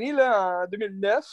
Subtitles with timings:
[0.00, 1.24] là, en 2009,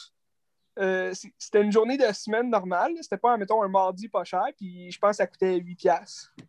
[0.79, 2.94] euh, c'était une journée de semaine normale.
[3.02, 5.76] C'était pas, mettons, un mardi pas cher, puis je pense que ça coûtait 8$.
[5.76, 6.34] piastres.
[6.36, 6.46] Puis,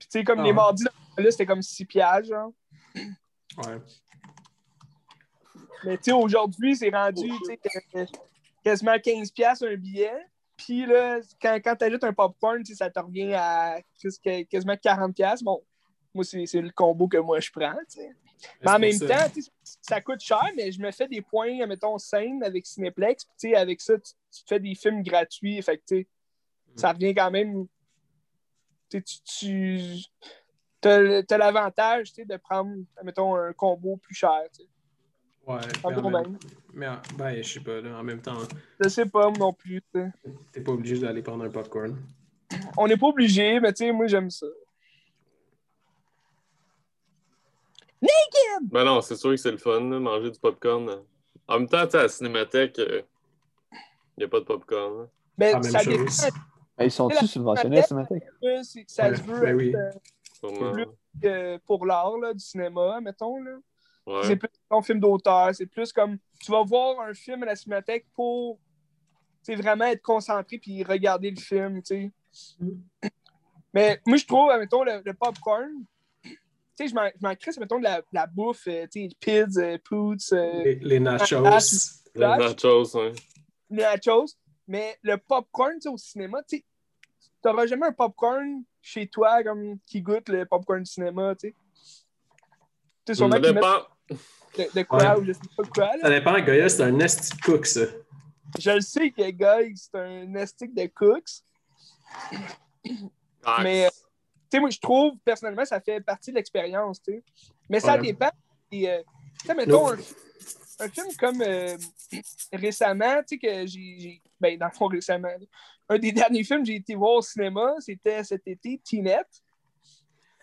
[0.00, 0.84] tu sais, comme Ah les mardis,
[1.16, 2.52] là, c'était comme 6$, piastres, genre.
[2.94, 3.78] Ouais.
[5.84, 8.18] Mais, tu sais, aujourd'hui, c'est rendu, tu sais, que-
[8.64, 10.26] quasiment 15$ piastres un billet.
[10.56, 13.78] Puis, là, quand, quand tu ajoutes un popcorn, ça te revient à
[14.50, 15.12] quasiment 40$.
[15.12, 15.44] piastres.
[15.44, 15.62] Bon,
[16.14, 18.10] moi, c'est c'est le combo que moi, je prends, tu sais.
[18.62, 19.06] Mais en même ça.
[19.28, 23.26] temps, ça coûte cher, mais je me fais des points, mettons, scène avec Cineplex.
[23.38, 24.12] Puis, avec ça, tu,
[24.46, 25.60] fais des films gratuits.
[25.62, 26.06] Fait que, sais,
[26.76, 27.66] ça revient quand même.
[28.90, 29.78] Tu tu.
[30.84, 34.42] as, l'avantage, de prendre, mettons, un combo plus cher.
[34.52, 34.68] tu sais.
[35.46, 36.38] Ouais, En mais même-
[37.16, 38.38] ben, je sais pas, là, en même temps,
[38.78, 39.82] Je sais pas, moi non plus.
[40.52, 41.98] t'es pas obligé d'aller prendre un popcorn.
[42.76, 44.46] On n'est pas obligé, mais tu sais, moi, j'aime ça.
[48.70, 51.02] Ben non, c'est sûr que c'est le fun, là, manger du popcorn.
[51.48, 53.04] En même temps, tu sais, à la cinémathèque, il
[54.18, 54.98] n'y a pas de popcorn.
[55.02, 55.06] là.
[55.38, 56.04] Mais La même ça dépend.
[56.78, 58.22] Ben, Ils sont-ils subventionnés à Cinémathèque?
[58.44, 59.68] euh, c'est- Ça Ouais, se veut ben oui.
[59.74, 59.96] être,
[60.44, 60.86] euh, plus
[61.22, 63.40] que pour l'art là, du cinéma, mettons.
[63.42, 63.52] Là.
[64.06, 64.22] Ouais.
[64.24, 65.54] C'est plus un film d'auteur.
[65.54, 68.58] C'est plus comme tu vas voir un film à la cinémathèque pour
[69.48, 71.82] vraiment être concentré puis regarder le film.
[71.82, 72.60] tu sais.
[73.74, 75.70] Mais moi, je trouve, mettons, le, le popcorn,
[76.76, 79.78] sais, je m'en crisse, mettons, de la, de la bouffe, euh, tu sais, pids, euh,
[79.84, 81.44] poots, euh, Les, les nachos.
[81.44, 81.58] Ah,
[82.14, 83.12] Les nachos, hein.
[83.70, 84.26] les nachos.
[84.68, 86.64] Mais le popcorn, tu sais, au cinéma, tu sais,
[87.42, 91.54] t'auras jamais un popcorn chez toi comme qui goûte le popcorn du cinéma, tu sais.
[93.04, 94.14] Tu sais, sûrement Ça qu'ils mettent dépend.
[94.58, 95.20] de, de quoi Ouais.
[95.20, 95.86] ou je sais pas quoi.
[95.96, 96.02] là.
[96.02, 97.80] Ça dépend, Goya, c'est un de cook, ça.
[98.58, 101.42] Je le sais que Guy, c'est un estique de cooks,
[103.44, 103.90] Ah, mais euh,
[104.56, 107.22] sais, moi, je trouve, personnellement, ça fait partie de l'expérience, tu sais.
[107.68, 108.02] Mais ça Ouais.
[108.02, 108.30] dépend.
[108.70, 109.02] Et, euh,
[109.56, 109.96] mettons, un,
[110.80, 111.76] un film comme euh,
[112.52, 114.20] récemment, tu sais, que j'ai.
[114.40, 115.28] Ben, dans le fond, récemment.
[115.88, 119.42] Un des derniers films que j'ai été voir au cinéma, c'était cet été, Teenette.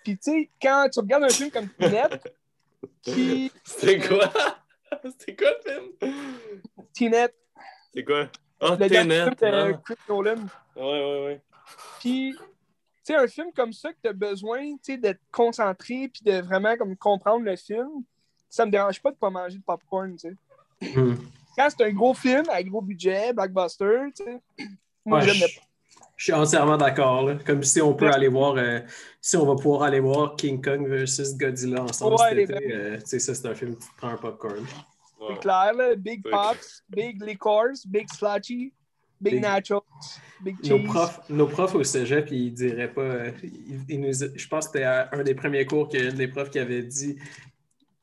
[0.03, 2.34] Puis, tu sais, quand tu regardes un film comme Teenette,
[3.01, 3.51] qui.
[3.63, 4.31] C'était quoi?
[5.03, 6.13] C'était quoi le film?
[6.94, 7.35] Teenette,
[7.94, 8.29] C'est quoi?
[8.59, 9.81] Ah, le film de ah.
[9.85, 10.35] Chris Nolan.
[10.75, 11.41] Ouais, ouais, ouais.
[12.00, 12.35] Puis,
[13.03, 16.41] sais, un film comme ça que tu as besoin, tu sais, d'être concentré puis de
[16.41, 18.03] vraiment comme comprendre le film,
[18.49, 20.95] ça me dérange pas de pas manger de popcorn, tu sais.
[20.95, 21.15] Hmm.
[21.57, 24.41] Quand c'est un gros film à gros budget, blockbuster, tu sais,
[25.05, 25.69] moi Ouais, j'aime je, le
[26.19, 27.31] je suis entièrement d'accord.
[27.45, 28.81] Comme si on peut aller voir, euh,
[29.21, 32.97] si on va pouvoir aller voir King Kong versus Godzilla ensemble Ouais, cet été, euh,
[32.97, 34.66] tu sais, ça, c'est un film qui prend un popcorn.
[35.29, 35.95] C'est clair, là.
[35.95, 36.21] Big.
[36.29, 38.73] Pops, Big Liquors, Big Sludgy,
[39.22, 39.84] Big, Big- Nachos,
[40.41, 40.69] Big Cheese.
[40.69, 43.02] Nos profs, nos profs au cégep, ils diraient pas.
[43.02, 46.07] euh, ils- ils nous- je pense que c'était à un des premiers cours qu'il y
[46.07, 47.18] a une des profs qui avait dit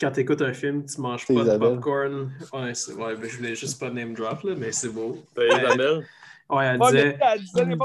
[0.00, 1.70] quand tu écoutes un film, tu manges pas de Isabelle.
[1.70, 2.32] popcorn.
[2.52, 2.60] Ouais,
[2.98, 5.24] ouais, ben, je voulais juste pas name drop, là, mais c'est beau.
[5.38, 6.06] Isabelle?
[6.50, 7.18] Ouais, elle Ouais, disait.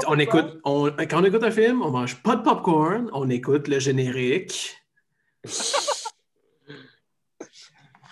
[0.06, 3.66] On écoute, on- quand on écoute un film, on mange pas de popcorn, on écoute
[3.66, 4.76] le générique.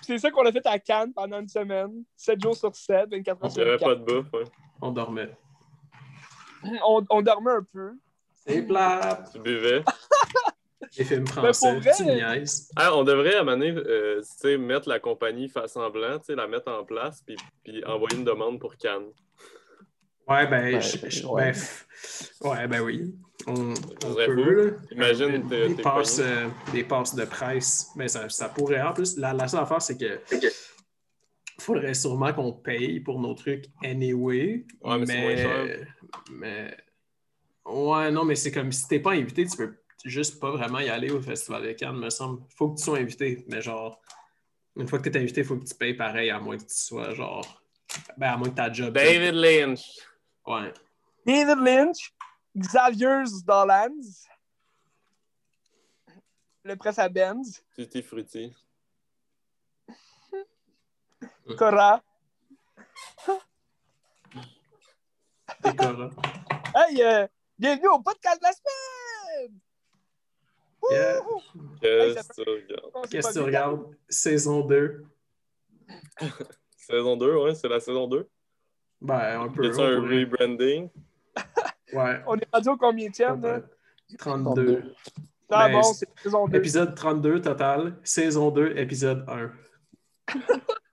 [0.03, 3.45] C'est ça qu'on a fait à Cannes pendant une semaine, 7 jours sur 7, 24
[3.45, 4.05] heures Il sur n'y avait 24.
[4.05, 4.35] pas de bouffe.
[4.35, 4.51] hein.
[4.83, 5.31] On dormait.
[6.87, 7.93] On, on dormait un peu.
[8.47, 9.31] C'est plate.
[9.33, 9.83] Tu buvais.
[10.99, 12.69] Les films pour français, vrai, tu me niaises.
[12.75, 15.89] Ah, on devrait à un moment donné, euh, tu sais, mettre la compagnie face en
[15.89, 19.07] blanc, tu sais, la mettre en place, puis, puis envoyer une demande pour Cannes.
[20.27, 21.53] Ouais, ben, Ouais, je- je- ouais.
[22.43, 23.15] ben, ouais, ben oui.
[23.47, 23.73] On,
[24.05, 24.73] on peut, là.
[24.91, 27.91] Imagine, des, passes, euh, des passes de presse.
[27.95, 28.83] Mais ça, ça pourrait.
[28.83, 30.21] En plus, la, la seule affaire, c'est que
[31.61, 34.65] faudrait sûrement qu'on paye pour nos trucs anyway.
[34.83, 35.87] Ouais, mais c'est moins cher.
[36.31, 36.77] mais-
[37.65, 40.89] Ouais, non, mais c'est comme si t'es pas invité, tu peux juste pas vraiment y
[40.89, 42.43] aller au Festival de Cannes, me semble.
[42.57, 44.01] Faut que tu sois invité, mais genre,
[44.77, 46.75] une fois que t'es invité, il faut que tu payes pareil, à moins que tu
[46.75, 47.63] sois genre.
[48.17, 48.95] Ben, à moins que ta job.
[48.95, 49.83] David Lynch.
[50.47, 50.73] Ouais.
[51.27, 52.13] David Lynch,
[52.57, 54.27] Xavier Dollans,
[56.65, 58.53] le presse à Benz, Tutti Frutti.
[61.57, 62.01] Cora.
[66.75, 67.27] Hey, euh,
[67.59, 69.59] bienvenue au podcast de la semaine!
[70.91, 71.21] Yeah.
[71.81, 73.11] Qu'est-ce que tu regardes?
[73.11, 73.97] Qu'est-ce que tu?
[74.09, 75.05] Saison 2.
[76.77, 78.29] Saison 2, ouais, c'est la saison 2.
[79.01, 79.67] Ben, un peu.
[79.67, 80.89] On un pourrait- rebranding?
[81.93, 82.23] Ouais.
[82.29, 83.35] On est rendu au combien de là?
[83.35, 83.77] peut-être.
[84.19, 84.95] 32.
[85.51, 86.57] Ah Ben, bon, c'est- c'est saison 2.
[86.57, 87.99] Épisode 32 total.
[88.05, 89.51] Saison 2, épisode 1.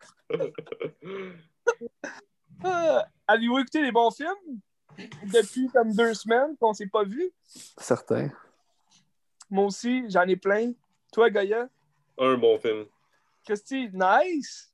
[2.64, 4.60] Ah, Avez-vous écouté les bons films?
[5.32, 7.32] Depuis comme deux semaines qu'on s'est pas vus.
[7.78, 8.30] Certain.
[9.50, 10.72] Moi aussi, j'en ai plein.
[11.12, 11.70] Toi, Gaïa?
[12.18, 12.86] Un bon film.
[13.46, 14.74] Christy, nice!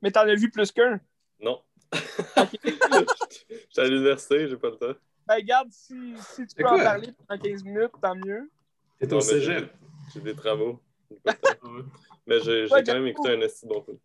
[0.00, 1.00] Mais t'en as vu plus qu'un.
[1.40, 1.62] Non.
[1.92, 4.98] J'étais à l'université, j'ai pas le temps.
[5.26, 8.50] Ben, regarde, si, si tu peux en parler pendant 15 minutes, tant mieux.
[8.98, 9.72] T'es au mais cégep.
[10.14, 10.80] J'ai des travaux.
[12.26, 13.98] Mais j'ai Ouais, quand même écouté un esti de bon film.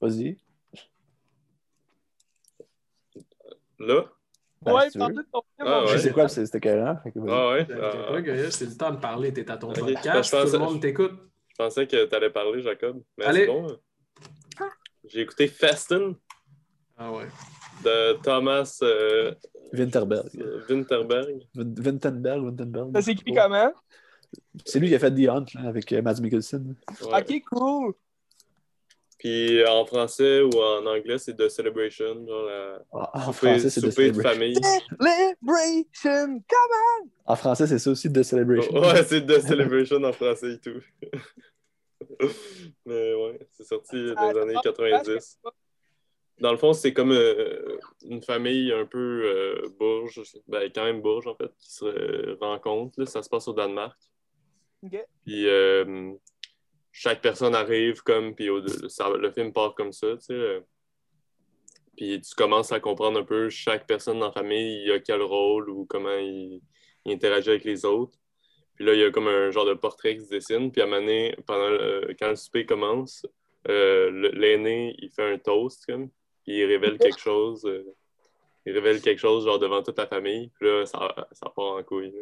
[0.00, 0.36] Vas-y.
[3.78, 4.04] Là?
[4.62, 5.04] Ben, ouais, si tu veux.
[5.04, 5.68] parle de ton film.
[5.68, 5.98] Ah, on Je ouais.
[5.98, 6.98] sais quoi, c'était carré.
[7.02, 7.30] Fait que vas-y.
[7.30, 7.66] Ah ouais?
[7.66, 9.32] T'inquiète Ah, c'est le temps de parler.
[9.32, 9.76] T'es à ton Ok.
[9.76, 11.12] Ben, podcast, je pensais- tout le monde t'écoute.
[11.48, 13.02] Je pensais que t'allais parler, Jacob.
[13.18, 13.40] Mais Allez.
[13.40, 13.68] c'est bon.
[13.70, 14.68] hein.
[15.08, 16.14] J'ai écouté Festen
[16.98, 17.26] Ah ouais.
[17.84, 19.34] de Thomas euh,
[19.72, 20.28] Winterberg.
[20.68, 21.40] Winterberg.
[21.56, 22.92] Win- Wintenberg, Wintenberg.
[22.94, 23.72] Ça s'écrit comment?
[24.66, 26.76] C'est lui qui a fait The Hunt là, avec euh, Mads Mikkelsen.
[27.02, 27.20] Ouais.
[27.20, 27.94] Ok, cool.
[29.20, 32.26] Puis en français ou en anglais, c'est The Celebration.
[32.26, 34.54] Genre la Ah, En souper, français, c'est The de famille.
[34.54, 36.42] Celebration!
[36.48, 38.72] Come En français, c'est ça aussi, The Celebration.
[38.80, 40.80] Ouais, c'est The Celebration en français et tout.
[42.86, 45.38] Mais ouais, c'est sorti dans les années 90.
[46.40, 47.76] Dans le fond, c'est comme euh,
[48.08, 52.98] une famille un peu euh, bourge, ben, quand même bourge en fait, qui se rencontre.
[52.98, 53.04] là.
[53.04, 53.98] Ça se passe au Danemark.
[55.26, 56.14] Puis euh,
[56.92, 58.48] chaque personne arrive comme, puis
[58.88, 60.32] ça- le film part comme ça, tu sais.
[60.34, 60.60] euh.
[61.96, 65.22] Puis tu commences à comprendre un peu chaque personne dans la famille, il a quel
[65.22, 66.60] rôle ou comment il,
[67.04, 68.18] il interagit avec les autres.
[68.74, 70.72] Puis là, il y a comme un genre de portrait qui se dessine.
[70.72, 73.26] Puis à un moment donné, pendant le- quand le souper commence,
[73.68, 76.08] euh, l'aîné, il fait un toast, comme,
[76.44, 77.64] puis il révèle quelque chose.
[77.66, 77.84] euh,
[78.66, 80.50] il révèle quelque chose, genre, devant toute la famille.
[80.58, 82.14] Puis là, ça, ça part en couille.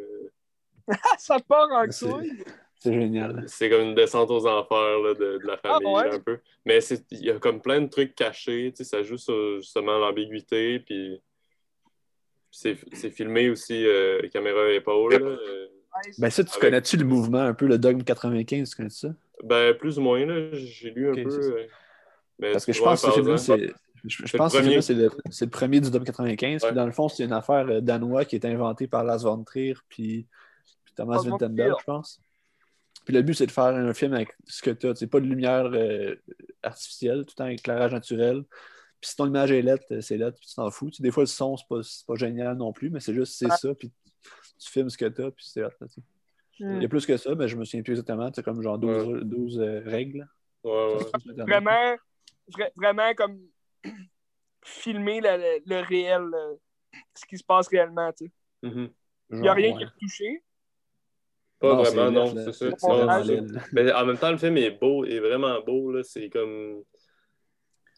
[1.19, 2.43] Ça part en couille?
[2.79, 3.43] C'est génial.
[3.47, 6.15] C'est comme une descente aux enfers là, de, de la famille, Ah, ouais?
[6.15, 6.39] un peu.
[6.65, 8.71] Mais c'est- il y a comme plein de trucs cachés.
[8.75, 10.79] tu sais, Ça joue sur justement l'ambiguïté.
[10.79, 11.21] Puis
[12.51, 15.11] c'est c'est filmé aussi euh, caméra à épaule.
[15.13, 15.67] là, euh,
[16.19, 19.09] Ben ça, tu Avec- connais-tu le mouvement un peu, le Dogme 95, tu connais ça?
[19.43, 21.29] Ben, plus ou moins, là, j'ai lu un peu.
[21.29, 21.65] euh,
[22.39, 23.73] mais Parce que je pense que ce film-là, c'est...
[24.05, 24.81] Je, pense le que premier.
[24.81, 26.63] c'est le, c'est le premier du Dogme 95.
[26.63, 26.69] Ouais.
[26.69, 29.43] Puis dans le fond, c'est une affaire euh, danoise qui est inventée par Lars von
[29.43, 30.25] Trier puis,
[30.85, 32.21] puis Thomas Vinterberg, je pense.
[33.09, 34.93] Puis le but, c'est de faire un film avec ce que tu as.
[34.93, 36.15] C'est pas de lumière euh,
[36.61, 38.43] artificielle, tout le temps éclairage naturel.
[39.01, 40.91] Puis si ton image est lettre, c'est lettre, puis tu t'en fous.
[40.99, 43.73] Des fois, le son, c'est pas, pas génial non plus, mais c'est juste, c'est ça,
[43.73, 43.91] puis
[44.59, 46.01] tu filmes ce que tu as, puis c'est sais.
[46.59, 46.75] Hmm.
[46.75, 48.29] Il y a plus que ça, mais je me souviens plus exactement.
[48.31, 50.27] C'est comme genre 12, 12, euh, règles.
[50.63, 51.33] Ouais, ouais.
[51.47, 51.97] Vraiment,
[52.51, 53.39] vra- vraiment comme
[54.63, 56.55] filmer le, le- le réel, euh,
[57.15, 58.13] ce qui se passe réellement.
[58.13, 58.31] tu sais.
[58.69, 58.89] Mhm.
[59.31, 59.77] Il n'y a rien ouais.
[59.79, 60.43] qui est retouché.
[61.59, 62.67] Pas Non, vraiment, non, c'est ça.
[63.73, 65.91] Mais en même temps, le film est beau, est vraiment beau.
[65.91, 66.03] là.
[66.03, 66.83] C'est comme.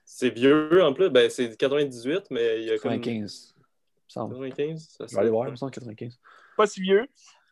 [0.03, 1.09] C'est vieux en plus.
[1.09, 2.91] Ben, c'est du 98, mais il y a comme.
[2.91, 3.53] 95.
[3.55, 3.63] il me
[4.07, 4.33] semble.
[4.35, 6.19] 95, ça Je vais aller voir, il me semble 95.
[6.57, 7.05] Pas si vieux.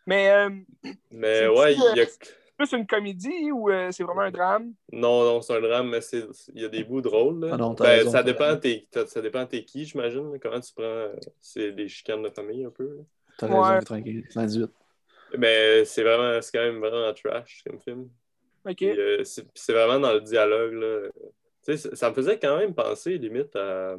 [0.08, 0.50] Mais euh,
[1.12, 2.06] Mais C'est- ouais, il y a.
[2.58, 4.74] plus une comédie ou euh, c'est vraiment un drame?
[4.92, 6.26] Non, non, c'est un drame, mais c'est-
[6.56, 7.42] il y a des bouts drôles.
[7.46, 7.52] là.
[7.54, 10.38] Ah non, t'as Ben, raison, ça, dépend t'es, ça dépend t'es qui, j'imagine.
[10.42, 10.84] Comment tu prends.
[10.84, 12.98] euh, C'est des chicanes de famille un peu.
[13.38, 13.54] T'as Ouais.
[13.76, 14.72] raison, 95, 98.
[15.38, 16.42] Mais c'est vraiment.
[16.42, 18.10] C'est quand même vraiment trash comme film.
[18.66, 18.76] Ok.
[18.78, 20.74] Puis, euh, c'est c'est vraiment dans le dialogue.
[20.74, 21.10] Là.
[21.66, 23.98] Tu sais, ça, me faisait quand même penser, limite, à,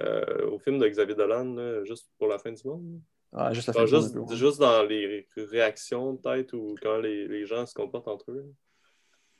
[0.00, 3.00] euh, au film de Xavier Dolan, là, juste pour la fin du monde.
[3.32, 7.74] Ah, juste la juste, dans les ré- réactions, peut-être, ou quand les, les gens se
[7.74, 8.46] comportent entre eux.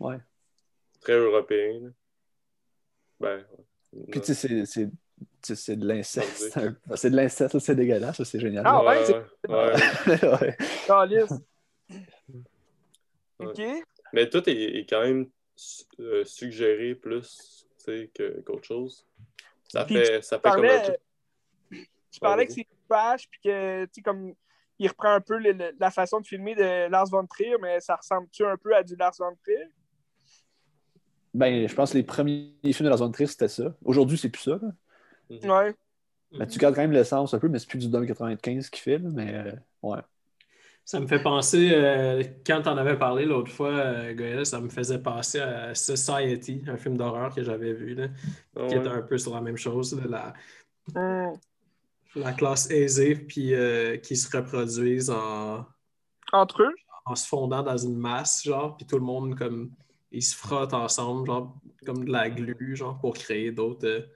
[0.01, 0.07] là.
[0.07, 0.19] Ouais.
[1.01, 1.81] Très européen.
[1.81, 1.89] là.
[3.21, 3.47] Ben,
[3.93, 4.05] ouais.
[4.11, 4.91] Puis tu sais, c'est-
[5.43, 6.57] c'est de l'inceste.
[6.57, 8.65] Un- C'est de l'inceste, c'est dégueulasse, ça, c'est génial.
[8.67, 9.15] Ah ouais, c'est-
[9.49, 10.29] ouais.
[10.41, 10.57] Ouais.
[10.87, 11.31] Calice.
[11.91, 13.47] Ouais.
[13.47, 13.61] Ok.
[14.13, 15.29] Mais tout est, est quand même
[16.01, 19.07] euh, suggéré plus tu sais, que- qu'autre chose.
[19.69, 21.89] Ça Puis fait, ça Tu fait comme un parlais, truc.
[22.11, 24.35] tu parlais que c'est trash, puis que, tu sais, comme,
[24.79, 27.81] il reprend un peu le- le- la façon de filmer de Lars von Trier, mais
[27.81, 29.69] ça ressemble-tu un peu à du Lars von Trier?
[31.35, 33.75] Ben, je pense que les premiers films de la zone triste, c'était ça.
[33.85, 34.53] Aujourd'hui, c'est plus ça.
[34.63, 34.69] là.
[35.31, 35.49] Mhm.
[35.51, 35.75] Ouais.
[36.33, 38.81] Ben, tu gardes quand même l'essence un peu, mais c'est plus du Dome 95 qui
[38.81, 40.01] filme, mais euh, ouais.
[40.85, 44.71] Ça me fait penser, euh, quand t'en avais parlé l'autre fois, euh, Gaël, ça me
[44.71, 48.09] faisait penser à Society, un film d'horreur que j'avais vu, là,
[48.57, 48.81] Ah qui ouais.
[48.81, 50.35] était un peu sur la même chose, là, la,
[50.95, 51.41] Hum.
[52.15, 55.65] la classe aisée, puis euh, qui se reproduisent en,
[56.33, 56.75] Entre eux?
[57.07, 59.71] en se fondant dans une masse, genre, puis tout le monde, comme,
[60.11, 61.57] ils se frottent ensemble, genre,
[61.87, 64.09] comme de la glu, genre, pour créer d'autres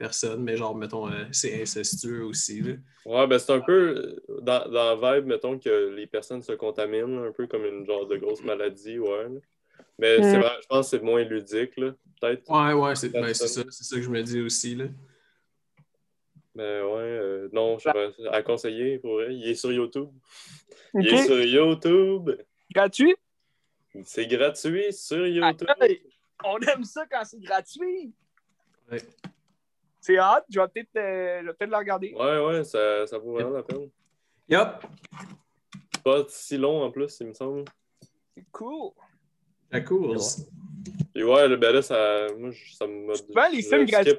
[0.00, 2.72] personnes, mais genre, mettons, euh, c'est incestueux aussi, là.
[3.04, 3.94] Ouais, ben c'est un peu
[4.30, 7.84] euh, dans, dans la vibe, mettons que les personnes se contaminent, un peu comme une
[7.86, 9.24] genre de grosse maladie, ouais.
[9.24, 9.40] là.
[9.98, 10.40] Mais c'est Mm.
[10.40, 12.50] vrai, je pense que c'est moins ludique, là, peut-être.
[12.50, 13.64] Ouais, ouais, c'est ben, c'est Personne.
[13.64, 14.86] ça, c'est ça que je me dis aussi, là.
[16.54, 19.34] Mais ouais, euh, non, j'aurais à conseiller pour vrai.
[19.34, 20.08] Il est sur YouTube.
[20.94, 22.30] Il est sur YouTube.
[22.74, 23.14] Gratuit?
[24.04, 25.68] C'est gratuit sur YouTube.
[26.44, 28.12] On aime ça quand c'est gratuit.
[28.90, 28.98] Ouais.
[30.00, 30.42] C'est hot.
[30.48, 32.14] Je vais peut-être euh, je vais peut-être le regarder.
[32.14, 33.88] Ouais, ouais, ça, ça vaut vraiment la peine.
[34.48, 34.84] Yup.
[35.94, 37.64] C'est pas si long en plus, il me semble.
[38.34, 38.92] C'est cool.
[39.70, 40.16] La cool.
[41.14, 44.12] Et ouais, le ben là, ça, moi, je- ça me Souvent, les je films gratuits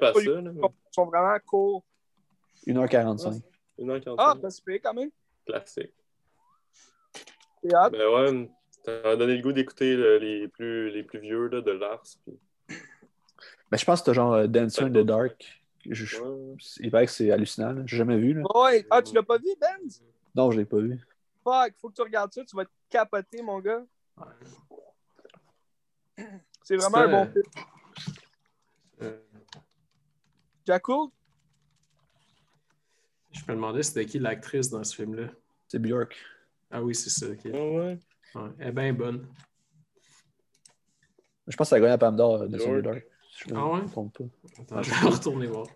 [0.60, 1.84] sont, sont vraiment courts.
[2.66, 3.42] 1h45.
[3.78, 5.10] 1h45, Ah, super quand même.
[5.44, 5.92] classique.
[7.64, 7.90] C'est hot.
[7.90, 8.50] Ben ouais,
[8.84, 12.02] ça m'a donné le goût d'écouter le- les plus, les plus vieux là, de Lars.
[12.24, 12.38] Puis...
[13.70, 15.61] Mais je pense que c'était genre euh, Dancer in the Dark.
[15.84, 16.56] Je- je- Ouais.
[16.80, 17.72] il paraît que c'est hallucinant.
[17.72, 17.82] là.
[17.86, 18.34] J'ai jamais vu.
[18.34, 18.42] Là.
[18.54, 18.86] Ouais.
[18.90, 20.02] Ah, tu l'as pas vu, Benz?
[20.34, 20.98] Non, je l'ai pas vu.
[21.44, 22.44] Fuck, faut que tu regardes ça.
[22.44, 23.84] Tu vas te capoter, mon gars.
[26.62, 27.44] C'est vraiment un bon film.
[29.02, 29.18] Euh,
[30.66, 31.08] Jacoul?
[33.32, 35.28] je me demandais c'était qui l'actrice dans ce film-là.
[35.66, 36.14] C'est Björk.
[36.70, 37.26] Ah oui, c'est ça.
[37.28, 37.44] ok.
[37.46, 37.98] Ouais, ouais.
[38.34, 39.26] Ouais, elle est bien bonne.
[41.48, 42.82] Je pense que ça a gagné la Palme d'Or, euh, Björk.
[42.82, 43.06] Dark.
[43.34, 43.82] Je Ah ouais?
[43.82, 44.24] me trompe pas.
[44.60, 45.66] Attends, je vais retourner voir.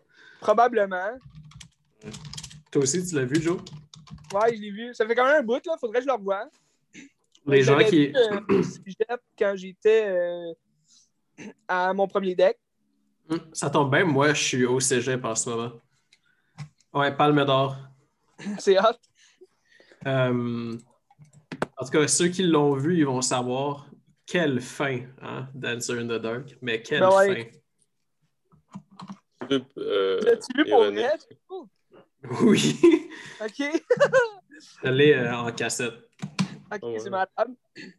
[0.40, 1.18] Probablement.
[2.70, 3.58] Toi aussi, tu l'as vu, Joe?
[4.34, 4.94] Ouais, je l'ai vu.
[4.94, 5.76] Ça fait quand même un bout, là.
[5.80, 6.48] Faudrait que je le revoie.
[7.46, 8.08] Les gens qui.
[8.08, 10.52] vu, euh, quand j'étais euh,
[11.68, 12.58] à mon premier deck.
[13.30, 15.72] Hum, Ça tombe bien, moi, je suis au cégep en ce moment.
[16.92, 17.76] Ouais, Palme d'Or.
[18.58, 18.84] C'est hot.
[20.06, 20.76] Euh,
[21.78, 23.86] en tout cas, ceux qui l'ont vu, ils vont savoir
[24.26, 27.52] quelle fin, hein, Dancer in the Dark, mais quelle Ben ouais.
[29.50, 29.58] fin.
[29.78, 31.12] Euh, L'as-tu vu pour vrai?
[32.42, 32.80] Oui,
[33.40, 33.62] Ok.
[34.82, 35.94] elle est euh, en cassette.
[36.72, 36.98] Ok, Oh, ouais.
[36.98, 37.28] c'est malade.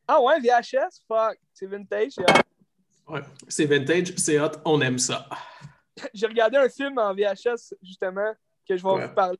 [0.08, 1.02] Ah ouais, VHS?
[1.08, 1.40] Fuck.
[1.54, 2.12] C'est vintage.
[2.12, 3.14] c'est hot.
[3.14, 3.22] Ouais.
[3.48, 5.30] C'est vintage, c'est hot, on aime ça.
[6.14, 8.34] J'ai regardé un film en VHS, justement,
[8.68, 9.08] que je vais Ouais.
[9.08, 9.40] vous parler.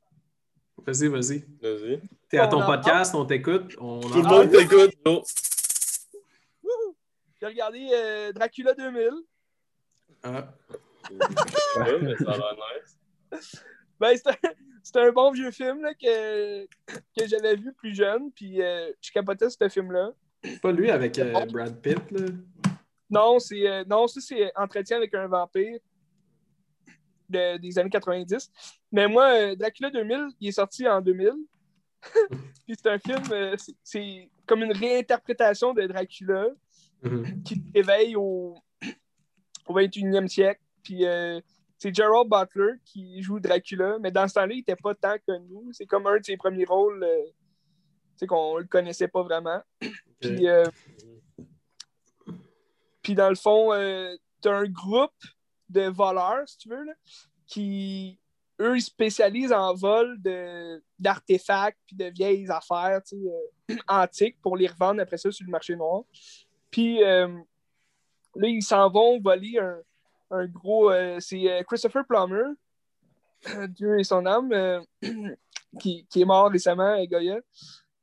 [0.86, 1.44] Vas-y, vas-y.
[1.62, 2.01] Vas-y.
[2.29, 3.75] T'es à On ton en podcast, on t'écoute.
[3.79, 4.94] On Tout le monde t'écoute!
[7.39, 9.10] J'ai regardé euh, Dracula 2000.
[10.24, 10.48] Ah,
[11.10, 12.56] Ouais, mais ça a l'air
[13.32, 13.63] nice.
[14.00, 14.15] Ben,
[14.84, 19.12] c'est un, bon vieux film là, que, que j'avais vu plus jeune, puis euh, je
[19.12, 20.12] capotais ce film-là.
[20.44, 22.27] c'est pas lui avec euh, Brad Pitt, là?
[23.10, 25.79] Non, c'est euh, non, ça c'est Entretien avec un vampire
[27.27, 28.51] de- des années 90.
[28.91, 31.32] Mais moi, Dracula 2000, il est sorti en 2000.
[32.67, 36.50] puis c'est un film, euh, c'est- c'est comme une réinterprétation de Dracula
[37.03, 37.43] Mhm.
[37.43, 38.55] qui te réveille au,
[39.67, 40.61] au 21e siècle.
[40.83, 41.39] Puis euh,
[41.77, 45.73] c'est Gerald Butler qui joue Dracula, mais dans ce temps-là, il n'était pas tant connu.
[45.73, 47.23] C'est comme un de ses premiers rôles, euh,
[48.15, 49.61] sais, qu'on le connaissait pas vraiment.
[50.19, 50.65] Puis, euh,
[53.03, 53.69] puis dans le fond,
[54.41, 55.13] tu as un groupe
[55.69, 56.93] de voleurs, si tu veux, là,
[57.45, 58.19] qui,
[58.59, 64.67] eux, ils spécialisent en vol de- d'artefacts puis de vieilles affaires euh, antiques pour les
[64.67, 66.03] revendre après ça sur le marché noir.
[66.71, 67.27] Puis euh,
[68.36, 69.77] là, ils s'en vont voler un,
[70.31, 70.91] un gros.
[70.91, 72.43] euh, c'est euh, Christopher Plummer,
[73.69, 74.81] Dieu et son âme, euh,
[75.79, 77.39] qui, qui est mort récemment à Goya.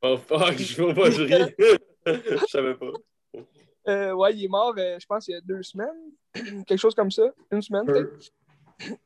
[0.03, 1.55] Oh fuck, je vois pas, je ris.
[2.07, 2.91] Je savais pas.
[3.89, 6.13] Euh, ouais, il est mort, euh, je pense, il y a deux semaines.
[6.67, 7.23] Quelque chose comme ça.
[7.51, 8.31] Une semaine, peut-être.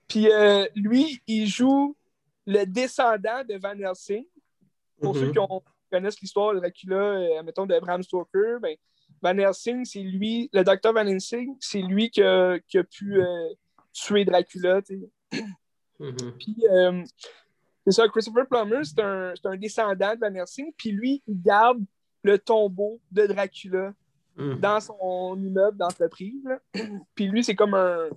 [0.08, 1.96] Puis euh, lui, il joue
[2.46, 4.24] le descendant de Van Helsing.
[5.00, 5.62] Pour ceux qui ont-
[5.92, 8.76] connaissent l'histoire de Dracula, euh, mettons, de Bram Stoker, ben,
[9.22, 13.20] Van Helsing, c'est lui, le docteur Van Helsing, c'est lui qui a, qui a pu
[13.20, 13.54] euh,
[13.92, 14.80] tuer Dracula.
[15.98, 16.32] Mhm.
[16.38, 17.04] Puis, euh,
[17.84, 20.72] c'est ça, Christopher Plummer, c'est un, un descendant de Van Helsing.
[20.76, 21.82] Puis lui, il garde
[22.22, 23.94] le tombeau de Dracula
[24.38, 24.60] Mhm.
[24.60, 26.48] dans son immeuble d'entreprise.
[27.14, 28.08] Puis lui, c'est comme un,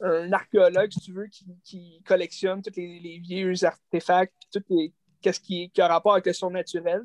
[0.00, 4.92] un archéologue, si tu veux, qui, qui collectionne tous les, les vieux artefacts, tout les,
[5.20, 7.02] qu'est-ce qui, qui a rapport avec le surnaturel.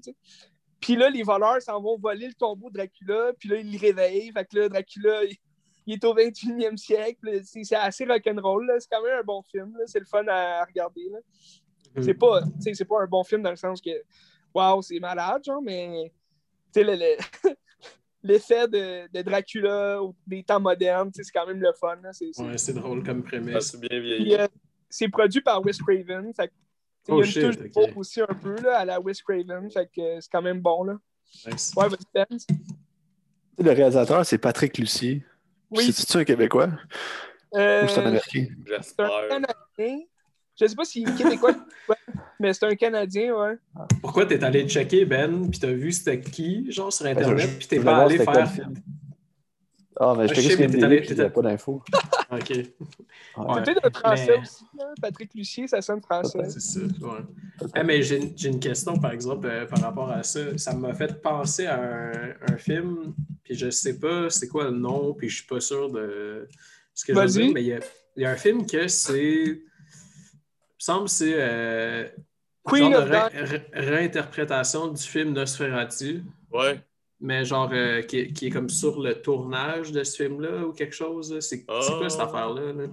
[0.86, 3.80] Puis là, les voleurs s'en vont voler le tombeau de Dracula, puis là, ils le
[3.80, 4.32] réveillent.
[4.32, 5.36] Fait que là, Dracula, il,
[5.88, 7.42] il est au 21e siècle.
[7.44, 8.72] C'est, assez rock'n'roll.
[8.80, 9.76] C'est quand même un bon film.
[9.88, 11.10] C'est le fun à regarder.
[11.12, 11.20] là.
[12.04, 13.90] C'est pas, pas un bon film dans le sens que,
[14.54, 16.12] waouh, c'est malade, genre, mais
[16.76, 17.18] le- le-
[18.24, 21.98] l'effet de, de Dracula des temps modernes, c'est quand même le fun.
[22.12, 23.72] C'est, c'est- Ouais, c'est drôle comme prémisse.
[23.72, 24.36] c'est bien vieilli.
[24.36, 24.48] euh,
[24.90, 26.34] c'est produit par Wes Craven.
[26.34, 26.52] Fait
[27.08, 29.70] Oh il y a shit, une touche aussi un peu là, à la Wes Craven.
[29.72, 30.84] Fait que euh, c'est quand même bon.
[30.84, 30.98] Là.
[31.48, 31.74] Nice.
[31.76, 32.26] Ouais, Ben.
[33.58, 35.24] Le réalisateur, c'est Patrick Lucier.
[35.72, 35.92] Oui.
[35.92, 36.70] C'est-tu un Québécois?
[37.54, 38.46] Euh, ou c'est un Américain?
[38.66, 39.10] c'est un J'espère.
[39.30, 40.00] Canadien.
[40.60, 41.54] Je sais pas s'il est québécois,
[42.40, 43.58] mais c'est un Canadien, ouais.
[44.02, 47.80] Pourquoi t'es allé checker, Ben, puis t'as vu c'était qui, genre sur Internet, puis t'es
[47.82, 48.50] pas allé faire.
[50.00, 51.30] Ah, mais je Ah, t'ai je sais, juste mais t'es allé- puis il n'y a
[51.30, 51.82] pas d'infos.
[52.32, 53.64] Ok, Ouais.
[53.64, 54.86] Peut-être un français mais- aussi, là.
[55.00, 56.40] Patrick Lucier, ça sonne français.
[56.50, 56.80] c'est ça.
[56.80, 57.20] Ouais.
[57.76, 60.58] Eh, mais j'ai j'ai une question, par exemple, euh, par rapport à ça.
[60.58, 64.72] Ça m'a fait penser à un, un film puis je sais pas c'est quoi le
[64.72, 66.48] nom, puis je suis pas sûr de
[66.96, 67.80] ce que je veux dire, mais il y a,
[68.18, 69.22] il y a un film que c'est.
[69.44, 69.60] Il me
[70.80, 71.36] semble que c'est.
[71.38, 72.08] euh,
[72.66, 76.80] Queen genre of de Dark- ré- ré- réinterprétation du film Nosferatu, Ouais.
[77.22, 80.74] Mais genre euh, qui, est- qui est comme sur le tournage de ce film-là ou
[80.74, 81.40] quelque chose.
[81.40, 82.24] C'est c'est quoi cette Ah.
[82.26, 82.74] affaire-là?
[82.74, 82.84] là?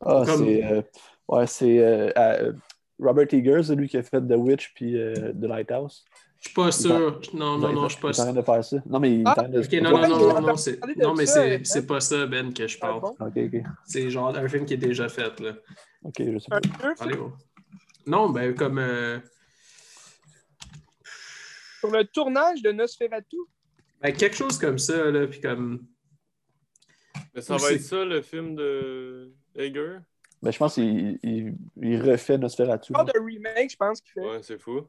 [0.00, 0.64] Ah, Comme- c'est.
[0.64, 0.82] euh,
[1.28, 1.78] ouais, c'est.
[1.78, 2.52] euh, euh,
[2.98, 6.04] Robert Eggers, lui qui a fait The Witch puis euh, The Lighthouse.
[6.38, 7.20] Je suis pas sûr.
[7.34, 8.24] Non, non, non, je suis pas Il est en sûr.
[8.24, 8.76] train de faire ça.
[8.86, 9.58] Non, mais il est en Ah, train de.
[9.58, 10.40] Ok, non, non, non, non,
[10.96, 13.04] non, mais ça, c'est c'est pas ça, Ben, que je Ah, parle.
[13.20, 13.62] Ok, ok.
[13.86, 15.52] C'est genre un film qui est déjà fait, là.
[16.04, 16.60] Ok, je sais pas.
[17.00, 17.32] Allez, oh.
[18.06, 18.78] Non, ben, comme.
[18.78, 19.18] euh,
[21.80, 23.36] sur le tournage de Nosferatu?
[24.00, 25.86] Ben, quelque chose comme ça, là, puis comme.
[27.34, 29.98] Mais ça Ou va c'est- être ça, le film de Hager?
[30.42, 32.92] Ben, je pense qu'il il, il refait Nosferatu.
[32.92, 34.20] Pas de remake, je pense qu'il fait.
[34.20, 34.82] Ouais, c'est fou.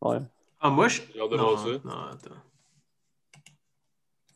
[0.00, 0.18] Ouais.
[0.60, 1.00] Ah, moi, je.
[1.12, 1.70] J'ai hâte de Non, voir ça.
[1.84, 2.40] non, attends.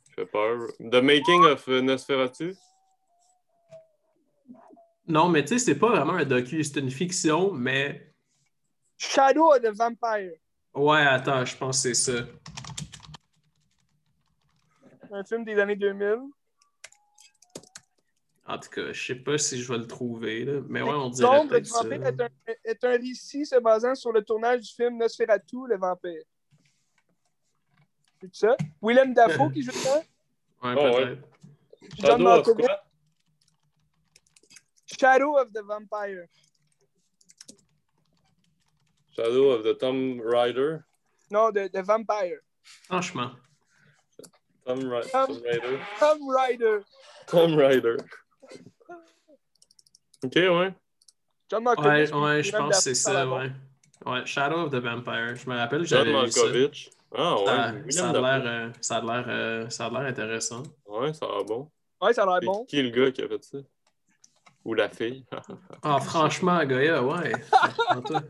[0.08, 0.66] Je fais peur.
[0.80, 2.54] The Making of Nosferatu?
[5.06, 8.12] Non, mais tu sais, c'est pas vraiment un docu, c'est une fiction, mais.
[8.98, 10.32] Shadow of the Vampire.
[10.74, 12.26] Ouais, attends, je pense que c'est ça.
[15.10, 16.18] Un film des années 2000.
[18.46, 20.60] En tout cas, je sais pas si je vais le trouver, là.
[20.68, 21.82] Mais ouais, on dirait ça.
[21.82, 22.28] vampire est un,
[22.64, 26.22] est un récit se basant sur le tournage du film Nosferatu, le vampire.
[28.20, 28.56] C'est ça?
[28.82, 30.02] Willem Dafoe qui joue dedans?
[30.60, 31.16] Ouais, Oh, ouais.
[31.16, 31.28] peut-être.
[31.98, 32.66] John Shadow of Malkovich.
[32.66, 32.84] quoi?
[34.86, 36.26] Shadow of the Vampire.
[39.14, 40.78] Shadow of the Tomb Raider?
[41.30, 42.38] Non, de, de Vampire.
[42.86, 43.30] Franchement.
[44.68, 45.80] Ra- Tom- Tomb Raider?
[45.98, 46.78] Tomb Raider.
[47.26, 47.96] Tomb Raider.
[50.24, 50.74] Ok, ouais.
[51.50, 52.12] John Malkovich.
[52.12, 53.50] Ouais, ouais, je pense que c'est ça, ouais.
[54.04, 55.34] Ouais, Shadow of the Vampire.
[55.36, 56.40] Je me rappelle, John j'avais vu ça.
[57.16, 57.90] Ah, ouais.
[57.90, 60.62] Ça, a l'air, euh, ça a l'air, euh, ça a l'air intéressant.
[60.86, 61.70] Ouais, ça va bon.
[62.02, 62.64] Ouais, ça a l'air Et bon.
[62.66, 63.58] Qui est le gars qui a fait ça?
[64.64, 65.24] Ou la fille?
[65.82, 67.32] Ah, franchement, Goya, ouais.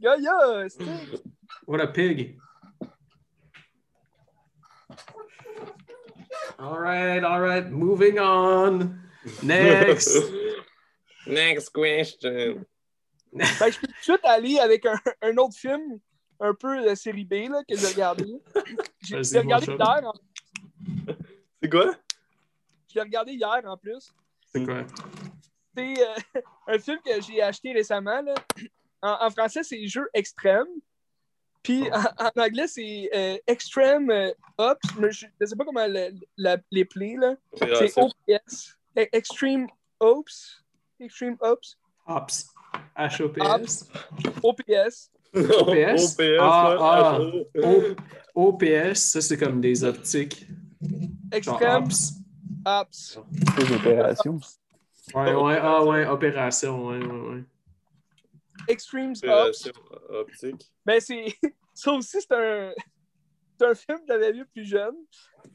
[0.00, 0.84] Gaïa, c'est
[1.66, 2.38] What a pig.
[6.60, 9.00] All right, all right, moving on.
[9.42, 10.16] Next.
[11.26, 12.66] Next question.
[13.38, 16.00] Que je peux tout de suite aller avec un, un autre film,
[16.40, 18.24] un peu de série B, là, que j'ai regardé.
[19.04, 20.04] J'ai Vas-y, je l'ai regardé hier.
[20.04, 20.12] en-
[21.62, 21.94] C'est quoi?
[22.88, 24.12] Je l'ai regardé hier en plus.
[24.52, 24.84] C'est quoi?
[25.76, 28.20] C'est euh, un film que j'ai acheté récemment.
[28.20, 28.34] là.
[29.00, 30.66] En, en français, c'est Jeux extrêmes.
[31.62, 34.80] Puis en, en anglais, c'est euh, Extreme euh, Ops.
[34.98, 37.16] Mais je ne sais pas comment le- la- les play.
[37.18, 37.34] là.
[37.56, 38.06] C'est Opération.
[38.28, 38.76] OPS.
[38.98, 39.66] E- Extreme
[40.00, 40.64] Ops.
[40.98, 41.76] Extreme Ops.
[42.06, 42.46] Hops.
[42.96, 43.88] H-O-P-S.
[44.42, 45.10] OPS.
[45.34, 46.16] OPS?
[46.18, 47.18] OPS, Ah, ah.
[48.34, 50.46] OPS, ça c'est comme des optiques.
[51.32, 52.12] Extreme Ops.
[52.64, 53.18] Ops.
[53.56, 54.40] C'est une opération.
[55.14, 57.42] Ouais, ouais, ah ouais, opération, ouais, ouais, ouais.
[58.68, 59.22] Extreme Ops.
[59.22, 59.72] Opération
[60.08, 60.72] optique.
[60.84, 61.26] Ben, c'est.
[61.74, 62.72] Ça aussi, c'est un.
[63.58, 64.96] C'est un film que j'avais vu plus jeune.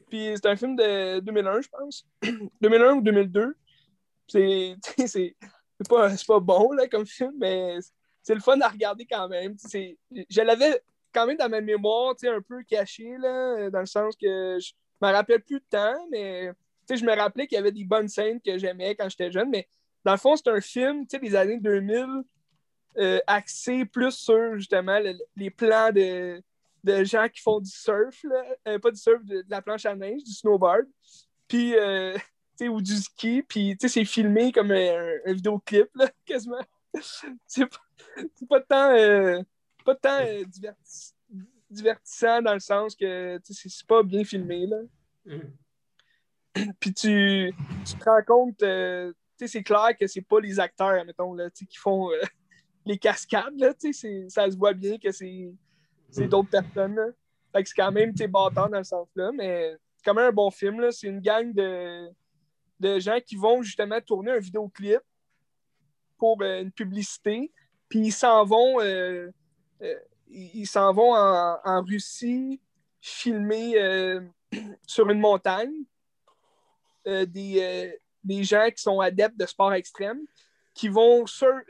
[0.08, 2.06] Puis c'est un film de 2001, je pense.
[2.60, 3.56] 2001 ou 2002.
[4.28, 4.76] C'est.
[4.98, 5.36] C'est
[5.88, 7.78] pas, pas bon, là, comme film, mais
[8.22, 9.54] c'est le fun à regarder quand même.
[9.70, 10.80] Je l'avais
[11.12, 15.12] quand même dans ma mémoire, un peu caché, là, dans le sens que je me
[15.12, 16.50] rappelle plus de temps, mais
[16.90, 19.50] je me rappelais qu'il y avait des bonnes scènes que j'aimais quand j'étais jeune.
[19.50, 19.68] Mais
[20.04, 22.04] dans le fond, c'est un film, des années 2000
[22.98, 26.42] euh, axé plus sur justement le- les plans de,
[26.84, 28.42] de gens qui font du surf, là.
[28.68, 30.86] Euh, pas du surf, de, de la planche à neige, du snowboard,
[31.48, 32.16] puis euh,
[32.62, 36.62] ou du ski, puis tu sais, c'est filmé comme un, un vidéoclip, là, quasiment.
[37.46, 37.78] c'est pas,
[38.48, 39.42] pas tant, euh,
[39.84, 41.12] pas tant diverti-
[41.68, 44.78] divertissant dans le sens que c'est pas bien filmé, là.
[45.26, 45.40] Mm.
[46.80, 47.54] Puis tu,
[47.84, 51.50] tu te rends compte, tu sais, c'est clair que c'est pas les acteurs, mettons, là,
[51.50, 52.20] tu sais, qui font euh,
[52.86, 53.74] les cascades, là,
[54.28, 55.52] ça se voit bien que c'est
[56.28, 57.06] d'autres personnes, là.
[57.52, 60.90] C'est quand même, bâtard dans le sens-là, mais c'est quand même un bon film.
[60.92, 62.08] C'est une gang de,
[62.78, 65.00] de gens qui vont justement tourner un vidéoclip
[66.18, 67.50] pour euh, une publicité,
[67.88, 69.30] puis ils s'en vont, euh,
[69.82, 72.60] euh, ils s'en vont en, en Russie
[73.00, 74.20] filmer
[74.86, 75.72] sur une montagne
[77.04, 80.20] des, des gens qui sont adeptes de sport extrême
[80.74, 81.62] qui vont sur-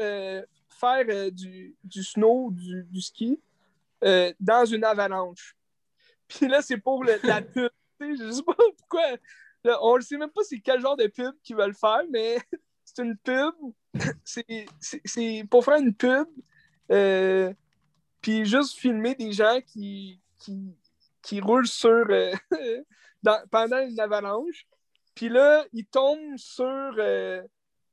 [0.79, 3.41] faire euh, du, snow, du, du ski
[4.05, 5.57] euh, dans une avalanche.
[6.29, 7.71] Puis là, c'est pour la pub.
[8.01, 9.03] Je sais pas pourquoi.
[9.83, 12.37] On ne sait même pas c'est quel genre de pub qu'ils veulent faire, mais
[12.85, 13.55] c'est une pub.
[14.25, 16.29] C'est- pour faire une pub.
[16.93, 17.53] euh,
[18.21, 20.77] puis juste filmer des gens qui, qui,
[21.23, 22.07] qui roule sur.
[23.51, 24.67] pendant une avalanche.
[25.15, 26.95] Puis là, il tombe sur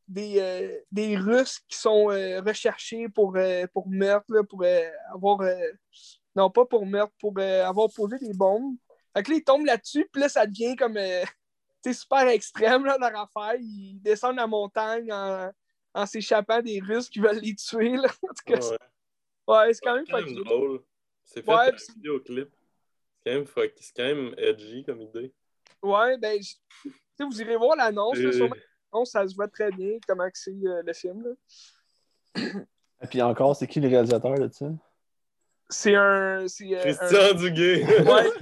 [0.08, 4.63] des, euh, des Russes qui sont euh, recherchés pour, euh, pour meurtre, là, pour
[5.13, 5.39] avoir.
[6.36, 8.76] non, pas pour meurtre, pour avoir posé des bombes.
[9.16, 10.98] Fait que là, il tombe là-dessus, puis là, ça devient comme.
[11.84, 13.60] sais, super extrême, là, leur affaire.
[13.60, 15.52] Ils descendent la montagne en,
[15.94, 18.08] en s'échappant des Russes qui veulent les tuer, là.
[18.24, 18.60] En tout cas,
[19.46, 19.68] Ouais.
[19.68, 20.84] ouais, c'est quand même C'est même drôle.
[21.26, 22.50] C'est fait Ouais, un vidéoclip.
[23.26, 25.34] C'est quand, même c'est quand même edgy comme idée.
[25.82, 26.39] Ouais, ben,
[27.20, 28.56] vous irez voir l'annonce, là, Euh, sûrement.
[28.94, 31.24] L'annonce, ça se voit très bien comment que c'est euh, le film.
[31.24, 32.42] là.
[33.02, 34.68] Et puis encore, c'est qui le réalisateur de ça?
[35.70, 36.44] C'est un.
[36.44, 37.84] Euh, Christian Duguay.
[38.04, 38.30] Ouais,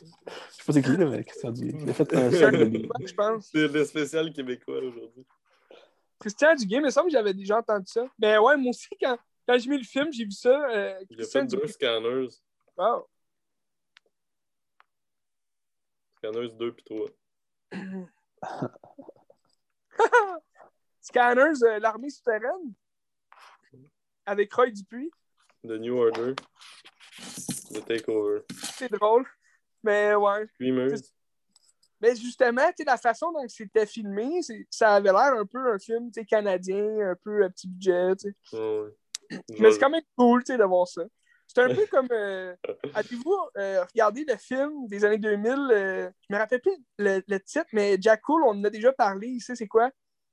[0.00, 1.78] Je sais pas c'est qui, là, mais Christian Duguay.
[1.82, 3.50] Il a fait un c'est je pense.
[3.52, 5.26] Le spécial québécois aujourd'hui.
[6.20, 8.06] Christian Duguay, mais il me semble que j'avais déjà entendu ça.
[8.18, 10.68] Mais ouais, moi aussi, quand, quand j'ai mis le film, j'ai vu ça.
[10.70, 12.28] euh, Il a fait deux scanners.
[12.76, 13.06] Wow.
[16.16, 17.06] Scanners 2 puis 3.
[21.00, 22.74] Scanners, euh, l'armée souterraine.
[24.26, 25.10] Avec Roy Dupuis.
[25.64, 26.34] The New Order.
[27.72, 28.42] The Takeover.
[28.76, 29.24] C'est drôle.
[29.82, 30.46] Mais ouais.
[32.00, 37.10] Mais justement, la façon dont c'était filmé, ça avait l'air un peu un film canadien,
[37.10, 38.14] un peu à petit budget.
[38.52, 41.02] Mais c'est quand même cool de voir ça.
[41.48, 42.08] C'est un peu comme.
[42.12, 42.54] euh,
[42.94, 47.40] Avez-vous euh, regardé le film des années 2000 euh, Je me rappelle plus le, le
[47.40, 49.56] titre, mais Jack Cool, on en a déjà parlé ici.
[49.56, 49.90] C'est quoi?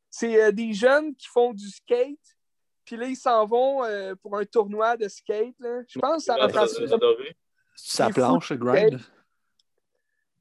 [0.10, 2.20] C'est euh, des jeunes qui font du skate,
[2.84, 5.56] puis là, ils s'en vont euh, pour un tournoi de skate.
[5.60, 5.82] là.
[5.88, 6.86] Je pense que ça reprend ça, ça.
[6.86, 7.38] j'ai adoré.
[7.76, 8.58] Sa C'est planche, fou.
[8.58, 9.00] Grind?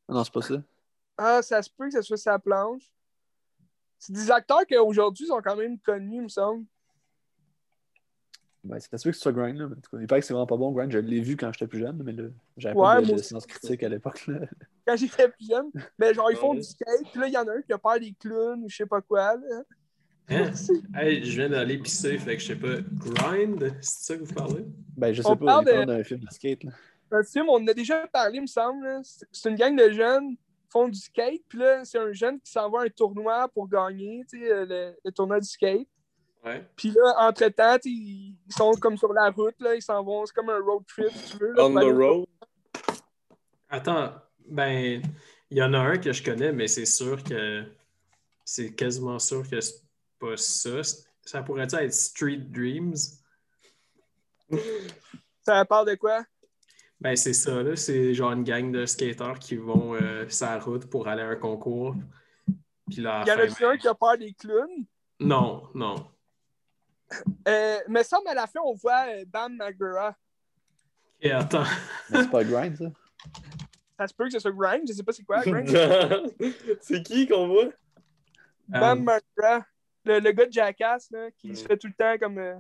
[0.08, 0.54] Ah Non, c'est pas ça.
[1.16, 2.82] Ah, ça se peut que ce soit sa planche.
[3.98, 6.66] C'est des acteurs qui aujourd'hui sont quand même connus, il me semble.
[8.64, 9.66] Ben, c'est pas sûr que ce soit Grind, là.
[9.68, 10.90] mais en tout cas, il paraît que c'est vraiment pas bon, Grind.
[10.90, 12.24] Je l'ai vu quand j'étais plus jeune, mais là,
[12.57, 14.27] j'avais Ouais, pas de, de sens critique à l'époque.
[14.27, 14.40] là.
[14.87, 15.70] Quand j'étais plus jeune.
[15.98, 16.57] Mais genre, ils font Ouais.
[16.57, 18.68] du skate, puis là, il y en a un qui a peur des clowns ou
[18.68, 19.37] je sais pas quoi.
[19.37, 19.62] Là.
[20.31, 20.50] Hein?
[20.94, 22.77] Hey, je viens d'aller pisser, fait que je sais pas.
[22.92, 24.64] Grind, c'est ça que vous parlez?
[24.96, 26.64] Ben, je sais On pas, parle il parle de- d'un film de skate.
[26.64, 26.70] Là.
[27.11, 28.85] Un film, on en a déjà parlé, il me semble.
[28.87, 29.00] là.
[29.03, 30.38] C'est c'est une gang de jeunes qui
[30.70, 33.68] font du skate, puis là, c'est un jeune qui s'en va à un tournoi pour
[33.68, 35.87] gagner, tu sais, euh, le, le tournoi du skate.
[36.44, 36.62] Ouais.
[36.76, 40.50] Puis là, entre-temps, ils sont comme sur la route, là, ils s'en vont, c'est comme
[40.50, 41.52] un road trip, si tu veux.
[41.54, 42.26] là, On the road?
[43.70, 44.12] Attends,
[44.46, 45.02] ben,
[45.50, 47.64] il y en a un que je connais, mais c'est sûr que
[48.44, 49.83] c'est quasiment sûr que c'est
[50.18, 50.83] pas ça.
[51.22, 52.94] Ça pourrait être Street Dreams?
[55.40, 56.24] Ça parle de quoi?
[57.00, 57.74] Ben, c'est ça, là.
[57.76, 61.28] C'est genre une gang de skateurs qui vont euh, sur la route pour aller à
[61.28, 61.94] un concours.
[62.87, 64.85] Puis là, Il y en a un qui a peur des clowns?
[65.20, 66.07] Non, non.
[67.47, 70.17] Euh, mais ça, mais à la fin, on voit euh, Bam Margera.
[71.21, 71.64] Et attends.
[72.11, 72.85] Mais c'est pas Grind, ça.
[73.99, 75.69] Ça se peut que ce soit Grind, je sais pas c'est quoi, Grind.
[76.81, 77.69] c'est qui qu'on voit?
[78.69, 79.64] Bam Margera.
[80.05, 82.38] Le, le gars de Jackass, là, qui se fait tout le temps comme.
[82.38, 82.57] euh,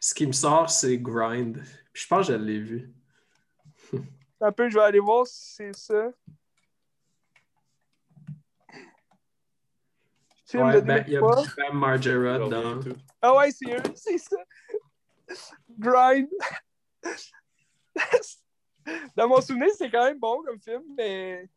[0.00, 1.58] ce qui me sort, c'est Grind.
[1.92, 2.90] Puis je pense que je l'ai vu.
[4.40, 6.10] Un peu, je vais aller voir si c'est ça.
[10.52, 11.44] Film Ouais, de ben, il y a 2003.
[11.56, 12.44] Bam Margera Je dans.
[12.44, 12.96] reviens et tout.
[13.22, 14.36] Ah ouais, c'est eux, c'est ça.
[15.78, 16.28] Grind.
[19.16, 21.48] Dans mon souvenir, c'est quand même bon comme film, mais.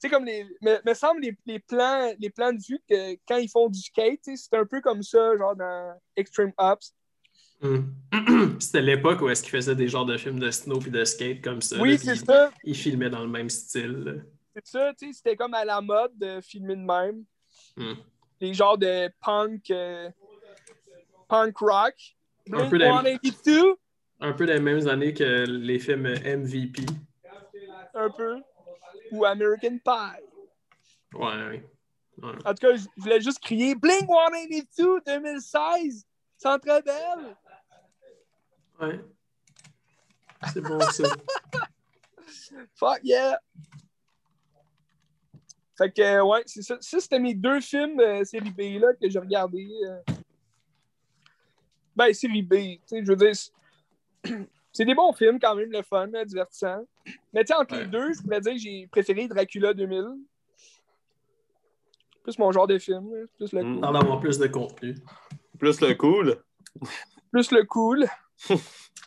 [0.00, 0.44] sais, comme les.
[0.62, 3.82] Me, me semble les, les plans, les plans de vue que quand ils font du
[3.82, 6.94] skate, c'est un peu comme ça, genre dans Extreme Ops.
[7.60, 7.90] Hmm.
[8.60, 11.42] C'était l'époque où est-ce qu'il faisait des genres de films de snow puis de skate
[11.42, 11.76] comme ça.
[11.80, 12.50] Oui, c'est ça.
[12.64, 14.24] Il filmait dans le même style.
[14.54, 17.24] C'est ça, tu sais, c'était comme à la mode de filmer de même.
[17.76, 17.94] Hmm.
[18.40, 19.70] Les genres de punk.
[19.70, 20.10] euh,
[21.28, 21.94] punk rock.
[22.52, 23.76] Un peu des- 182,
[24.20, 26.82] Un peu les mêmes années que les films MVP.
[27.94, 28.40] un peu.
[29.12, 30.22] Ou American Pie.
[31.14, 31.64] Ouais, ouais.
[32.22, 32.32] Ouais.
[32.44, 36.04] En tout cas, je voulais juste crier Blink 182 2016.
[36.36, 37.36] C'est très belle.
[38.80, 39.00] Ouais.
[40.52, 41.04] C'est bon ça.
[42.74, 43.40] Fuck yeah.
[45.78, 46.76] Fait que, euh, ouais, c'est ça.
[46.80, 49.68] Ça, c'était mes deux films euh, série B là, que j'ai regardés.
[49.86, 50.12] euh.
[51.94, 52.54] Ben, série B.
[52.54, 53.52] Tu sais, je veux dire, c'est-
[54.84, 56.84] des bons films quand même, le fun, euh, divertissant.
[57.32, 57.84] Mais tu sais, entre Ouais.
[57.84, 60.04] les deux, je pourrais dire que j'ai préféré Dracula 2000.
[62.24, 63.80] Plus mon genre de film, là, plus le, Mm.
[63.80, 64.94] T'en avoir plus de contenu.
[65.58, 66.36] Plus le cool.
[67.30, 68.06] plus le cool.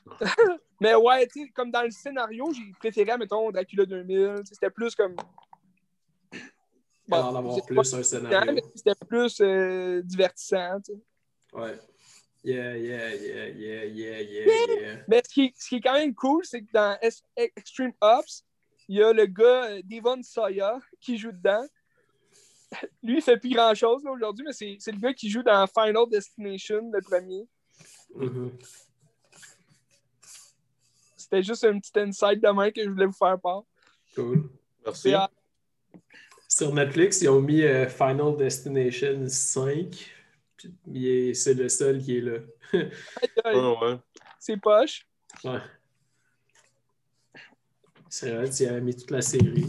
[0.82, 4.08] Mais ouais, tu sais, comme dans le scénario, j'ai préféré, mettons, Dracula 2000.
[4.40, 5.16] tu sais, C'était plus comme.
[7.12, 8.62] Bon, avoir plus un scénario.
[8.76, 10.80] C'était plus euh, divertissant.
[10.82, 11.00] tu sais.
[11.54, 11.78] Ouais.
[12.44, 14.46] Yeah, yeah, yeah, yeah, yeah, yeah,
[14.82, 15.04] yeah.
[15.08, 17.94] Mais ce qui, est, ce qui est quand même cool, c'est que dans S- Extreme
[18.02, 18.44] Ops,
[18.88, 21.64] il y a le gars euh, Devon Sawyer qui joue dedans.
[23.04, 26.10] Lui, il fait plus grand chose aujourd'hui, mais c'est le gars qui joue dans Final
[26.10, 27.48] Destination, le premier.
[28.16, 28.58] Mhm.
[31.16, 33.64] C'était juste un petit insight de main que je voulais vous faire part.
[34.16, 34.50] Cool.
[34.84, 35.14] Merci.
[36.62, 40.12] Sur Netflix, ils ont mis euh, Final Destination 5.
[40.58, 42.38] puis il est- C'est le seul qui est là.
[43.44, 43.98] Ah, ouais.
[44.40, 45.08] C'est poche.
[45.44, 45.58] Ouais.
[48.10, 49.66] C'est vrai, tu as mis toute la série.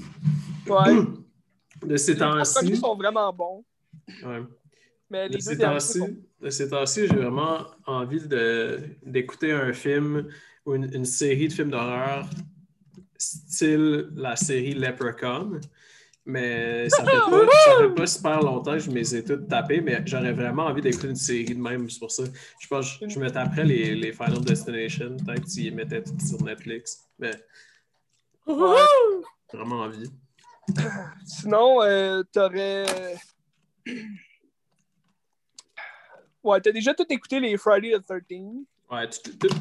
[0.66, 0.94] Ouais.
[1.82, 2.76] De ces Les temps-ci.
[2.76, 3.64] sont vraiment bons,
[4.24, 4.42] Ouais.
[5.10, 6.16] mais De les deux ces derniers temps-ci, sont...
[6.42, 10.28] de ces temps-ci, j'ai vraiment envie de- d'écouter un film
[10.66, 12.28] ou une, une série de films d'horreur
[13.16, 15.58] style la série Leprechaun.
[16.24, 17.30] Mais ça fait, pas,
[17.64, 20.66] ça fait pas super longtemps que je me les ai toutes tapées, mais j'aurais vraiment
[20.66, 22.22] envie d'écouter une série de même, c'est pour ça.
[22.60, 26.02] Je pense que je, je me taperais les, les Final Destination, peut-être s'ils les mettaient
[26.02, 27.08] toutes sur Netflix.
[27.18, 27.32] Mais
[28.46, 28.76] Ouais.
[29.50, 30.10] j'ai vraiment envie.
[31.24, 32.86] Sinon, euh, t'aurais...
[36.44, 38.64] Ouais, t'as déjà tout écouté les Friday the 13th.
[38.90, 39.08] Ouais,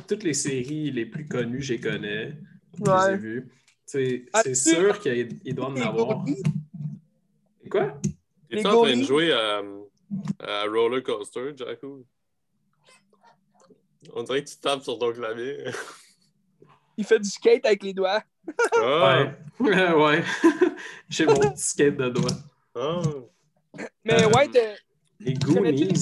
[0.08, 2.38] toutes- les séries les plus connues, je les connais.
[2.78, 3.52] Je les ai vues.
[3.92, 6.24] C'est Ah, sûr qu'il il doit en avoir.
[7.70, 8.00] Quoi?
[8.50, 9.62] Es-tu Les en train de jouer à,
[10.40, 12.06] à Roller Coaster, Jacko?
[14.14, 15.66] On dirait que tu tapes sur ton clavier.
[16.98, 18.24] Il fait du skate avec les doigts.
[18.78, 19.34] Ah!
[19.60, 19.92] Ouais.
[19.94, 20.24] ouais.
[21.10, 22.32] J'ai mon petit skate de doigt.
[22.76, 23.02] Ah!
[24.06, 24.76] Mais Euh, ouais, t'as-
[25.20, 25.94] Les Goonies.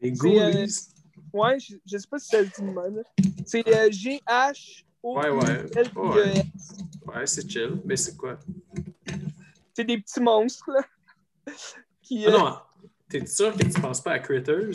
[0.00, 0.78] Les euh, Goonies.
[1.32, 3.02] Ouais, je, je sais pas si ça se dit de même.
[3.44, 4.84] C'est euh, G-H.
[5.04, 5.66] Ouais, ouais.
[7.06, 7.80] Ouais, c'est chill.
[7.84, 8.38] Mais c'est quoi?
[9.74, 10.82] C'est des petits monstres, là.
[12.02, 12.56] Qui, Ah euh, non,
[13.08, 14.70] t'es sûr que tu penses pas à Critters?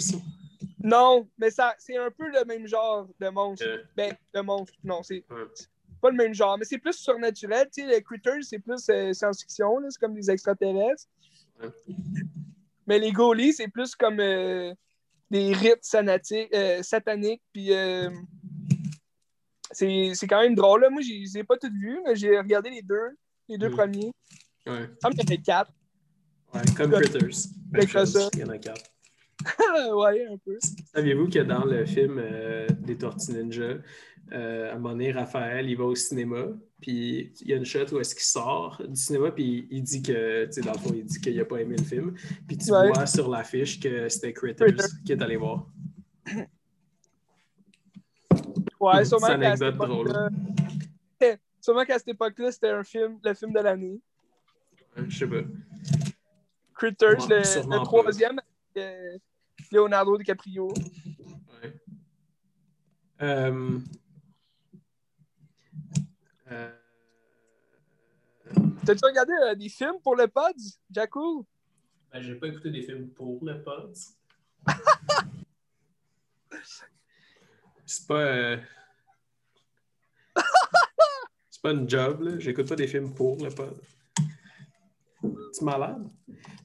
[0.84, 3.66] non, mais ça, c'est un peu le même genre de monstre.
[3.68, 5.46] Euh, Ben, de monstre, non, c'est Ouais.
[6.02, 7.68] pas le même genre, mais c'est plus surnaturel.
[7.74, 11.06] Tu sais, les Critters, c'est plus euh, science-fiction, c'est comme des extraterrestres.
[11.62, 11.70] Ouais.
[12.88, 14.74] Mais les Goalies, c'est plus comme euh,
[15.32, 15.88] des rites
[16.54, 18.10] euh, sataniques, puis euh,
[19.72, 20.82] c'est c'est quand même drôle.
[20.82, 20.90] Là.
[20.90, 23.76] Moi, je les ai pas toutes vues, mais j'ai regardé les deux, les deux Mm.
[23.76, 24.06] premiers.
[24.06, 24.14] ouais.
[24.66, 25.72] Il me semble qu'il y en a quatre.
[26.54, 27.36] Ouais, comme Critters.
[27.76, 28.30] Fait chose, ça.
[28.34, 28.84] Il y en a quatre.
[29.96, 30.58] ouais, un peu.
[30.94, 33.78] Saviez-vous que dans le film euh, des Tortues Ninja,
[34.34, 36.48] euh, à un moment donné, Raphaël, il va au cinéma,
[36.82, 40.02] puis il y a une shot où est-ce qu'il sort du cinéma, puis il dit
[40.02, 42.16] que, tu sais, dans le fond, il dit qu'il n'a pas aimé le film,
[42.48, 42.92] puis tu Ouais.
[42.92, 44.86] vois sur l'affiche que c'était Critters Critters.
[45.06, 45.68] qui est allé voir.
[48.80, 50.30] Ouais, sûrement qu'à cette anecdote époque-là.
[51.62, 54.00] sûrement qu'à cette époque-là, c'était un film, le film de l'année.
[54.96, 55.42] Ouais, Je sais pas.
[56.76, 58.44] Critters, Ouais, le, troisième, avec,
[58.78, 59.18] euh,
[59.72, 60.70] Leonardo DiCaprio.
[60.70, 61.74] Ouais.
[63.22, 63.80] Euh,
[66.52, 66.72] euh,
[68.86, 70.56] T'as-tu regardé euh, des films pour le pod,
[70.90, 71.46] Jacko?
[72.12, 73.94] ben, j'ai pas écouté des films pour le pod.
[77.90, 78.20] C'est pas.
[78.20, 78.58] euh,
[81.50, 82.32] C'est pas une job, là.
[82.38, 83.82] J'écoute pas des films pour le pod.
[85.24, 86.08] Tu malade?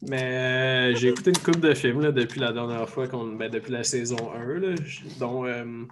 [0.02, 3.50] Mais euh, j'ai écouté une couple de films là, depuis la dernière fois, qu'on, ben,
[3.50, 4.74] depuis la saison 1, là,
[5.18, 5.84] dont euh,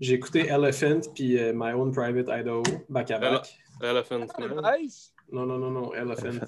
[0.00, 3.58] j'ai écouté Elephant puis euh, My Own Private Idaho, back à back.
[3.82, 4.62] Elephant Man.
[4.78, 5.12] nice!
[5.32, 6.38] Non, non, non, non, Elephant.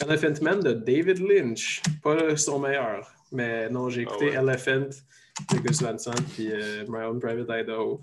[0.00, 1.82] Elephant Man de David Lynch.
[2.02, 3.06] Pas son meilleur.
[3.32, 4.52] Mais non, j'ai écouté Ah ouais.
[4.52, 4.88] Elephant
[5.62, 8.00] Gus Van Sant puis euh, My Own Private Idaho.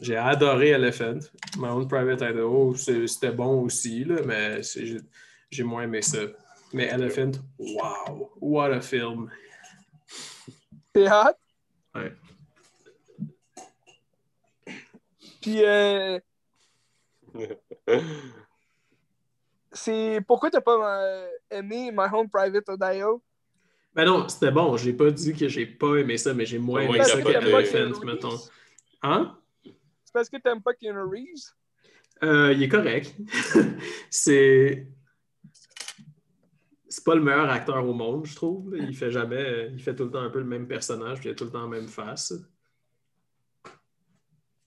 [0.00, 1.20] J'ai adoré Elephant.
[1.56, 6.18] My Own Private Idaho, c'était bon aussi, là, mais j'ai- moins aimé ça.
[6.72, 8.32] Mais Elephant, wow!
[8.40, 9.30] What a film!
[10.94, 11.36] C'est hot?
[11.94, 12.12] Ouais.
[15.40, 16.18] Puis, euh,
[19.72, 23.22] c'est pourquoi t'as pas euh, aimé My Home Private Audio?
[23.94, 24.76] Ben non, c'était bon.
[24.76, 27.68] J'ai pas dit que j'ai pas aimé ça, mais j'ai moins aimé ça capoté.
[27.68, 28.38] qu'Elephant, mettons.
[29.02, 29.38] Hein?
[29.64, 31.52] C'est parce que t'aimes pas Keanu Reeves?
[32.22, 33.14] Euh, il est correct.
[34.10, 34.86] c'est.
[36.88, 38.76] C'est pas le meilleur acteur au monde, je trouve.
[38.78, 39.70] Il fait jamais.
[39.72, 41.50] Il fait tout le temps un peu le même personnage, puis il a tout le
[41.50, 42.34] temps la même face.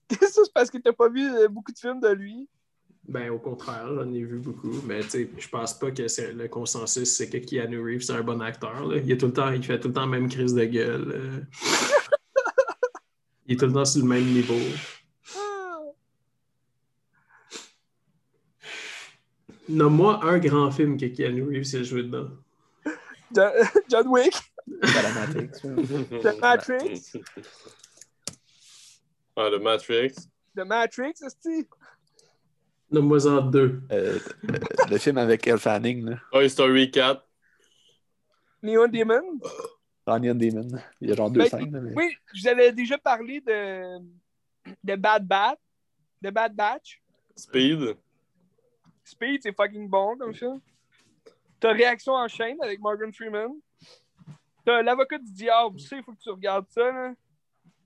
[0.10, 2.48] ça, c'est parce que t'as pas vu beaucoup de films de lui.
[3.08, 6.32] Ben, au contraire, j'en ai vu beaucoup, mais tu sais, je pense pas que c'est
[6.32, 8.84] le consensus, c'est que Keanu Reeves, c'est un bon acteur.
[8.84, 8.96] là.
[8.96, 11.12] Il, est tout le temps, il fait tout le temps la même crise de gueule.
[11.14, 11.40] euh.
[13.46, 14.58] il est tout le temps sur le même niveau.
[19.68, 22.28] Nomme-moi un grand film que Keanu Reeves a joué dedans.
[23.34, 23.52] John,
[23.90, 24.34] John Wick.
[24.66, 25.60] La Matrix.
[26.22, 27.16] The Matrix.
[29.36, 30.28] Ah, le Matrix.
[30.56, 31.20] The Matrix,
[32.88, 33.80] c'est Nomme-moi-en deux.
[33.92, 34.18] Euh,
[34.90, 36.16] le film avec Elle Fanning, là.
[36.32, 37.22] Toy Story 4.
[38.62, 39.38] Neon Demon?
[40.06, 40.68] Onion Demon.
[41.00, 41.72] Il y a genre deux Ben, scènes.
[41.72, 43.98] là, mais- Oui, je vous avais déjà parlé de,
[44.84, 45.56] de Bad Bat,
[46.22, 47.02] de Bad Batch.
[47.34, 47.96] Speed.
[49.04, 50.56] Speed, c'est fucking bon comme ça.
[51.60, 53.50] T'as Réaction en chaîne avec Morgan Freeman.
[54.64, 56.90] T'as L'avocat du diable, tu sais, il faut que tu regardes ça.
[56.90, 57.14] Là.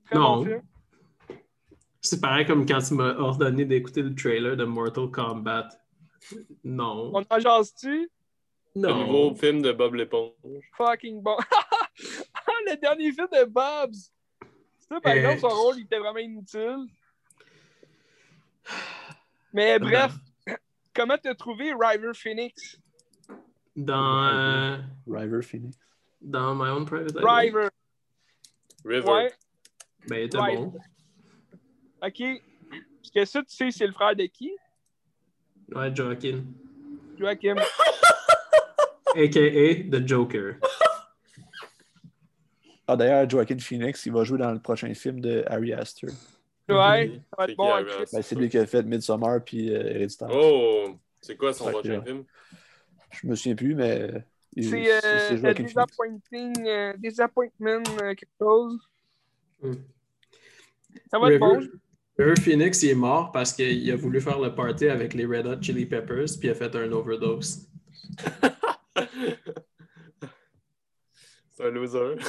[0.06, 0.36] Très Non.
[0.36, 0.62] bon film.
[2.02, 5.68] C'est pareil comme quand tu m'as ordonné d'écouter le trailer de Mortal Kombat.
[6.64, 7.12] Non.
[7.14, 8.10] On en jase-tu?
[8.76, 9.06] Le Non.
[9.06, 10.32] nouveau film de Bob l'éponge.
[10.76, 11.36] Fucking bon.
[11.38, 13.94] Ah, le dernier film de Bobs.
[14.88, 16.86] Ça, par Euh, exemple, son rôle, il était vraiment inutile.
[19.52, 20.12] Mais bref,
[20.94, 22.78] comment t'as trouvé River Phoenix?
[23.76, 25.76] Dans, euh, River Phoenix.
[26.20, 27.26] dans My Own Private Idaho.
[27.28, 27.68] River,
[28.84, 29.10] River.
[29.10, 29.32] ouais.
[30.08, 30.56] Ben, il était River.
[30.66, 30.78] bon.
[32.02, 32.22] OK.
[33.02, 34.52] Parce que ça, tu sais, c'est le frère de qui?
[35.74, 36.42] Ouais, Joaquin.
[37.18, 37.56] Joachim.
[39.16, 39.90] A.K.A.
[39.90, 40.54] The Joker.
[42.86, 46.10] Ah, d'ailleurs, Joaquin Phoenix, il va jouer dans le prochain film de Harry Astor.
[46.68, 47.84] Ouais, ça va C'est être bon.
[48.12, 50.28] Ben, c'est lui qui a fait Midsommar puis euh, Héréditaire.
[50.32, 50.96] Oh!
[51.20, 52.24] C'est quoi son prochain film?
[53.10, 54.24] Je me souviens plus, mais.
[54.56, 55.64] C'est euh, Joaquin.
[55.64, 58.78] Disappointing, euh, Disappointment, euh, quelque chose.
[59.62, 59.74] Hmm.
[61.10, 61.60] Ça va être bon.
[62.20, 65.46] River, Phoenix, il est mort parce qu'il a voulu faire le party avec les Red
[65.46, 67.66] Hot Chili Peppers puis il a fait un overdose.
[71.52, 72.16] C'est un loser.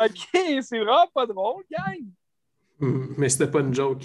[0.00, 0.28] Ok,
[0.62, 2.04] c'est vraiment pas drôle, gang.
[2.78, 4.04] Hmm, Mais c'était pas une joke.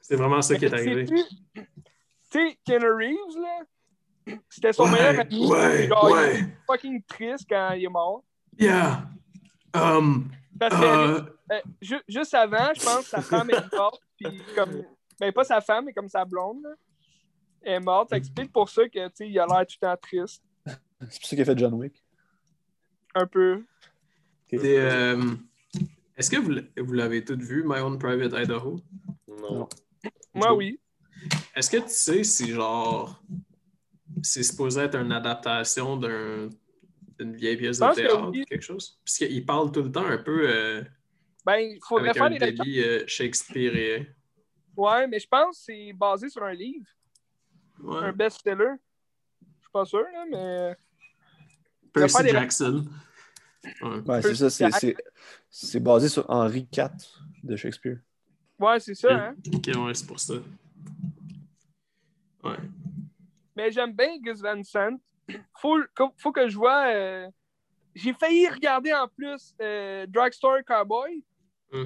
[0.00, 1.06] C'est vraiment ça qui est arrivé.
[1.06, 1.16] Tu
[2.30, 5.46] sais, Keanu Reeves, là, c'était son Ouais, meilleur ami.
[5.48, 6.38] ouais, Genre, il ouais.
[6.40, 8.22] était fucking triste quand il est mort.
[8.58, 9.08] Yeah.
[9.74, 11.20] Um, Parce que euh,
[11.52, 14.00] euh, ju- juste avant, je pense que sa femme est morte.
[14.16, 14.82] Puis comme,
[15.20, 16.70] ben pas sa femme, mais comme sa blonde, là,
[17.62, 18.10] est morte.
[18.10, 19.96] Fait que c'est peut-être pour ça que, tu sais, il a l'air tout le temps
[20.00, 20.42] triste.
[20.66, 22.02] C'est pour ça qu'il a fait John Wick.
[23.14, 23.62] Un peu.
[24.52, 25.34] Euh,
[26.16, 26.52] Est-ce que vous,
[26.84, 28.80] vous l'avez toutes vu, My Own Private Idaho?
[29.28, 29.68] non.
[30.32, 30.78] Moi, oui.
[31.56, 33.20] Est-ce que tu sais si, genre,
[34.22, 36.48] c'est supposé être une adaptation d'un-
[37.18, 38.42] d'une vieille pièce de que théâtre oui.
[38.42, 38.98] ou quelque chose?
[39.04, 40.82] Parce qu'il parle tout le temps un peu euh,
[41.46, 44.04] Ben, il faudrait avec faire un débit euh, Shakespearean.
[44.76, 46.86] Ouais, mais je pense que c'est basé sur un livre,
[47.82, 47.98] Ouais.
[47.98, 48.74] un best-seller.
[49.42, 50.76] Je suis pas sûr, là, mais.
[51.92, 52.84] Percy des- Jackson.
[53.82, 53.98] Ouais.
[54.06, 54.50] Ouais, c'est ça.
[54.50, 54.96] c'est- C'est
[55.48, 56.88] c'est basé sur Henri IV
[57.44, 57.98] de Shakespeare.
[58.58, 59.34] Ouais, c'est ça, hein.
[59.54, 60.34] Ok, ouais, c'est pour ça.
[62.42, 62.56] Ouais.
[63.56, 64.98] Mais j'aime bien Gus Van Sant.
[65.60, 65.78] Faut,
[66.18, 66.86] faut que je vois.
[66.88, 67.28] euh,
[67.94, 71.22] J'ai failli regarder en plus euh, Drugstore Cowboy.
[71.72, 71.84] Hmm.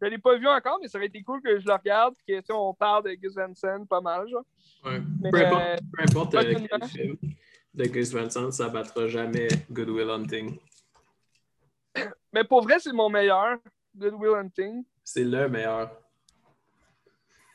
[0.00, 2.14] Je l'ai pas vu encore, mais ça aurait été cool que je le regarde.
[2.28, 4.44] Que, tu sais, on parle de Gus Van Sant pas mal, genre.
[4.84, 5.00] ouais.
[5.22, 7.16] Mais, Peu importe, euh, peu importe euh, quel film
[7.74, 10.58] de Gus Van Sant, ça battra jamais Good Will Hunting.
[12.32, 13.58] mais pour vrai, c'est mon meilleur.
[13.96, 14.84] Good Will Hunting.
[15.02, 15.90] C'est le meilleur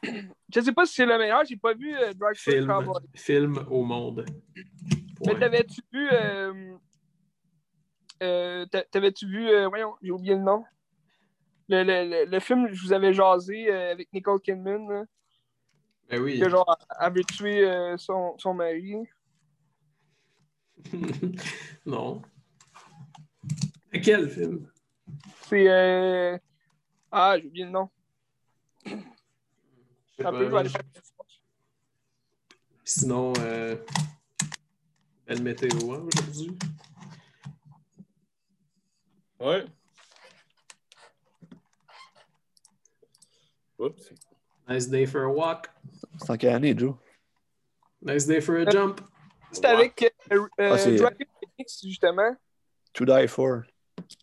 [0.03, 3.01] Je sais pas si c'est le meilleur, j'ai pas vu euh, Drugstore film, Cowboy.
[3.15, 4.25] film au monde.
[5.25, 6.09] Mais t'avais-tu vu.
[6.11, 6.75] Euh,
[8.23, 9.47] euh, t'a- T'avais-tu vu.
[9.47, 10.63] euh, voyons, j'ai oublié le nom.
[11.69, 15.03] Le, le, le, le film, je vous avais jasé avec Nicole Kidman, là,
[16.09, 16.39] Ben oui.
[16.39, 16.77] que genre,
[17.23, 18.95] tuer euh, son, son mari.
[21.85, 22.21] non.
[24.03, 24.67] Quel film?
[25.43, 25.69] C'est.
[25.69, 26.37] Euh...
[27.11, 27.89] Ah, j'ai oublié le nom.
[30.25, 30.81] Un peu, aller faire
[32.83, 33.75] Sinon, euh,
[35.25, 36.57] belle météo hein, aujourd'hui?
[39.39, 39.65] Ouais.
[43.79, 44.13] Oups.
[44.67, 45.67] Nice day for a walk.
[46.19, 46.95] C'est en quelle année, Joe?
[48.01, 49.01] Nice day for a jump.
[49.51, 52.35] C'est avec euh, euh, Ah, c'est- Joaquin Phoenix, justement.
[52.93, 53.63] To Die For.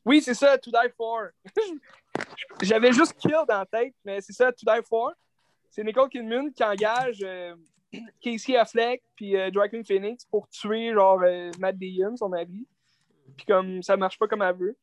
[0.04, 1.28] Oui, c'est ça, To Die For.
[2.62, 5.12] J'avais juste Kill dans la tête, mais c'est ça, To Die For.
[5.70, 7.54] C'est Nicole Kidman qui engage euh,
[8.20, 12.66] Casey Affleck puis euh, Joaquin Phoenix pour tuer genre euh, Matt Damon, son mari.
[13.36, 14.76] Puis comme ça marche pas comme elle veut.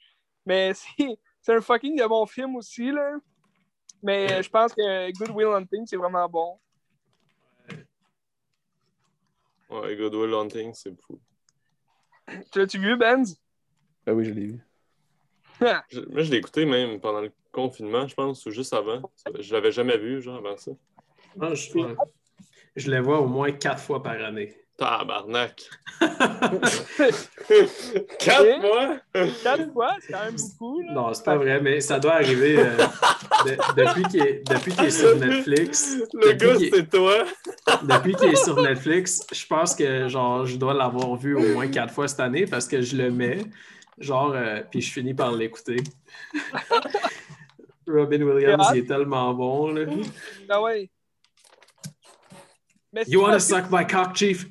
[0.46, 3.18] Mais c'est c'est un fucking de bon film aussi, là.
[4.02, 6.60] Mais euh, je pense que Good Will Hunting, c'est vraiment bon.
[9.70, 11.20] Ouais, Good Will Hunting, c'est fou.
[12.52, 13.40] Tu l'as-tu vu, Benz?
[14.06, 14.60] Ben oui, je l'ai vu.
[15.90, 19.02] Je- moi, je l'ai écouté même pendant le confinement, je pense, ou juste avant.
[19.40, 20.72] Je l'avais jamais vu, genre, avant ça.
[21.42, 21.54] Ah,
[22.76, 24.54] je, les vois au moins quatre fois par année.
[24.78, 25.70] Tabarnak.
[27.50, 27.66] Et-
[28.20, 28.98] Quatre mois?
[29.42, 30.82] Quatre fois, c'est quand même beaucoup.
[30.82, 30.94] Là.
[30.94, 32.76] Non, c'est pas vrai, mais ça doit arriver euh,
[33.46, 34.04] de- depuis
[34.76, 35.96] qu'il est, sur Netflix.
[36.14, 37.24] Le gars, c'est toi.
[37.84, 41.68] Depuis qu'il est sur Netflix, je pense que genre je dois l'avoir vu au moins
[41.70, 43.40] quatre fois cette année parce que je le mets,
[43.98, 45.78] genre, euh, puis je finis par l'écouter.
[47.88, 49.72] Robin Williams, il est tellement bon.
[49.72, 49.86] Là.
[50.50, 50.90] Ah ouais.
[52.94, 54.46] Mais You wanna que- suck my cock, chief?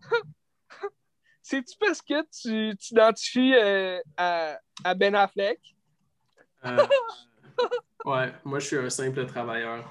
[1.42, 5.60] C'est-tu parce que tu t'identifies euh, à, à Ben Affleck?
[6.64, 6.84] Euh,
[8.04, 9.88] ouais, moi je suis un simple travailleur.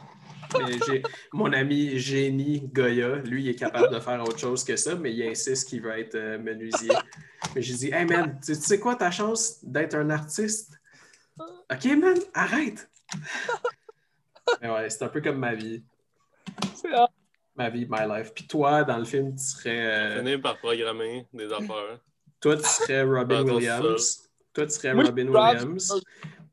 [0.60, 1.02] Mais j'ai
[1.34, 5.12] mon ami génie Goya, lui, il est capable de faire autre chose que ça, mais
[5.14, 6.92] il insiste qu'il veut être euh, menuisier.
[7.56, 10.78] Mais j'ai dit, hey man, tu sais quoi ta chance d'être un artiste?
[11.40, 12.90] Ok, man, arrête!
[14.62, 15.84] mais ouais, c'est un peu comme ma vie.
[16.76, 16.90] C'est
[17.58, 18.34] Ma vie, my life.
[18.34, 19.86] Puis toi, dans le film, tu serais.
[19.86, 22.00] euh, Fini par programmer des affaires.
[22.42, 24.30] toi, tu serais Robin Williams.
[24.54, 26.02] Toi, tu serais Robin Williams.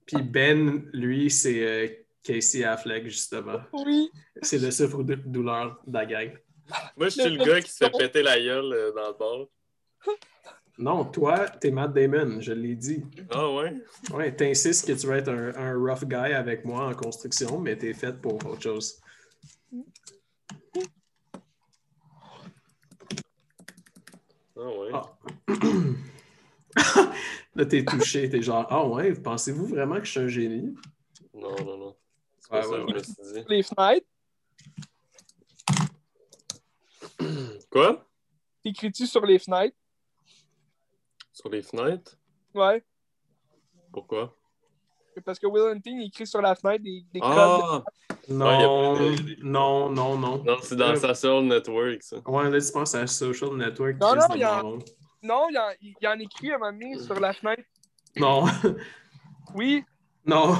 [0.06, 1.88] Puis Ben, lui, c'est euh,
[2.22, 3.60] Casey Affleck, justement.
[3.72, 4.10] Oui.
[4.42, 6.30] C'est le souffre-douleur de la gang.
[6.96, 9.46] Moi, je suis le gars qui se fait péter la gueule euh, dans le bar.
[10.78, 13.04] Non, toi, t'es Matt Damon, je l'ai dit.
[13.30, 13.74] Ah ouais?
[14.12, 17.76] Ouais, t'insistes que tu vas être un, un rough guy avec moi en construction, mais
[17.76, 18.98] t'es fait pour autre chose.
[24.56, 24.90] Ah ouais.
[24.92, 25.18] Ah.
[27.54, 30.74] Là, t'es touché, t'es genre, ah ouais, pensez-vous vraiment que je suis un génie?
[31.34, 31.96] Non, non, non.
[32.38, 32.94] C'est pas Ouais, ça ouais, que je ouais.
[32.94, 33.44] me suis dit.
[33.48, 34.06] Les fenêtres?
[37.70, 38.08] Quoi?
[38.64, 39.76] T'écris-tu sur les fenêtres?
[41.42, 42.16] Sur les fenêtres?
[42.54, 42.82] Ouais.
[43.92, 44.32] Pourquoi?
[45.24, 47.30] Parce que Will Hunting écrit sur la fenêtre des, des codes.
[47.34, 47.82] Ah!
[48.28, 48.68] Non, Ouais, y a
[49.16, 50.42] pas de- non, non, non.
[50.44, 52.16] Non, c'est dans Euh, Social Network, ça.
[52.24, 53.96] Ouais, là, tu penses à Social Network.
[54.00, 54.62] Non, non, il y a-.
[54.62, 57.62] Non, il en, il en écrit à un moment donné sur la fenêtre.
[58.16, 58.44] Non,
[59.54, 59.84] Oui,
[60.24, 60.54] non.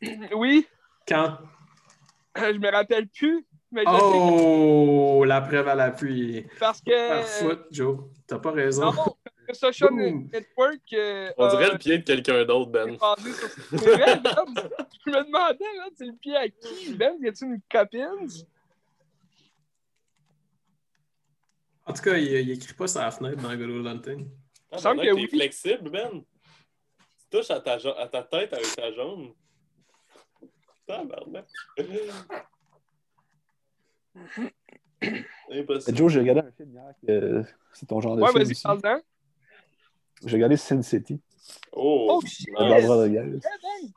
[0.36, 0.66] oui.
[1.08, 1.38] Quand?
[2.36, 3.46] Je me rappelle plus.
[3.72, 6.44] Mais je sais Oh, la preuve à l'appui.
[6.48, 7.08] que- parce que.
[7.08, 7.98] Par foot, Joe.
[8.26, 8.92] T'as pas raison.
[8.92, 9.16] Non,
[9.48, 9.90] le Social.
[9.94, 10.92] Network.
[10.92, 12.96] euh, On dirait euh, le pied de quelqu'un d'autre, Ben.
[12.98, 13.16] sur-
[13.78, 14.34] vrai, Ben?
[15.06, 16.94] Je me demandais, là, c'est le pied à qui?
[16.94, 18.28] Ben, y a-tu une copine?
[21.88, 24.28] En tout cas, il, il écrit pas sur la fenêtre dans Good Old Hunting.
[24.72, 25.28] Ah, semble que oui.
[25.28, 26.10] flexible, Ben.
[27.18, 29.32] Tu touches à ta, à ta tête avec ta jambe.
[30.86, 31.46] Tabarnak.
[35.50, 35.96] Impossible.
[35.96, 37.42] Joe, j'ai regardé un film hier que
[37.72, 38.62] c'est ton genre de Ouais, film vas-y, aussi.
[38.62, 39.00] parle-en.
[40.24, 41.20] J'ai regardé Sin City
[41.72, 42.06] Oh!
[42.10, 42.20] Oh,
[42.60, 43.18] Rodriguez.
[43.18, 43.90] Ouais, Ben.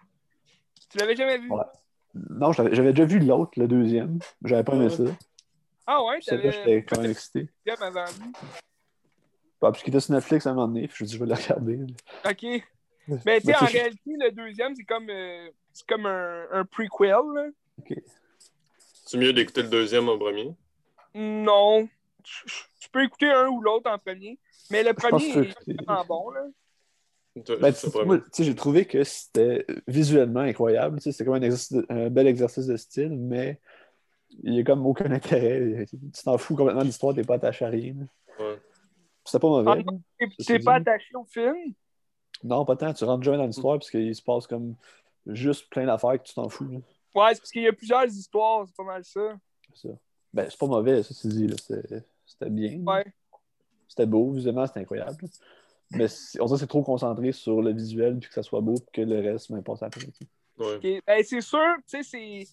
[0.89, 1.49] Tu l'avais jamais vu?
[1.49, 1.63] Ouais.
[2.13, 4.19] Non, j'avais déjà vu l'autre, le deuxième.
[4.43, 5.03] J'avais pas aimé ça.
[5.85, 7.49] Ah ouais, t'avais j'étais quand même excité.
[7.81, 8.31] avant lui.
[9.61, 11.19] Bah, parce qu'il était sur Netflix à un moment donné, puis je me suis dit,
[11.19, 11.79] je vais le regarder.
[12.25, 12.63] OK.
[13.25, 17.15] Mais tu sais, en réalité, le deuxième, c'est comme, euh, c'est comme un, un prequel.
[17.33, 17.47] là.
[19.05, 20.53] C'est mieux d'écouter le deuxième en premier?
[21.15, 21.87] Non.
[22.23, 22.45] Tu
[22.79, 24.39] tu peux écouter un ou l'autre en premier.
[24.71, 26.29] Mais le premier que est c'est- vraiment bon.
[26.31, 26.45] Là.
[27.61, 27.73] Ben,
[28.37, 30.97] j'ai trouvé que c'était visuellement incroyable.
[30.97, 33.59] tu sais, C'était comme un, exercice un bel exercice de style, mais
[34.43, 35.85] il n'y a comme aucun intérêt.
[35.89, 37.95] Tu t'en fous complètement de l'histoire, t'es pas attaché à rien.
[38.39, 38.59] Ouais.
[39.23, 39.83] C'était pas mauvais.
[39.87, 41.55] Ah, T'es pas attaché au film?
[42.43, 42.93] Non, pas tant.
[42.93, 44.75] Tu rentres jamais dans l'histoire parce qu'il se passe comme
[45.27, 46.65] juste plein d'affaires que tu t'en fous.
[46.65, 46.77] là.
[47.15, 49.37] Ouais, c'est parce qu'il y a plusieurs histoires, c'est pas mal ça.
[49.73, 49.93] C'est ça.
[50.33, 51.47] Ben, c'est pas mauvais, ça, tu dis.
[51.47, 51.55] là.
[51.61, 52.79] C'est- C'était bien.
[52.85, 53.05] Ouais.
[53.89, 55.17] C'était beau, visuellement, c'était incroyable.
[55.91, 58.61] Mais c'est- on dirait que c'est trop concentré sur le visuel puis que ça soit
[58.61, 60.05] beau puis que le reste m'importe après.
[60.57, 60.75] Ouais.
[60.75, 61.03] Ok.
[61.07, 62.47] Ben, c'est sûr, tu sais, c'est,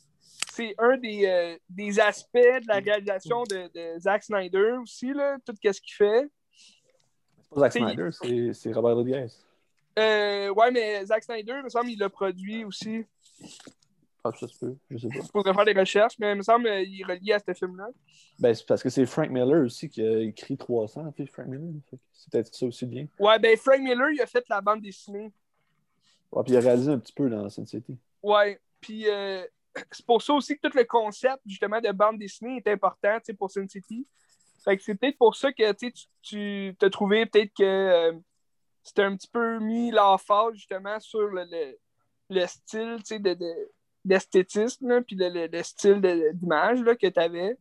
[0.53, 5.37] c'est un des, euh, des aspects de la réalisation de, de Zack Snyder aussi, là,
[5.45, 6.27] tout ce qu'il fait.
[7.39, 9.27] C'est pas Zack C'est- Snyder, c'est- c'est Robert Rodriguez.
[9.99, 13.05] Euh, ouais, mais Zack Snyder, il me semble, il l'a produit aussi.
[14.33, 15.25] Ah, ça se peut, je sais pas.
[15.25, 17.89] Je pourrais faire des recherches, mais il me semble qu'il est relié à ce film-là.
[18.39, 21.75] Ben, c'est parce que c'est Frank Miller aussi qui a écrit 300, puis Frank Miller.
[22.13, 23.07] C'est peut-être ça aussi bien.
[23.19, 25.33] Ouais, ben Frank Miller, il a fait la bande dessinée.
[26.33, 27.97] Ouais, puis il a réalisé un petit peu dans Sin City.
[28.23, 29.45] Ouais, puis euh,
[29.91, 33.27] c'est pour ça aussi que tout le concept, justement, de bande dessinée est important, tu
[33.27, 34.07] sais, pour Sin City.
[34.65, 38.13] Fait que c'est peut-être pour ça que, tu tu tu t'as trouvé peut-être que euh,
[38.83, 41.77] c'était un petit peu mis l'emphase, justement, sur le, le,
[42.31, 43.71] le style, tu sais, de, de-
[44.07, 46.01] d'esthétisme, puis le, le- le style
[46.35, 47.57] d'image que tu avais.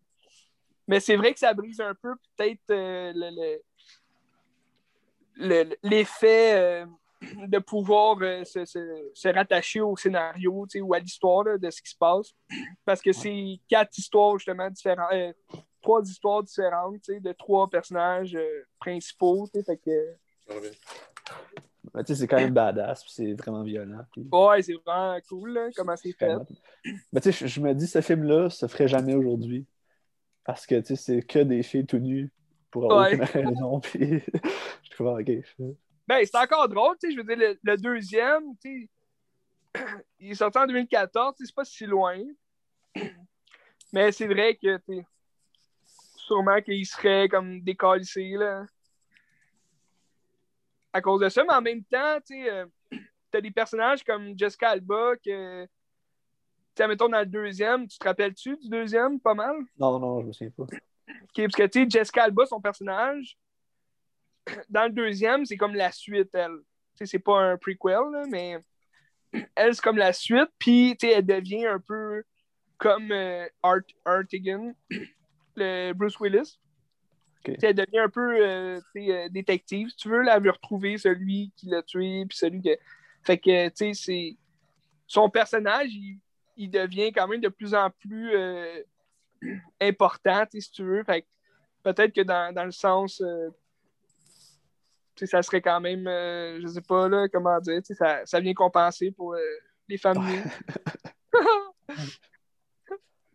[0.87, 3.61] Mais c'est vrai que ça brise un peu peut-être euh, le-
[5.37, 6.85] le- le- l'effet euh,
[7.47, 11.89] de pouvoir euh, se, se- se rattacher au scénario ou à l'histoire de ce qui
[11.89, 12.33] se passe.
[12.85, 15.35] Parce que c'est quatre histoires justement différentes.
[15.81, 18.37] trois histoires différentes, de trois personnages
[18.79, 20.15] principaux, fait que...
[21.85, 21.91] Reviens.
[21.93, 24.05] Ben, tu sais, c'est quand même badass, puis c'est vraiment violent.
[24.11, 26.35] puis- Ouais, c'est vraiment cool, là, comment c'est fait.
[27.13, 29.65] Ben, tu sais, je, me dis, ce film-là se ferait jamais aujourd'hui.
[30.43, 32.31] Parce que, tu sais, c'est que des filles tout nues
[32.69, 33.15] pour avoir Ouais.
[33.15, 33.79] aucune raison.
[33.79, 34.19] Puis,
[34.83, 35.31] je trouve, ok.
[36.07, 38.89] Ben, c'est encore drôle, tu sais, je veux dire, le, le deuxième, tu
[39.75, 39.81] sais,
[40.19, 42.17] il est sorti en 2014, tu sais, c'est pas si loin.
[43.93, 45.03] Mais c'est vrai que, tu
[46.17, 48.65] sûrement qu'il serait comme décalissé, là.
[50.95, 52.65] À cause de ça, mais en même temps, tu euh,
[53.29, 55.69] t'as des personnages comme Jessica Alba que, tu
[56.73, 59.57] sais, mettons dans le deuxième, tu te rappelles-tu du deuxième, pas mal?
[59.77, 60.63] Non, non, je me souviens pas.
[60.63, 63.37] Ok, parce que, tu sais, Jessica Alba, son personnage,
[64.69, 66.59] dans le deuxième, c'est comme la suite, elle.
[66.95, 68.57] Tu sais, c'est pas un prequel, là, mais
[69.53, 72.23] elle, c'est comme la suite, puis, tu sais, elle devient un peu
[72.77, 74.73] comme euh, Art Artigan,
[75.57, 76.57] le Bruce Willis.
[77.45, 77.53] Ok.
[77.53, 80.51] Tu sais, Elle devient un peu euh, euh, détective, si tu veux, là, elle veut
[80.51, 82.77] retrouver celui qui l'a tué, puis celui que...
[83.23, 84.37] Fait que, tu sais, c'est...
[85.07, 86.19] Son personnage, il,
[86.57, 88.35] il devient quand même de plus en plus...
[88.35, 88.81] euh,
[89.79, 91.03] important, si tu veux.
[91.03, 91.27] Fait
[91.83, 93.49] peut-être que dans, dans le sens, euh,
[95.15, 99.35] ça serait quand même, je sais pas, là, comment dire, ça, ça vient compenser pour
[99.87, 99.99] les.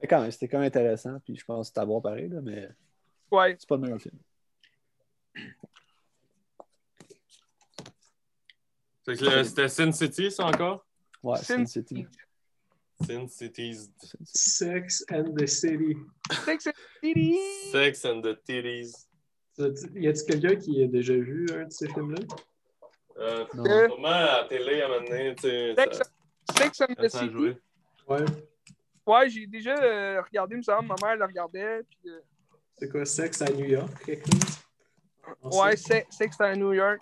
[0.01, 1.19] Mais quand même, c'était quand même intéressant.
[1.25, 2.69] Puis je pense que c'était à voir pareil, là, mais
[3.31, 3.57] ouais.
[3.59, 4.19] c'est pas le meilleur film.
[9.07, 10.85] C'était Sin City, ça encore?
[11.23, 12.07] Ouais, Sin Sin City.
[13.05, 13.91] Sin Cities.
[14.25, 15.97] Sex and the City.
[16.45, 16.73] Sex and
[17.03, 17.39] City.
[17.73, 19.07] Sex and the Titties.
[19.95, 22.23] Y a-t-il quelqu'un qui a déjà vu un de ces films-là?
[23.19, 23.65] Euh, Non.
[23.65, 25.75] Sûrement à la télé à un moment donné, tu sais.
[25.77, 26.01] Sex,
[26.57, 27.31] Sex and the City.
[27.31, 27.57] joué.
[28.09, 28.25] Ouais.
[29.07, 31.83] Ouais, j'ai déjà euh, regardé, il me semble, ma mère le regardait.
[31.83, 32.21] Puis, euh,
[32.81, 35.59] C'est quoi, Sex à New York, quelque chose?
[35.61, 36.99] ouais, Se- Sex à New York.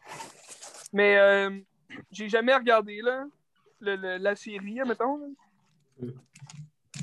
[0.93, 1.51] Mais euh,
[2.11, 3.24] j'ai jamais regardé, là,
[3.81, 5.18] le- le- la série, mettons.
[5.18, 6.07] là.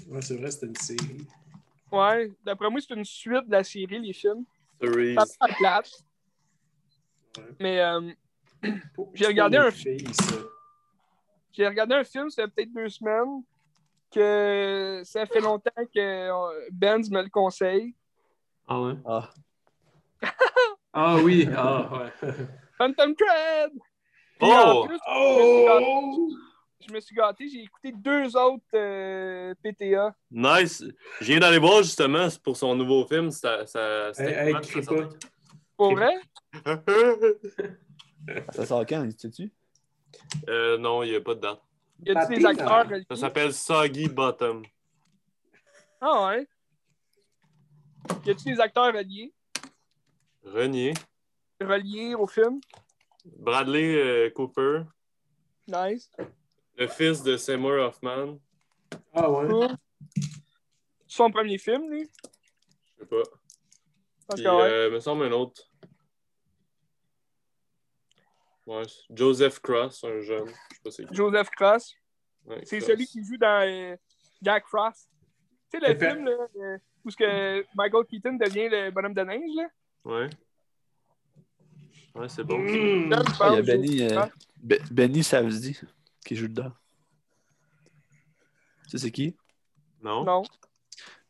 [0.09, 1.25] Ouais, c'est vrai, c'était une série.
[1.91, 4.43] Ouais, d'après moi, c'est une suite de la série, les films.
[4.81, 5.15] Cerise.
[5.17, 5.91] Ça pas plate.
[7.37, 7.43] Ouais.
[7.61, 8.11] Mais euh,
[9.13, 10.35] J'ai regardé un ça.
[11.53, 13.41] j'ai regardé un film, ça fait peut-être deux semaines,
[14.11, 17.95] que ça fait longtemps que euh, Benz me le conseille.
[18.67, 18.93] Ah ouais?
[19.05, 19.29] Ah,
[20.93, 22.11] Ah oui, ah ouais.
[22.77, 23.71] Phantom Thread!
[24.41, 24.45] Oh!
[24.45, 26.29] en plus, Oh!
[26.87, 30.15] je me suis gâté, j'ai écouté deux autres euh, PTA.
[30.31, 30.83] Nice.
[31.19, 33.31] Je viens d'aller voir justement c'est pour son nouveau film.
[33.31, 34.53] Ça, ça, c'était Hey,
[34.83, 35.09] ça pas.
[35.77, 36.13] Pour vrai?
[38.51, 39.51] ça sort quand, sais-tu?
[40.49, 41.61] Euh, non, il n'y a pas de date.
[42.05, 43.05] Y a-tu des acteurs reliés?
[43.09, 44.63] Ça s'appelle Soggy Bottom.
[46.01, 46.47] Ah ouais?
[48.25, 49.33] Y a-tu des acteurs reliés?
[50.43, 50.93] Renier.
[51.61, 52.59] Reliés au film?
[53.25, 54.83] Bradley euh, Cooper.
[55.67, 56.09] Nice.
[56.77, 58.37] Le fils de Seymour Hoffman.
[59.13, 59.47] Ah ouais?
[59.47, 59.67] Cool.
[61.07, 62.09] Son premier film, lui?
[62.97, 63.23] Je sais pas.
[64.35, 64.51] Puis, ouais.
[64.51, 65.61] euh, me semble un autre.
[68.65, 68.81] Ouais,
[69.11, 70.47] Joseph Cross, un jeune.
[70.47, 71.13] Je sais pas c'est qui.
[71.15, 71.93] Joseph Cross.
[72.45, 72.89] Ouais, C'est Cross.
[72.89, 73.95] celui qui joue dans euh,
[74.41, 75.09] Jack Frost.
[75.71, 79.21] Tu sais, le film là, euh, où ce que Michael Keaton devient le bonhomme de
[79.21, 79.67] neige, là?
[80.03, 80.29] Ouais.
[82.15, 82.57] Ouais, c'est bon.
[82.59, 83.09] Mm.
[83.09, 84.25] Là, je Ah, il y a Benny, euh.
[84.63, 85.79] Be- Benny Savdi
[86.25, 86.71] qui joue dedans.
[88.83, 89.35] Tu sais, c'est qui?
[90.01, 90.23] Non?
[90.23, 90.43] Non.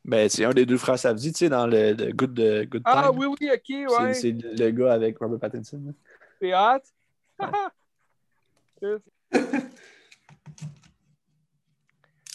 [0.04, 2.84] Ben, c'est un des deux frères Savdi, tu sais, dans le, le Good, euh, Good
[2.84, 2.94] Time.
[2.96, 4.14] Ah oui, oui, ok, ouais.
[4.14, 5.94] C'est le gars avec Robert Pattinson.
[6.40, 6.82] C'est hot.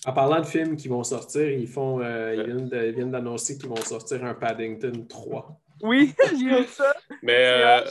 [0.07, 3.11] En parlant de films qui vont sortir, ils font, euh, ils viennent de- ils viennent
[3.11, 5.61] d'annoncer qu'ils vont sortir un Paddington 3.
[5.83, 6.95] oui, j'ai vu ça.
[7.23, 7.85] Mais euh,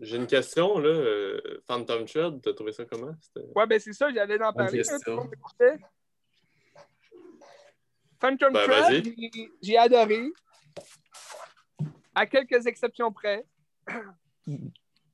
[0.00, 0.88] j'ai une question, là.
[0.88, 3.14] euh, Phantom Thread, t'as trouvé ça comment?
[3.56, 4.78] Ouais, ben c'est ça, j'allais en parler.
[4.78, 5.20] question.
[5.60, 5.76] hein.
[8.20, 9.14] Phantom Ben, Thread,
[9.62, 10.22] j'ai- adoré.
[12.14, 13.44] À quelques exceptions près.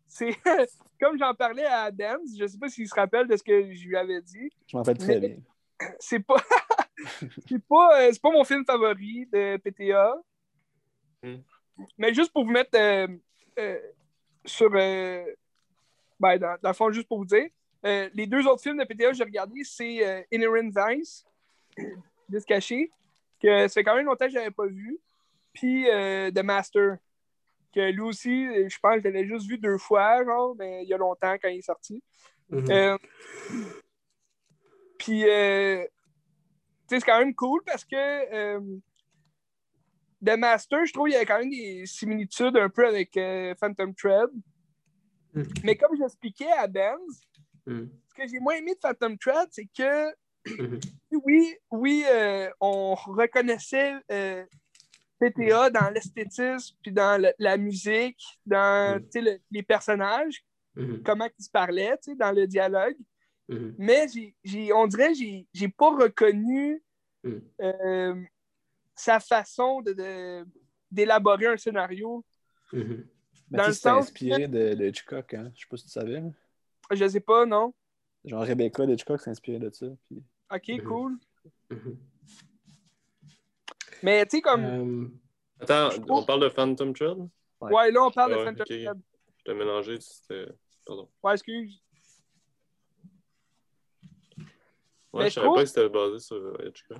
[0.06, 0.36] C'est
[1.00, 3.86] comme j'en parlais à Dance, je sais pas s'il se rappelle de ce que je
[3.86, 4.50] lui avais dit.
[4.66, 5.36] Je m'en fais très Mais- bien.
[5.98, 6.42] C'est pas
[7.48, 10.14] c'est pas, euh, pas mon film favori de PTA.
[11.22, 11.42] Hmm.
[11.98, 13.08] Mais juste pour vous mettre euh,
[13.58, 13.78] euh,
[14.44, 15.26] sur ben,
[16.20, 17.48] dans, dans le fond, juste pour vous dire,
[17.82, 21.24] les deux autres films de PTA que j'ai regardés, c'est Inherent Vice,
[22.28, 22.90] Vice caché,
[23.42, 24.98] que ça fait quand même longtemps que je n'avais pas vu,
[25.54, 26.98] puis The Master,
[27.74, 30.88] que lui aussi, je pense que je l'avais juste vu deux fois, genre, mais il
[30.88, 32.02] y a longtemps quand il est sorti.
[32.50, 32.98] Mhm.
[35.00, 35.82] Puis, euh,
[36.88, 38.60] c'est quand même cool parce que, euh,
[40.24, 43.54] The Master, je trouve qu'il y a quand même des similitudes un peu avec euh,
[43.58, 44.28] Phantom Thread.
[45.32, 45.42] Mm.
[45.64, 47.22] Mais comme j'expliquais à Benz,
[47.66, 47.84] Mm.
[48.08, 50.08] ce que j'ai moins aimé de Phantom Thread, c'est que
[50.46, 50.80] Mhm.
[51.24, 54.44] oui, oui, euh, on reconnaissait euh,
[55.18, 60.42] PTA dans l'esthétisme, puis dans le- la musique, dans le- les personnages,
[61.04, 62.96] comment ils se parlaient dans le dialogue.
[63.50, 63.74] Mhm.
[63.78, 66.82] Mais j'ai, j'ai- on dirait que j'ai, j'ai pas reconnu
[67.24, 67.38] Mm.
[67.60, 68.22] euh,
[68.94, 70.46] sa façon de, de-
[70.90, 72.24] d'élaborer un scénario.
[72.72, 73.06] Mhm.
[73.50, 75.50] Mais Dans tu le sens inspiré de, de Hitchcock, hein?
[75.54, 76.20] Je sais pas si tu savais.
[76.20, 76.30] là.
[76.92, 77.74] Je sais pas, non?
[78.24, 79.86] Genre Rebecca de Hitchcock s'est inspiré de ça.
[80.08, 80.22] Puis...
[80.54, 80.82] Ok, Mhm.
[80.84, 81.18] cool.
[81.70, 81.98] Mhm.
[84.02, 84.64] Mais tu sais, comme.
[84.64, 85.08] Euh,
[85.60, 87.18] Attends, Je on trouve- parle de Phantom Thread?
[87.60, 87.72] ouais.
[87.72, 88.66] ouais, là, on parle Ah de ouais, Phantom ok.
[88.66, 89.00] Thread.
[89.38, 90.46] Je t'ai mélangé, c'était.
[90.86, 91.08] Pardon.
[91.22, 91.82] Ouais, excuse.
[95.12, 96.98] Ouais, Mais je savais trouve- pas que c'était basé sur euh, Hitchcock.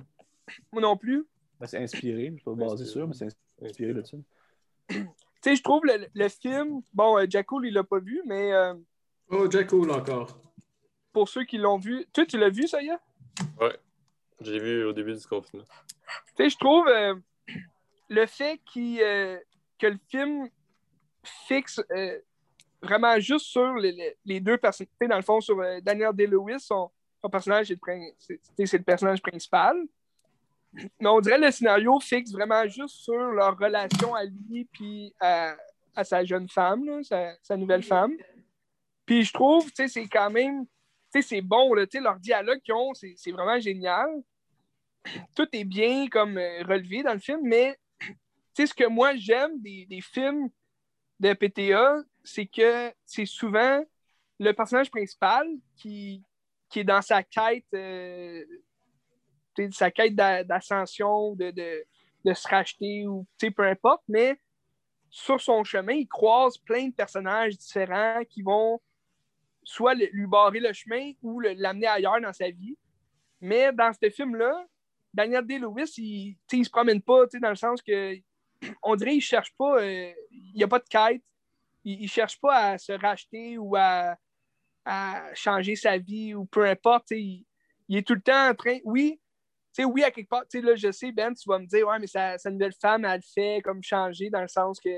[0.71, 1.25] Moi non plus.
[1.59, 3.27] Ben, c'est inspiré, je suis pas basé sur, mais c'est
[3.61, 4.17] inspiré de ça.
[4.89, 5.05] Tu
[5.41, 6.81] sais, je trouve le, le film.
[6.93, 8.73] Bon, euh, Jacko, il l'a pas vu, mais euh,
[9.29, 10.37] Oh, Jack Cool encore.
[11.13, 12.05] pour ceux qui l'ont vu.
[12.13, 12.97] Toi, tu l'as vu, ça y est?
[14.41, 15.65] J'ai vu au début du confinement.
[16.35, 17.15] Tu sais, je trouve euh,
[18.09, 19.37] le fait qu'il, euh,
[19.77, 20.49] que le film
[21.23, 22.19] fixe euh,
[22.81, 24.57] vraiment juste sur les, les- deux
[24.99, 26.89] sais, dans le fond, sur euh, Daniel Day-Lewis, son,
[27.21, 27.77] son personnage, le,
[28.17, 29.77] c'est, c'est le personnage principal.
[30.73, 35.13] Mais on dirait que le scénario fixe vraiment juste sur leur relation à lui puis
[35.19, 35.55] à,
[36.03, 38.13] sa jeune femme, sa, nouvelle femme.
[39.05, 40.65] Puis je trouve, c'est quand même,
[41.09, 44.09] c'est bon, leur dialogue qu'ils ont, c'est, vraiment génial
[45.35, 47.77] tout est bien comme euh, relevé dans le film, mais
[48.55, 50.49] ce que moi j'aime des, des films
[51.19, 53.83] de PTA, c'est que c'est souvent
[54.39, 56.23] le personnage principal qui,
[56.71, 58.43] qui est dans sa quête, euh,
[59.71, 64.39] sa quête d'a- d'ascension, de, de, se racheter ou peu importe, mais
[65.09, 68.79] sur son chemin, il croise plein de personnages différents qui vont
[69.63, 72.77] soit lui barrer le chemin ou l'amener ailleurs dans sa vie.
[73.41, 74.65] Mais dans ce film-là,
[75.13, 78.15] Daniel Day-Lewis, il, il se promène pas, dans le sens que
[78.83, 81.21] on dirait qu'il cherche pas, euh, il n'y a pas de quête,
[81.83, 84.15] il, il cherche pas à se racheter ou à,
[84.85, 87.45] à changer sa vie ou peu importe, il,
[87.89, 89.19] est tout le temps en train, oui,
[89.79, 92.37] oui, à quelque part, là, je sais, Ben, tu vas me dire, ouais, mais sa,
[92.37, 94.89] sa nouvelle femme, elle le fait comme changer dans le sens que,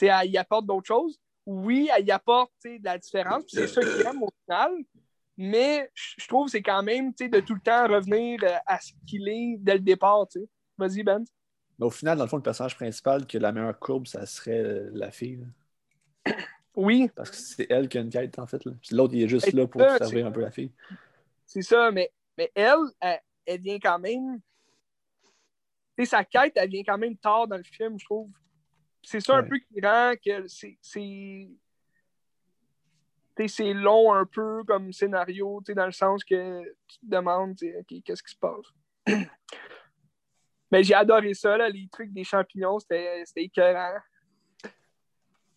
[0.00, 1.18] elle y apporte d'autres choses.
[1.44, 4.72] Oui, elle y apporte, de la différence, c'est ça qu'il aime au final.
[5.36, 8.92] Mais je trouve que c'est quand même de tout le temps revenir euh, à ce
[9.06, 10.26] qu'il est dès le départ.
[10.78, 11.24] Vas-y, Ben.
[11.78, 14.26] Mais au final, dans le fond, le personnage principal qui a la meilleure courbe, ça
[14.26, 15.44] serait euh, la fille.
[16.74, 18.64] Oui, Parce que c'est elle qui a une quête, en fait.
[18.64, 18.72] là.
[18.80, 20.72] Puis l'autre, il est juste là pour ça, servir un peu la fille.
[21.46, 24.40] c'est ça, mais, mais elle, elle, elle vient quand même.
[25.98, 28.30] Tu sais, sa quête, elle vient quand même tard dans le film, je trouve.
[29.02, 30.78] C'est ça un peu qui rend que c'est.
[30.80, 31.48] c'est-
[33.34, 37.56] tu sais, c'est long un peu comme scénario, dans le sens que tu te demandes,
[37.56, 38.66] tu sais, OK, qu'est-ce qui se passe?
[40.70, 43.98] Mais j'ai adoré ça, là, les trucs des champignons, c'était c'était écœurant.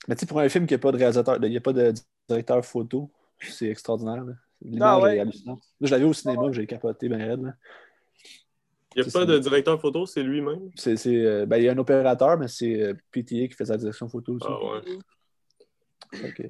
[0.08, 1.74] Mais tu sais, pour un film qui n'a pas de réalisateur, il n'y a pas
[1.74, 1.94] de
[2.30, 4.24] directeur photo, c'est extraordinaire.
[4.62, 5.18] L'image Ah ouais.
[5.18, 5.62] est hallucinante.
[5.80, 7.42] Là, je l'avais vu au cinéma, j'ai capoté ben raide.
[7.44, 7.54] là.
[8.96, 10.72] Il n'y a pas de directeur photo, c'est lui-même?
[10.76, 13.66] C'est, c'est, euh, ben, il y a un opérateur, mais c'est euh, PTA qui fait
[13.66, 14.48] sa direction photo aussi.
[14.50, 14.58] Ah
[16.18, 16.32] ouais.
[16.32, 16.44] Que-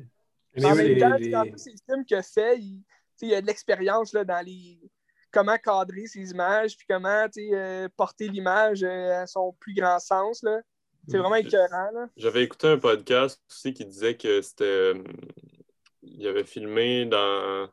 [0.56, 2.86] Mais en même temps, les- c'est le film qu'il a fait, il, tu
[3.16, 4.80] sais, il y a de l'expérience là, dans les
[5.32, 9.74] comment cadrer ses images, puis comment tu sais, euh, porter l'image euh, à son plus
[9.74, 10.44] grand sens.
[10.44, 10.60] là.
[11.08, 11.92] C'est vraiment écœurant.
[11.94, 12.08] Là.
[12.18, 14.64] J'avais écouté un podcast aussi qui disait que c'était.
[14.66, 15.04] euh,
[16.02, 17.68] il avait filmé dans,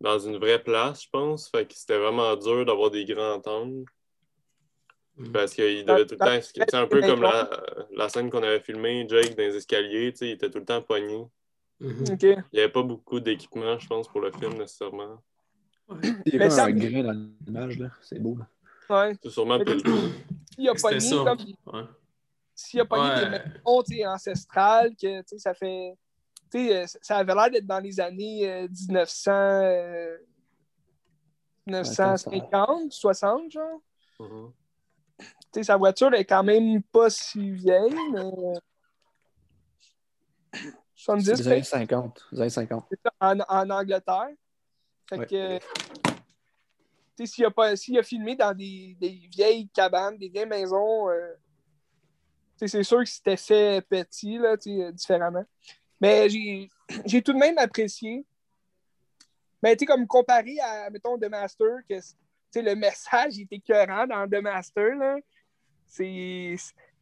[0.00, 1.48] dans une vraie place, je pense.
[1.50, 3.84] Fait que c'était vraiment dur d'avoir des grands angles.
[5.16, 5.32] Mm.
[5.32, 6.40] Parce qu'il devait tout le temps.
[6.42, 7.48] C'est un peu comme la,
[7.94, 10.12] la scène qu'on avait filmée, Jake, dans les escaliers.
[10.12, 11.24] tu sais, Il était tout le temps pogné.
[11.80, 12.04] Mhm.
[12.12, 12.22] OK.
[12.22, 15.22] Il n'y avait pas beaucoup d'équipement, je pense, pour le film nécessairement.
[16.02, 17.88] Il y a Mais comme ça- un grain dans l'image, là.
[18.02, 18.36] C'est beau.
[18.38, 18.48] Là.
[19.08, 19.16] Ouais.
[19.22, 19.80] C'est sûrement plus
[20.54, 21.38] S'il a pogné, comme,
[21.74, 21.86] Ouais.
[22.56, 23.20] S'il a pogné Ouais.
[23.20, 25.94] des maisons ancestrales, que tu sais, ça fait.
[26.50, 30.16] tu sais, euh, ça avait l'air d'être dans les années euh, 1900, euh,
[31.66, 33.80] 1950, 60, genre.
[34.18, 34.52] Mhm.
[35.18, 38.30] Tu sais, sa voiture est quand même pas si vieille, mais.
[40.52, 42.26] C'est 70, les années 50.
[42.32, 42.84] Les années 50.
[42.90, 44.28] c'est ça, en, en Angleterre.
[45.08, 45.26] Fait Ouais.
[45.26, 45.58] que.
[45.58, 50.46] Tu sais, s'il a, pas- s'il a filmé dans des, des vieilles cabanes, des vieilles
[50.46, 51.34] maisons, euh,
[52.56, 54.56] c'est sûr que c'était fait petit, là,
[54.92, 55.44] différemment.
[56.00, 56.28] Mais
[57.04, 58.24] j'ai tout de même apprécié.
[59.62, 64.42] Mais tu comme comparé à, mettons, The Master, que le message était écœurant dans The
[64.42, 65.16] Master, là.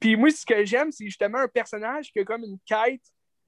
[0.00, 3.02] Puis moi, ce que j'aime, c'est justement un personnage qui a comme une quête,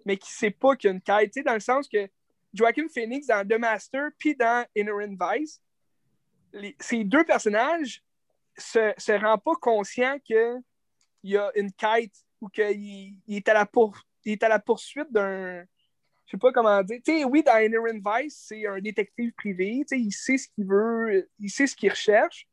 [0.05, 1.33] mais qui sait pas qu'il y a une quête.
[1.45, 2.09] Dans le sens que
[2.55, 5.63] Joaquin Phoenix dans The Master puis dans Inherent Vice,
[6.81, 8.03] ces deux personnages
[8.57, 10.19] se, se rendent pas conscients
[11.27, 14.49] qu'il y a une quête ou qu'il il est, à la pour- il est à
[14.49, 15.65] la poursuite d'un.
[16.27, 16.99] Je sais pas comment dire.
[17.05, 19.85] Tu sais, oui, dans Inherent Vice, c'est un détective privé.
[19.89, 22.47] Tu sais, il sait ce qu'il veut, il sait ce qu'il recherche.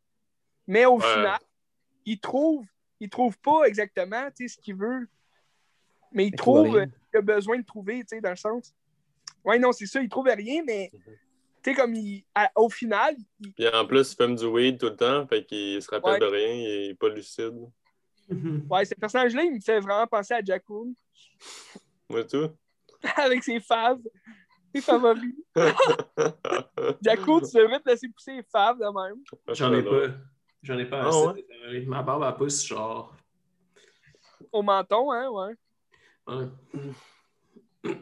[0.67, 1.01] Mais au Ouais.
[1.13, 1.39] final,
[2.05, 2.65] il trouve,
[2.99, 5.07] il trouve pas exactement tu sais, ce qu'il veut.
[6.11, 8.73] Mais il Il trouve euh, qu'il a besoin de trouver, tu sais, dans le sens.
[9.43, 10.99] Ouais, non, c'est ça, il trouve rien, mais tu
[11.65, 14.85] sais, comme il, à- au final, il- Puis en plus, il fume du weed tout
[14.85, 16.19] le temps, fait qu'il se rappelle Ouais.
[16.19, 17.57] de rien, il est pas lucide.
[18.69, 20.93] Ouais, ce personnage-là, il me fait vraiment penser à Jakun
[22.09, 22.49] Moi, tout.
[23.17, 23.99] avec ses faves,
[24.73, 25.35] ses favoris.
[27.01, 29.21] Jakun, tu devrais te laisser pousser les faves de même.
[29.49, 30.13] J'en ai pas.
[30.61, 31.45] J'en ai pas Ah, assez.
[31.71, 31.85] ouais?
[31.85, 33.15] Ma barbe, elle pousse genre.
[34.51, 35.53] Au menton, hein, ouais.
[36.27, 36.47] Ouais.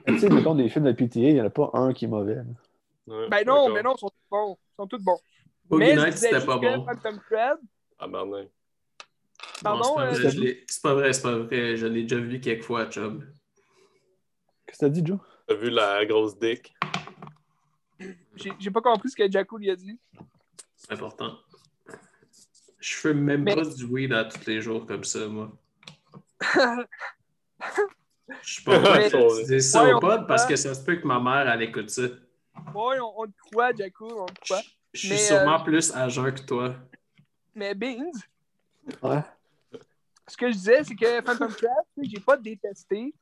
[0.07, 2.07] Tu sais, mettons des films de PTA, il n'y en a pas un qui est
[2.07, 2.37] mauvais.
[3.07, 4.57] Ouais, Ben non, mais non, ils sont tous bons.
[4.59, 5.19] Ils sont tous bons.
[5.65, 6.85] Boogie mais c'était pas bon.
[6.85, 7.57] Phantom Thread,
[7.97, 8.47] Ah, ben
[9.63, 11.77] Pardon, Non, c'est pas euh, c'est pas vrai, c'est pas vrai.
[11.77, 13.23] Je l'ai déjà vu quelques fois, Chubb.
[14.65, 15.19] Qu'est-ce que t'as dit, Joe?
[15.47, 16.73] T'as vu la grosse dick?
[18.35, 19.99] j'ai j'ai pas compris ce que Jakun lui a dit.
[20.75, 21.37] C'est important.
[22.79, 25.51] Je fume même Mais- pas du weed à tous les jours comme ça, moi.
[28.41, 30.95] Je suis pas prêt à utiliser ça Ouais, au pod parce que ça se peut
[30.95, 32.03] que ma mère, elle écoute ça.
[32.03, 34.61] ouais, on, on te croit, Jakun, on te Je croit.
[34.93, 36.75] je suis sûrement plus à jeun que toi.
[37.53, 38.11] Mais Beans,
[39.03, 39.21] Ouais.
[40.31, 41.67] Ce que je disais, c'est que Phantom sais,
[42.03, 43.13] j'ai pas détesté.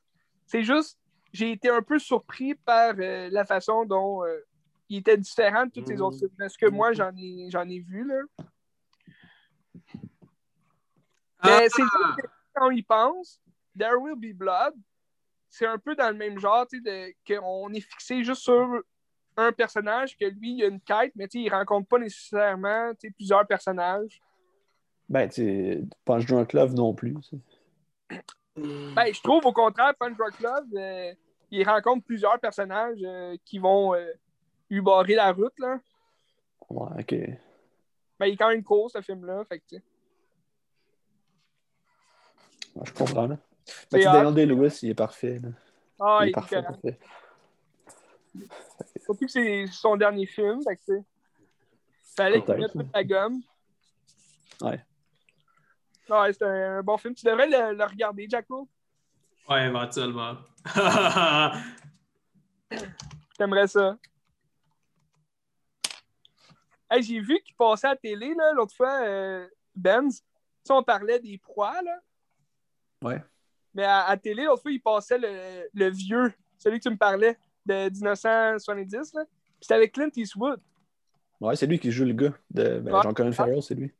[0.46, 0.96] C'est juste,
[1.32, 4.38] j'ai été un peu surpris par euh, la façon dont euh,
[4.88, 6.02] il était différent de tous ces Mhm.
[6.02, 6.48] autres films.
[6.48, 8.20] Ce que moi, j'en ai, j'en ai vu, là?
[11.40, 11.46] Ah!
[11.46, 13.40] Mais c'est sûr que quand y pense,
[13.76, 14.74] There Will Be Blood,
[15.48, 18.82] c'est un peu dans le même genre, tu sais, qu'on est fixé juste sur
[19.36, 22.92] un personnage, que lui, il a une quête, mais tu sais, il rencontre pas nécessairement
[22.94, 24.20] tu sais, plusieurs personnages.
[25.10, 27.16] Ben, tu sais, Punch Drunk Love non plus.
[27.22, 27.38] sais.
[28.56, 31.12] Ben, je trouve au contraire, Punch Drunk Love, euh,
[31.50, 34.12] il rencontre plusieurs personnages euh, qui vont euh,
[34.70, 35.58] lui barrer la route.
[35.58, 35.80] Là.
[36.68, 37.14] Ouais, ok.
[38.20, 39.44] Ben, il est quand même court, ce film-là.
[39.46, 39.82] Fait que, tu sais.
[42.76, 43.36] Ouais, je comprends, là.
[43.64, 44.12] C'est Ben, tu sais, hot.
[44.12, 45.40] Daniel Day-Lewis, il est parfait.
[45.42, 45.48] là.
[45.98, 46.98] ah, il il est parfait.
[49.04, 50.62] Surtout que c'est son dernier film.
[50.62, 51.04] Fait que, tu sais,
[52.14, 53.40] fallait qu'il mette toute la gomme.
[54.60, 54.80] Ouais.
[56.10, 57.14] Ouais, c'est un, un bon film.
[57.14, 58.68] Tu devrais le, le regarder, Jacko.
[59.48, 60.36] Ouais, éventuellement.
[63.38, 63.96] T'aimerais ça.
[66.90, 70.20] Hey, J'ai vu qu'il passait à la télé là, l'autre fois, euh, Benz.
[70.20, 70.26] Tu
[70.64, 71.98] sais, on parlait des proies, là.
[73.02, 73.22] Ouais.
[73.72, 76.96] Mais à, à télé, l'autre fois, il passait le, le vieux, celui que tu me
[76.98, 79.14] parlais, de 1970.
[79.14, 79.24] Là.
[79.24, 80.60] Puis C'était avec Clint Eastwood.
[81.40, 83.02] Ouais, c'est lui qui joue le gars de ben, Ouais.
[83.02, 83.94] Jean-Colin Farrell, c'est lui.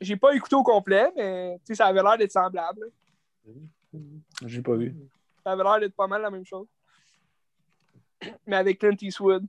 [0.00, 2.80] J'ai pas écouté au complet, mais tu sais, ça avait l'air d'être semblable.
[2.80, 3.98] là.
[4.46, 4.94] J'ai pas vu.
[5.44, 6.66] Ça avait l'air d'être pas mal la même chose.
[8.46, 9.46] Mais avec Clint Eastwood.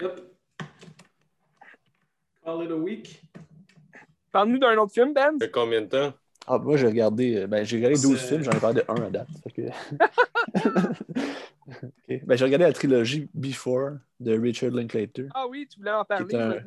[0.00, 0.20] Yep.
[2.44, 3.22] Call it a week.
[4.32, 5.32] Parle-nous d'un autre film, Ben?
[5.38, 6.12] Ça fait combien de temps?
[6.46, 8.84] Ah, moi, j'ai regardé, euh, ben, j'ai regardé 12 C'est- films, j'en ai parlé de
[8.88, 9.28] 1 à date.
[9.54, 9.62] que-
[12.26, 15.28] ben, j'ai regardé la trilogie Before de Richard Linklater.
[15.34, 16.60] Ah oui, tu voulais en parler.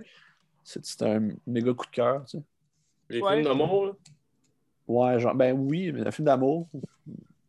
[0.64, 2.44] C'est un méga coup de cœur, tu sais.
[3.10, 3.34] Les Ouais.
[3.42, 3.92] films d'amour, là?
[4.88, 6.68] Ouais, genre, ben oui, mais un film d'amour.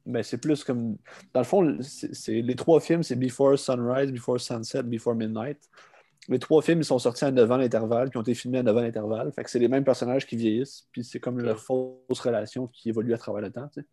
[0.06, 0.96] Mais c'est plus comme.
[1.32, 5.58] Dans le fond, c'est c'est- les trois films, c'est Before Sunrise, Before Sunset, Before Midnight.
[6.28, 8.62] Les trois films, ils sont sortis à 9 ans d'intervalle, puis ont été filmés à
[8.62, 9.32] 9 ans d'intervalle.
[9.32, 12.88] Fait que c'est les mêmes personnages qui vieillissent, puis c'est comme leur fausse relation qui
[12.90, 13.68] évolue à travers le temps.
[13.68, 13.86] tu sais.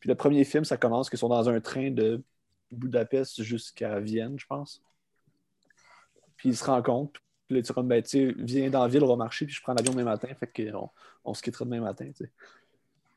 [0.00, 2.22] Puis le premier film, ça commence qu'ils sont dans un train de
[2.70, 4.82] Budapest jusqu'à Vienne, je pense.
[6.36, 7.20] Puis ils se rencontrent.
[7.46, 9.46] Puis là, tu es comme, ben, tu sais, viens dans la ville, on va marcher,
[9.46, 10.28] puis je prends l'avion demain matin.
[10.38, 10.90] Fait qu'on
[11.24, 12.30] on se quittera demain matin, tu sais.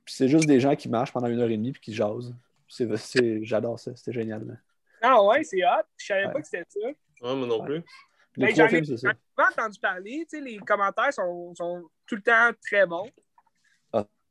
[0.06, 2.34] Puis c'est juste des gens qui marchent pendant une heure et demie, puis qui jasent.
[2.68, 4.46] C'est, c'est- j'adore ça, c'était génial.
[4.46, 4.54] là.
[5.02, 5.84] Ah ouais, c'est hot.
[5.98, 6.34] Je savais Ouais.
[6.34, 6.80] pas que c'était ça.
[6.88, 7.82] Ouais, moi non plus.
[8.32, 9.50] Puis les Ben, trois j'en ai, films, c'est j'en ça.
[9.50, 10.28] ai entendu parler.
[10.30, 13.10] Tu sais, les commentaires sont, sont tout le temps très bons.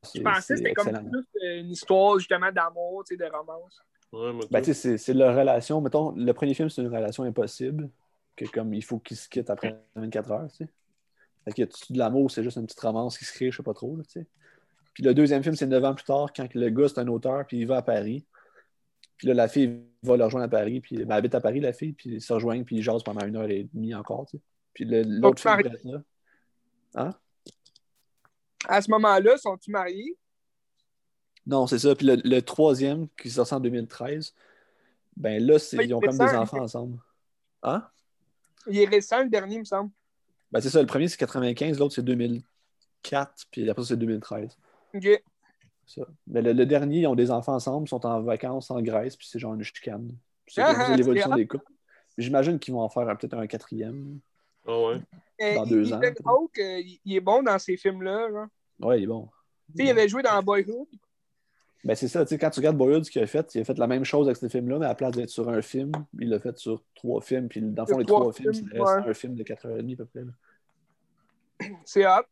[0.01, 3.29] Je C'est, pensais que c'était comme plus euh, une histoire justement d'amour, tu sais, de
[3.29, 3.81] romance.
[4.13, 4.65] Ouais, moi Ben, tout.
[4.67, 5.81] tu sais, c'est, c'est leur relation.
[5.81, 7.89] Mettons, le premier film, c'est une relation impossible.
[8.39, 10.69] Que comme il faut qu'ils se quittent après 24 heures, tu sais.
[11.45, 13.97] Fait de l'amour, c'est juste une petite romance qui se crée, je sais pas trop,
[13.97, 14.27] là, tu sais.
[14.93, 17.45] Puis le deuxième film, c'est 9 ans plus tard, quand le gars, c'est un auteur,
[17.45, 18.25] puis il va à Paris.
[19.17, 21.59] Puis là, la fille va le rejoindre à Paris, puis ben, elle habite à Paris,
[21.59, 24.25] la fille, puis ils se rejoignent, puis ils jasent pendant une heure et demie encore,
[24.27, 24.43] tu sais.
[24.73, 26.01] Puis le- l'autre film, là.
[26.95, 27.13] Hein?
[28.67, 30.17] À ce moment-là, sont-ils mariés?
[31.45, 31.95] Non, c'est ça.
[31.95, 34.33] Puis le, le troisième, qui est sorti en 2013,
[35.17, 36.99] ben là, ils ont comme des enfants ensemble.
[37.63, 37.85] Hein?
[38.67, 39.91] Il est récent, le dernier, il me semble.
[40.51, 44.57] Ben c'est ça, le premier c'est 95, l'autre c'est 2004, puis après ça, c'est 2013.
[44.95, 45.23] OK.
[45.85, 46.01] Ça.
[46.27, 49.15] Mais le, le dernier, ils ont des enfants ensemble, ils sont en vacances en Grèce,
[49.15, 50.11] puis c'est genre une chicane.
[50.47, 51.71] C'est Ah, l'évolution des couples.
[52.17, 54.19] J'imagine qu'ils vont en faire peut-être un quatrième.
[54.67, 55.01] Ah ouais.
[55.41, 56.01] Euh, Dans il- deux il- ans,
[56.57, 58.29] il, il est bon dans ces films-là.
[58.29, 58.47] genre.
[58.81, 59.29] Ouais, il est bon.
[59.75, 60.87] Tu sais, il avait joué dans Boyhood.
[61.85, 63.63] Ben c'est ça, tu sais, quand tu regardes Boyhood, ce qu'il a fait, il a
[63.63, 65.91] fait la même chose avec ce film-là, mais à la place d'être sur un film,
[66.19, 68.69] il l'a fait sur trois films, puis dans le fond, les trois trois films, films,
[68.75, 69.11] ça reste ouais.
[69.11, 70.23] un film de 4h30 à peu près.
[71.85, 72.23] C'est hot.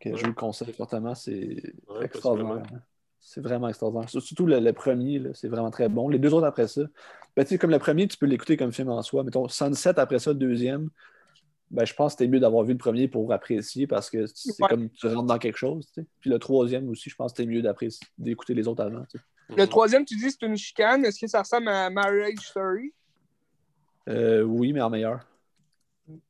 [0.00, 2.62] Que je vous le conseille fortement, c'est Ouais, extraordinaire.
[2.72, 2.80] hein.
[3.20, 4.08] C'est vraiment extraordinaire.
[4.08, 6.08] Surtout le, le premier, là, c'est vraiment très bon.
[6.08, 6.82] Les deux autres après ça,
[7.36, 9.24] ben, tu sais, comme le premier, tu peux l'écouter comme film en soi.
[9.24, 10.88] Mettons, Sunset après ça, le deuxième,
[11.70, 14.60] ben, je pense que c'était mieux d'avoir vu le premier pour apprécier parce que c'est
[14.62, 14.68] Ouais.
[14.68, 15.86] comme tu rentres dans quelque chose.
[15.92, 16.06] tu sais.
[16.20, 17.62] Puis le troisième aussi, je pense que c'était mieux
[18.18, 19.04] d'écouter les autres avant.
[19.10, 19.24] tu sais.
[19.56, 21.04] Le troisième, tu dis c'est une chicane.
[21.04, 22.92] Est-ce que ça ressemble à Marriage Story?
[24.08, 25.20] Euh, oui, mais en meilleur.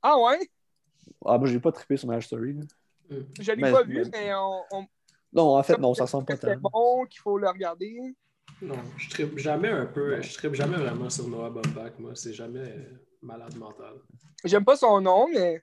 [0.03, 0.49] Ah ouais?
[1.25, 2.55] Ah, moi, j'ai pas trippé sur Marriage Story.
[2.55, 3.17] là.
[3.41, 4.87] Je l'ai pas vu, mais- mais on, on
[5.33, 6.71] Non, en fait, non, ça ressemble pas c'est tant.
[6.71, 7.97] bon, qu'il faut le regarder.
[8.61, 12.13] Non, je tripe jamais un peu, je tripe jamais vraiment sur Noah Baumbach, moi.
[12.15, 12.75] C'est jamais
[13.23, 13.95] malade mental.
[14.45, 15.63] J'aime pas son nom, mais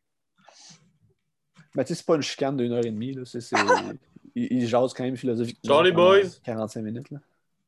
[1.74, 3.14] Ben, tu sais, c'est pas une chicane d'une heure et demie.
[3.14, 3.24] Là.
[3.26, 3.56] C'est, c'est...
[4.36, 5.76] il, il jase quand même philosophiquement.
[5.76, 6.30] Ciao, les boys!
[6.44, 7.10] 45 minutes.
[7.10, 7.20] Là.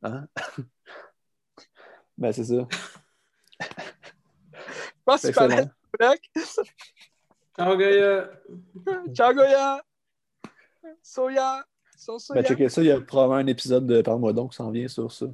[0.03, 0.27] Hein?
[2.17, 2.67] ben, c'est ça.
[3.59, 3.67] je
[5.05, 5.71] pense C'est qu'il fallait excellent.
[5.97, 6.31] Black.
[7.57, 8.29] Ciao, Gaïa!
[9.13, 9.83] Ciao, Goya.
[11.01, 11.65] Soya.
[11.97, 12.41] So soya.
[12.41, 12.81] Ben, checker ça.
[12.81, 15.25] Il y a probablement un épisode de Parle-moi donc qui s'en vient sur ça.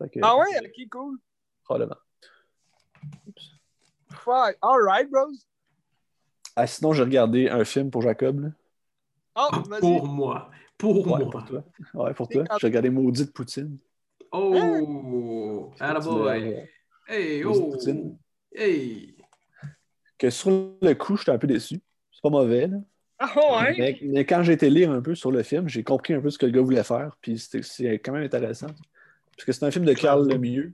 [0.00, 0.46] Que, ah ouais?
[0.60, 1.18] Ok, cool.
[1.64, 1.96] Probablement.
[4.10, 4.56] Fuck.
[4.62, 5.32] Alright, bros.
[6.56, 8.40] Ah, sinon, j'ai regardé un film pour Jacob.
[8.40, 8.48] Là.
[9.36, 9.80] Oh, Ah, vas-y.
[9.80, 10.50] pour moi.
[10.76, 11.30] Pour Ouais, moi.
[11.30, 11.64] pour toi.
[11.94, 12.44] Ouais, pour toi.
[12.60, 13.78] J'ai regardé Maudite Poutine.
[14.32, 15.72] Oh!
[15.76, 16.50] Tu Attaboy!
[16.54, 17.70] l'as- Hey, oh!
[17.70, 18.16] Poutine.
[18.54, 19.16] Hey!
[20.18, 20.50] Que sur
[20.82, 21.80] le coup, j'étais un peu déçu.
[22.12, 22.76] C'est pas mauvais, là.
[23.20, 23.32] Ah
[23.62, 23.74] ouais?
[23.78, 26.30] Mais, mais quand j'ai été lire un peu sur le film, j'ai compris un peu
[26.30, 27.16] ce que le gars voulait faire.
[27.20, 28.66] Puis c'était- c'est quand même intéressant.
[29.36, 30.72] Parce que c'est un film de Carl Lemieux.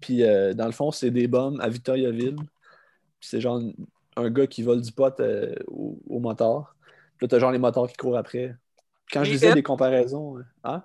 [0.00, 2.36] Puis euh, dans le fond, c'est des bombes à Victoriaville.
[2.36, 3.60] Puis c'est genre
[4.16, 6.76] un gars qui vole du pot euh, au, au motard.
[7.16, 8.54] Puis là, t'as genre les motards qui courent après.
[9.10, 10.84] Quand je disais des comparaisons, euh, hein?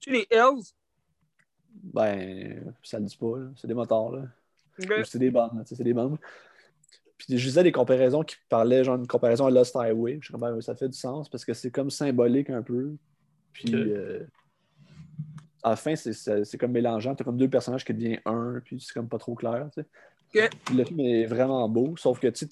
[0.00, 0.62] Tu les Hells?
[1.82, 3.38] Ben, ça le dit pas.
[3.38, 3.48] là.
[3.56, 4.12] C'est des motards.
[4.12, 4.22] Là.
[5.04, 5.30] C'est des
[5.64, 6.18] sais, c'est des bandes.
[7.18, 10.18] Puis je disais des comparaisons qui parlaient, genre une comparaison à Lost Highway.
[10.20, 12.94] Je sais pas, ça fait du sens parce que c'est comme symbolique un peu.
[13.52, 14.24] Puis euh,
[15.62, 17.14] à la fin, c'est- comme mélangeant.
[17.14, 19.68] T'as comme deux personnages qui deviennent un, puis c'est comme pas trop clair.
[19.74, 19.88] tu sais.
[20.74, 22.46] Le film est vraiment beau, sauf que tu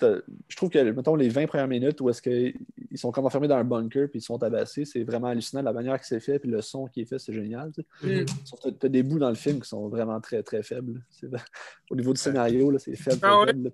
[0.48, 2.54] je trouve que, mettons, les 20 premières minutes où est-ce qu'ils
[2.94, 5.60] sont comme enfermés dans un bunker puis ils sont tabassés, c'est vraiment hallucinant.
[5.60, 7.72] La manière que c'est fait, puis le son qui est fait, c'est génial.
[7.72, 8.22] tu sais.
[8.22, 8.26] Mm.
[8.44, 11.02] Sauf que t'as des bouts dans le film qui sont vraiment très, très faibles.
[11.90, 13.18] Au niveau du scénario, c'est faible.
[13.22, 13.72] Ah faible.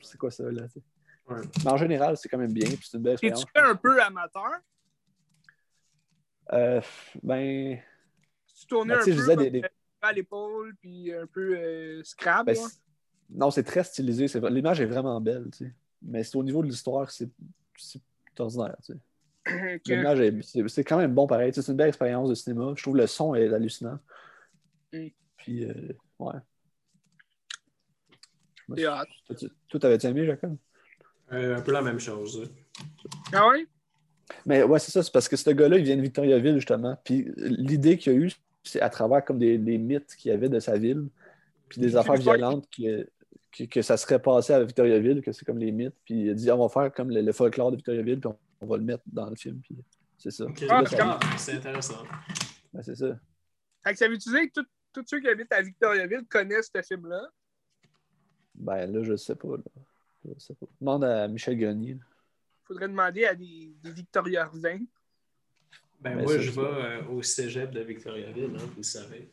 [0.00, 0.62] C'est quoi ça, là?
[0.62, 0.82] tu sais?
[1.28, 1.42] Ouais.
[1.64, 3.42] Mais en général, c'est quand même bien, puis c'est une belle expérience.
[3.42, 4.50] Es-tu un peu amateur?
[6.52, 6.80] Euh,
[7.22, 7.78] ben,
[8.60, 9.62] Tu tournais Ben, un peu je disais comme, des- des-
[10.02, 12.46] à l'épaule, puis un peu euh, scrap.
[12.46, 12.56] ben,
[13.30, 14.28] non, c'est très stylisé.
[14.28, 15.74] c'est- L'image est vraiment belle, tu sais.
[16.02, 17.28] Mais c'est au niveau de l'histoire, c'est
[17.76, 18.00] c'est
[18.38, 18.98] ordinaire, tu sais.
[19.76, 19.80] Ok.
[19.86, 21.52] L'image est- c'est c'est quand même bon pareil.
[21.52, 22.74] tu sais, C'est une belle expérience de cinéma.
[22.76, 23.98] Je trouve le son est hallucinant.
[24.92, 25.06] Mm.
[25.38, 25.72] Puis, euh,
[26.18, 26.34] ouais.
[28.68, 29.36] Toi,
[29.68, 30.56] Toi, t'avais-tu aimé, Jacob?
[31.32, 32.50] Euh, un peu la même chose.
[33.32, 33.66] Ah ouais?
[34.46, 36.96] Mais ouais, c'est ça, c'est parce que ce gars-là, il vient de Victoriaville, justement.
[37.04, 38.30] Puis l'idée qu'il y a eu,
[38.70, 41.08] c'est à travers comme des, des mythes qu'il y avait de sa ville,
[41.68, 43.08] puis des affaires violentes que,
[43.52, 45.96] que, que ça serait passé à Victoriaville, que c'est comme les mythes.
[46.04, 48.38] Puis il a dit, on va faire comme le, le folklore de Victoriaville, puis on,
[48.62, 49.60] on va le mettre dans le film.
[49.60, 49.76] Puis
[50.18, 50.44] c'est ça.
[50.68, 52.02] Ah, c'est Ah, intéressant.
[52.72, 53.18] ben, c'est ça.
[53.84, 54.60] Fait que ça veut dire que
[54.92, 57.28] tous ceux qui habitent à Victoriaville connaissent ce film-là?
[58.54, 59.56] Ben là, je sais pas.
[59.56, 59.62] Là.
[60.24, 60.66] Je sais pas.
[60.80, 61.94] Demande à Michel Grenier.
[61.94, 62.00] là.
[62.64, 64.04] Faudrait demander à des, des.
[66.00, 69.30] Ben, Mais moi, je vais euh, au cégep de Victoriaville, hein, vous le savez.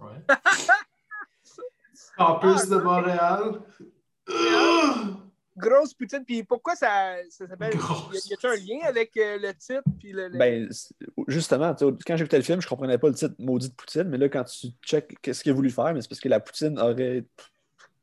[0.00, 0.08] Ouais.
[2.16, 3.60] Campus de Montréal.
[5.56, 6.24] Grosse poutine.
[6.24, 7.76] Puis pourquoi ça, ça s'appelle.
[7.76, 9.82] Grosse Y a- Y a un lien avec euh, le titre?
[10.00, 10.68] Puis le, le- Ben,
[11.28, 11.74] justement,
[12.06, 14.68] quand j'écoutais le film, je comprenais pas le titre Maudite Poutine, mais là, quand tu
[14.84, 17.24] check qu'est-ce qu'il a voulu faire, mais c'est parce que la poutine aurait.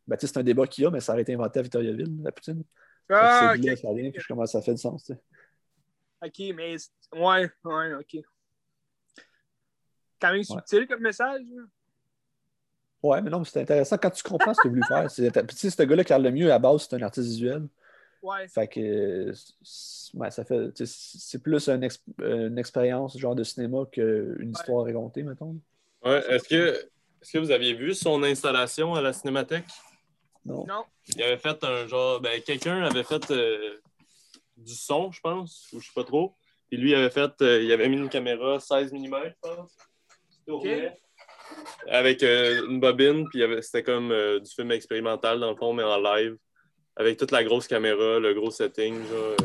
[0.08, 2.32] Ben, c'est un débat qu'il y a, mais ça aurait été inventé à Victoriaville, la
[2.32, 2.64] poutine.
[3.10, 3.76] ah, Fait que c'est de ok.
[3.84, 5.20] là, ça vient, puis je commence, ça fait du sens, tu sais.
[6.24, 6.78] Ok, mais.
[6.78, 8.18] c'est- Ouais, ouais, ok.
[10.22, 11.42] Quand même subtil comme message.
[11.56, 11.64] là.
[13.04, 15.10] Ouais, mais non, mais c'est intéressant quand tu comprends ce qu'il a voulu faire.
[15.10, 17.68] C'est- Puis tu sais, ce gars-là, Carl Lemieux, à la base, c'est un artiste visuel.
[18.22, 18.48] Ouais.
[18.48, 19.32] Fait que
[19.64, 20.72] c'est- ouais, ça fait.
[20.74, 25.60] tu sais, C'est plus une, ex- une expérience genre de cinéma qu'une histoire racontée, mettons.
[26.04, 26.76] Ouais, est-ce que,
[27.22, 29.66] est-ce que vous aviez vu son installation à la Cinémathèque?
[30.46, 30.66] Non.
[30.68, 30.86] Non.
[31.16, 32.22] Il avait fait un genre.
[32.22, 33.80] Ben, quelqu'un avait fait euh,
[34.62, 36.36] du son, je pense, ou je sais pas trop.
[36.70, 37.32] Puis lui, il avait fait.
[37.42, 39.78] euh, il avait mis une caméra 16 mm, je pense.
[41.88, 45.84] Avec euh, une bobine, puis c'était comme euh, du film expérimental, dans le fond, mais
[45.84, 46.38] en live.
[46.96, 48.96] Avec toute la grosse caméra, le gros setting.
[49.06, 49.36] Genre,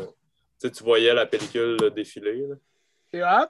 [0.61, 2.45] tu voyais la pellicule là, défiler.
[3.11, 3.47] C'est hot.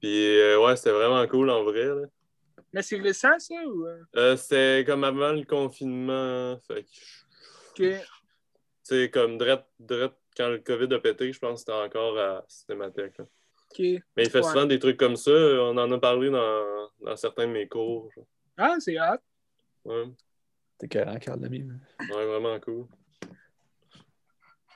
[0.00, 1.86] Puis ouais, c'était vraiment cool en vrai.
[1.86, 2.02] là.
[2.72, 3.54] Mais c'est récent, ça?
[3.66, 3.86] Ou...
[4.36, 6.58] c'était comme avant le confinement.
[6.66, 6.88] Fait que,
[7.74, 8.00] tu Ok.
[8.82, 9.66] sais, comme direct
[10.36, 13.18] quand le COVID a pété, je pense que c'était encore à Cinémathèque.
[13.18, 13.24] là.
[13.70, 13.78] Ok.
[13.78, 14.42] Mais il fait Ouais.
[14.44, 15.30] souvent des trucs comme ça.
[15.32, 18.10] On en a parlé dans, dans certains de mes cours.
[18.12, 18.26] genre.
[18.56, 19.18] Ah, c'est hot.
[19.84, 20.04] Ouais,
[20.78, 21.62] T'es carré, Carl Lamy.
[21.62, 22.86] ouais, vraiment cool.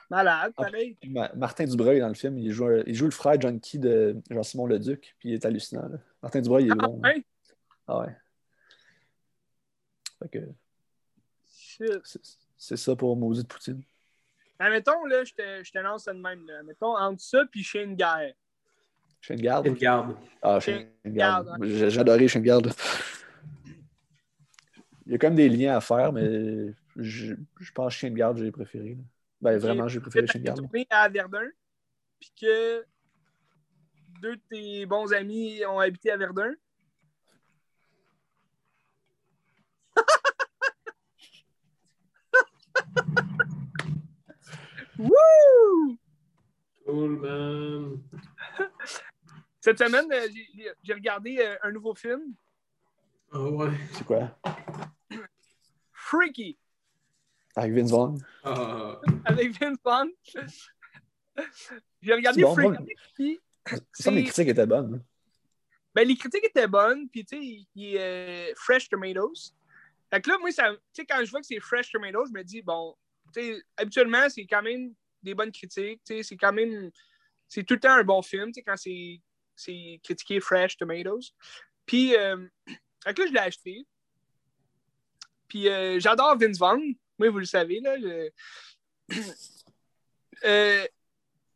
[0.09, 0.63] Malade, Ah.
[0.63, 0.97] pareil.
[1.05, 4.17] Ma- Martin Dubreuil, dans le film, il joue, un- il joue le frère junkie de
[4.29, 5.87] Jean-Simon Leduc, puis il est hallucinant.
[5.87, 5.97] là.
[6.23, 6.99] Martin Dubreuil, il est Ah, bon.
[7.01, 7.23] ouais?
[7.87, 8.15] Ah ouais.
[10.19, 10.39] Fait que
[12.57, 13.81] c'est- ça pour Maudit de Poutine.
[14.59, 16.45] Ah, mettons, là, je te, je te lance ça de même.
[16.45, 16.61] Là.
[16.63, 18.33] Mettons, entre ça puis une guerre.
[19.21, 19.67] Chien de garde?
[19.67, 20.15] Une garde.
[20.41, 22.71] Ah, adoré Chien de garde.
[25.05, 28.15] Il y a quand même des liens à faire, mais je, je pense Chien de
[28.15, 28.89] garde, j'ai préféré.
[28.95, 29.03] là.
[29.41, 30.61] Ben, vraiment, j'ai préféré que Chien de t'as garde.
[30.69, 31.49] tourné à Verdun,
[32.19, 32.85] puis que
[34.21, 36.53] deux de tes bons amis ont habité à Verdun?
[44.99, 45.97] Wouh!
[46.85, 48.01] Cool, man.
[49.61, 50.27] Cette semaine, euh,
[50.83, 52.33] j'ai- regardé euh, un nouveau film,
[53.31, 53.69] Ah ouais.
[53.93, 54.37] C'est quoi?
[55.91, 56.57] Freaky,
[57.55, 58.17] Avec Vince Vaughn.
[58.43, 58.99] Ah.
[59.25, 60.09] avec Vince Vaughn.
[62.01, 65.03] J'ai regardé bon, Freaky, que les critiques étaient bonnes.
[65.93, 67.99] Ben, les critiques étaient bonnes, puis tu sais, il, est
[68.51, 69.53] euh, Fresh Tomatoes.
[70.09, 72.33] Fait que là, moi, ça- tu sais, quand je vois que c'est Fresh Tomatoes, je
[72.33, 72.95] me dis, bon,
[73.77, 76.91] habituellement, c'est quand même des bonnes critiques, c'est quand même,
[77.47, 81.31] c'est tout le temps un bon film, quand c'est critiqué Fresh Tomatoes.
[81.85, 82.37] Puis, euh,
[83.05, 83.85] là, je l'ai acheté.
[85.47, 86.93] Puis, euh, j'adore Vince Vaughn.
[87.17, 87.99] Moi, vous le savez, là.
[87.99, 88.29] je-
[90.45, 90.87] Euh,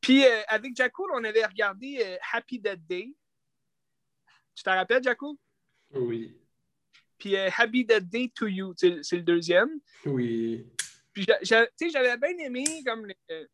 [0.01, 3.15] puis, euh, avec Jaco, on avait regardé Happy Dead Day.
[4.53, 5.39] Tu t'en rappelles, Jaco?
[5.91, 6.37] Oui.
[7.17, 9.79] Puis Happy Dead Day to You, c'est le deuxième.
[10.05, 10.67] Oui.
[11.13, 11.25] Puis
[11.91, 13.45] j'avais bien aimé comme euh,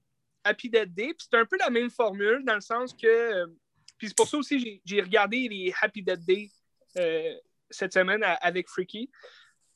[0.43, 1.13] Happy Dead Day.
[1.13, 3.07] Puis c'est un peu la même formule dans le sens que.
[3.07, 3.47] euh,
[3.97, 6.49] puis c'est pour ça aussi j'ai regardé les Happy Dead Day
[6.97, 7.35] euh,
[7.69, 9.11] cette semaine avec Freaky.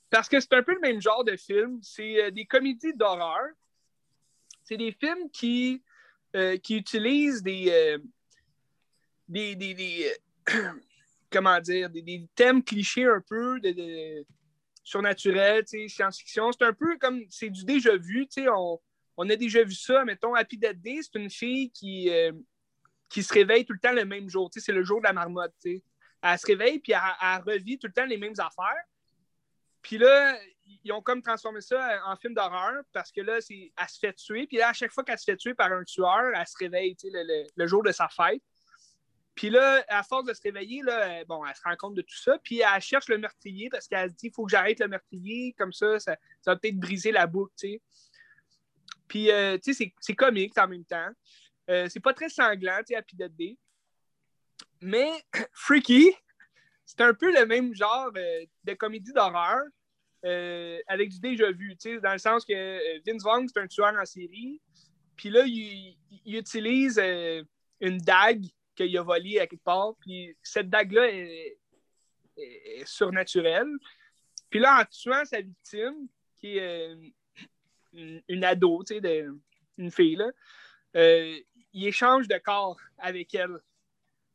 [0.09, 1.79] Parce que c'est un peu le même genre de film.
[1.81, 3.47] C'est des comédies d'horreur.
[4.63, 5.83] C'est des films qui,
[6.61, 7.97] qui utilisent des,
[9.27, 10.15] des, des-
[11.31, 14.25] comment dire, des, thèmes clichés un peu de
[14.83, 16.51] surnaturel, science-fiction.
[16.51, 18.79] C'est un peu comme, c'est du déjà vu, on,
[19.17, 20.03] on a déjà vu ça.
[20.05, 22.31] Mettons, Happy Dead Day, c'est une fille qui, euh,
[23.09, 25.53] qui se réveille tout le temps le même jour, c'est le jour de la marmotte.
[25.65, 28.83] Elle se réveille, puis elle, revit tout le temps les mêmes affaires.
[29.81, 30.37] Puis là,
[30.83, 34.47] ils ont comme transformé ça en film d'horreur parce que là, elle se fait tuer.
[34.47, 36.95] Puis là, à chaque fois qu'elle se fait tuer par un tueur, elle se réveille
[37.03, 38.41] le- le jour de sa fête.
[39.35, 42.01] Puis là, à force de se réveiller, là, euh, bon, elle se rend compte de
[42.01, 42.37] tout ça.
[42.43, 45.53] Puis elle cherche le meurtrier parce qu'elle se dit il faut que j'arrête le meurtrier.
[45.57, 47.53] Comme ça, ça, va peut-être briser la boucle.
[47.57, 47.81] tu sais.
[49.07, 51.09] Puis, euh, tu sais, c'est, c'est comique en même temps.
[51.69, 53.57] Euh, c'est pas très sanglant, tu sais, Happy Dead Day.
[54.81, 55.11] Mais
[55.53, 56.15] Freaky,
[56.85, 59.63] c'est un peu le même genre euh, de comédie d'horreur
[60.25, 63.59] euh, avec du déjà vu, tu sais, dans le sens que euh, Vince Vaughn, c'est
[63.59, 64.61] un tueur en série.
[65.17, 67.43] Puis là, il, il utilise euh,
[67.81, 68.45] une dague
[68.75, 69.95] qu'il a volée à quelque part.
[69.99, 71.57] Puis cette dague-là est,
[72.37, 73.69] est- est surnaturelle.
[74.49, 76.07] Puis là, en tuant sa victime,
[76.37, 76.95] qui est euh,
[77.93, 79.37] une, une ado, tu sais, de-
[79.77, 80.29] une fille, là,
[80.95, 81.39] euh,
[81.73, 83.57] il échange de corps avec elle.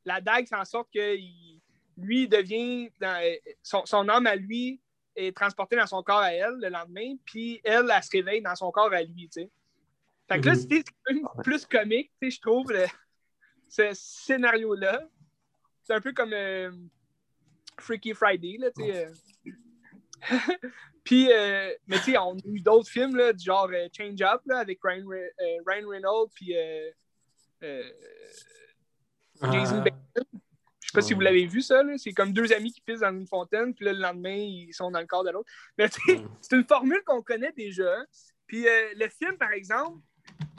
[0.04, 1.60] La dague fait en sorte que il-
[1.96, 3.20] lui devient, dans-
[3.62, 4.80] son, son âme à lui
[5.16, 8.54] est transportée dans son corps à elle le lendemain, puis elle, elle se réveille dans
[8.54, 9.50] son corps à lui, tu sais.
[10.28, 10.60] Fait que là, Mhm.
[10.60, 10.82] c'était
[11.42, 12.72] plus comique, tu sais, je trouve,
[13.68, 15.00] ce scénario-là.
[15.84, 16.70] C'est un peu comme euh,
[17.80, 19.06] Freaky Friday, là, tu sais.
[19.06, 19.12] euh.
[21.04, 24.20] Puis, euh, mais tu sais, on a eu d'autres films, là, du genre euh, Change
[24.20, 26.52] Up, là, avec Ryan, Re- Ryan Reynolds, puis
[29.52, 29.82] Jason.
[29.82, 29.94] Bateman.
[30.80, 31.82] Je sais pas si vous l'avez vu, ça.
[31.82, 31.98] là.
[31.98, 34.90] C'est comme deux amis qui pissent dans une fontaine, puis là, le lendemain, ils sont
[34.90, 35.50] dans le corps de l'autre.
[35.76, 38.04] Mais tu sais, c'est une formule qu'on connaît déjà.
[38.46, 39.98] Puis euh, le film, par exemple,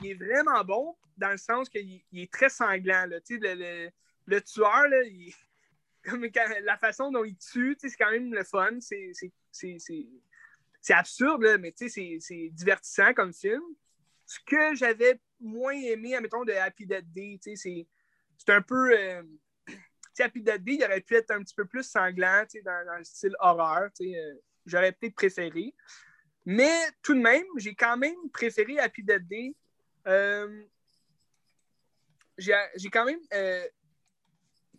[0.01, 3.05] il est vraiment bon dans le sens qu'il il est très sanglant.
[3.05, 3.19] Là.
[3.29, 3.89] Le, le,
[4.25, 5.01] le tueur, là,
[6.63, 8.79] la façon dont il tue, c'est quand même le fun.
[8.79, 9.11] C'est-
[10.89, 13.61] absurde, là, mais c'est- divertissant comme film.
[14.25, 17.87] Ce que j'avais moins aimé, admettons, de Happy Dead Day, c'est
[18.47, 18.97] un peu.
[18.97, 19.23] euh,
[20.19, 23.03] Happy Dead Day, il aurait pu être un petit peu plus sanglant, dans, dans le
[23.03, 23.89] style horreur.
[24.01, 24.33] euh,
[24.65, 25.73] J'aurais peut-être préféré.
[26.45, 29.55] Mais tout de même, j'ai quand même préféré Happy Dead Day.
[30.07, 30.63] Euh,
[32.37, 33.67] j'ai quand même euh,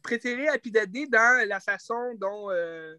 [0.02, 2.96] préféré Happy Dead Day dans la façon dont, euh,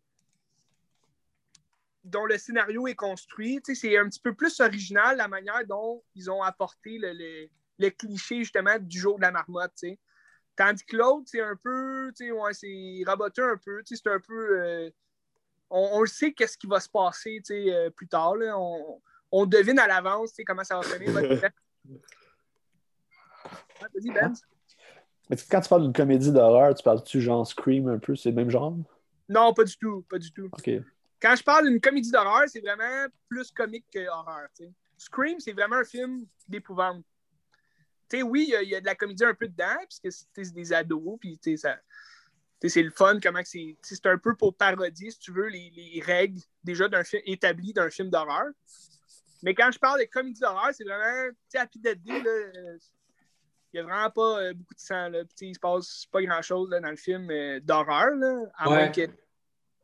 [2.03, 3.59] dont le scénario est construit.
[3.63, 7.49] C'est un petit peu plus original la manière dont ils ont apporté le, le-
[7.79, 9.73] le cliché justement du jour de la marmotte.
[10.55, 13.81] Tandis que l'autre, c'est un peu, ouais, c'est raboté un peu.
[13.85, 14.59] C'est un peu.
[14.61, 14.89] euh,
[15.71, 18.35] on, on le sait qu'est-ce qui va se passer euh, plus tard.
[18.35, 18.55] là.
[18.59, 19.01] On,
[19.31, 21.11] on devine à l'avance comment ça va finir.
[23.81, 24.33] Vas-y, Ben.
[25.29, 28.35] Mais quand tu parles d'une comédie d'horreur, tu parles-tu genre Scream un peu, c'est le
[28.35, 28.75] même genre?
[29.29, 30.01] Non, pas du tout.
[30.09, 30.49] Pas du tout.
[30.51, 30.69] Ok.
[31.21, 34.49] Quand je parle d'une comédie d'horreur, c'est vraiment plus comique que horreur.
[34.97, 37.03] Scream, c'est vraiment un film d'épouvante.
[38.09, 39.77] Tu sais, oui, il y a- il y, a de la comédie un peu dedans,
[39.87, 41.75] puisque c'est des ados, puis tu sais, ça.
[42.59, 43.77] tu sais, C'est le fun, comment c'est.
[43.81, 47.71] C'est un peu pour parodier, si tu veux, les, les règles déjà d'un film établi
[47.71, 48.47] d'un film d'horreur.
[49.43, 51.67] Mais quand je parle de comédie d'horreur, c'est vraiment, tu sais, à
[53.73, 55.09] il n'y a vraiment pas euh, beaucoup de sang.
[55.09, 55.23] Là.
[55.39, 58.11] Il se passe pas grand-chose dans le film euh, d'horreur,
[58.57, 59.07] à moins que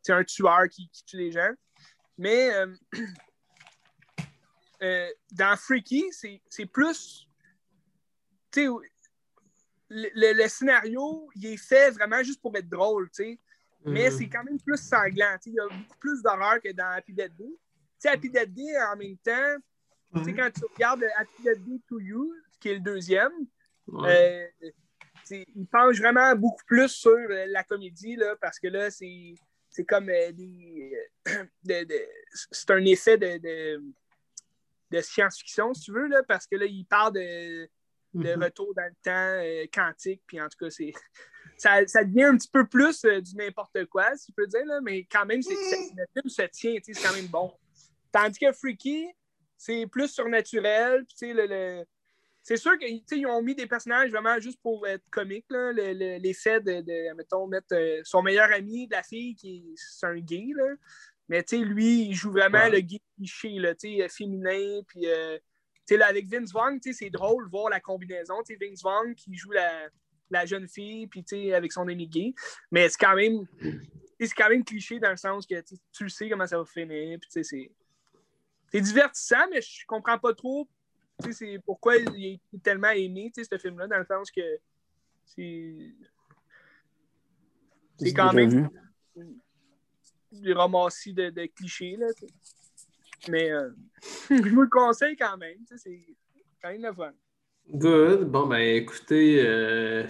[0.01, 1.51] c'est un tueur qui, tue les gens.
[2.17, 2.53] Mais
[4.81, 7.27] euh, dans Freaky, c'est plus.
[8.55, 8.81] Le,
[9.89, 13.39] le, le, scénario, il est fait vraiment juste pour être drôle, tu sais.
[13.85, 14.17] Mais mhm.
[14.17, 15.37] c'est quand même plus sanglant.
[15.45, 17.45] Il y a beaucoup plus d'horreur que dans Happy Dead 2
[17.99, 19.55] sais, Happy Dead Day, en même temps,
[20.15, 23.31] tu sais, quand tu regardes Happy Dead Day to You, qui est le deuxième,
[23.87, 24.51] Ouais.
[24.63, 24.69] euh,
[25.31, 29.35] il penche vraiment beaucoup plus sur euh, la comédie, là, parce que là, c'est
[29.69, 30.93] c'est comme euh, des.
[31.27, 32.07] euh, de- de-
[32.51, 33.83] c'est un effet de, de,
[34.91, 37.69] de science-fiction, si tu veux, là, parce que là, il parle de,
[38.13, 38.41] Mhm.
[38.43, 39.11] retour dans le temps
[39.43, 40.91] euh, quantique, puis en tout cas, c'est.
[41.59, 44.79] Ça, ça devient un petit peu plus du n'importe quoi, si je peux dire, là,
[44.81, 47.51] mais quand même, c'est, le film se tient, tu c'est quand même bon.
[48.11, 49.07] Tandis que Freaky,
[49.57, 51.85] c'est plus surnaturel, puis le, le-
[52.43, 56.17] c'est sûr qu'ils ont mis des personnages vraiment juste pour être comiques, là, le-
[56.61, 60.45] de, de, mettons, mettre euh, son meilleur ami de la fille, qui est, un gay,
[60.55, 60.75] là.
[61.27, 62.69] mais lui, il joue vraiment Ouais.
[62.69, 63.73] le gay cliché, là,
[64.07, 65.37] féminin, puis euh,
[65.97, 69.89] là, avec Vince Vaughn, c'est drôle de voir la combinaison, Vince Vaughn qui joue la,
[70.29, 72.33] la jeune fille, puis avec son ami gay,
[72.71, 73.45] mais c'est quand même,
[74.19, 76.57] c'est quand même cliché dans le sens que tu sais, tu le sais comment ça
[76.57, 77.71] va finir, puis tu sais, c'est
[78.71, 80.67] c'est divertissant, mais je comprends pas trop
[81.23, 84.29] tu sais, c'est pourquoi il est tellement aimé, tu sais, ce film-là, dans le sens
[84.29, 84.41] que
[85.25, 85.93] c'est.
[87.97, 88.69] C'est quand même
[90.31, 92.25] des ramassis de, de clichés, là, tu.
[93.31, 93.71] Mais euh,
[94.29, 96.15] je vous le conseille quand même, tu sais, c'est
[96.61, 97.13] quand même le fun.
[97.69, 98.29] Good.
[98.29, 100.07] Bon, ben écoutez, euh,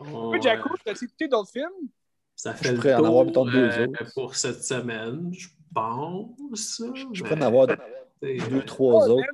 [0.00, 1.88] on- Toi, Jaco, as-tu écouté d'autres films?
[2.36, 4.12] ça fait Je le pourrais en tour avoir, euh, autres.
[4.12, 6.82] pour cette semaine, je pense.
[7.14, 9.26] Je peux en avoir t'sais, deux, euh, trois Oh, autres.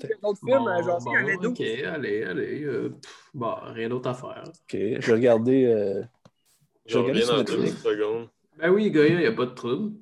[0.43, 2.63] bon, ok, allez, allez.
[2.65, 4.43] euh, pff, bon, rien d'autre à faire.
[4.47, 5.65] Ok, je vais regarder.
[5.67, 6.03] euh,
[6.87, 7.83] Je J'ai regardé reviens sur dans deux Netflix.
[7.83, 8.29] secondes.
[8.59, 9.93] Ben oui, Goya, il n'y a pas de trouble.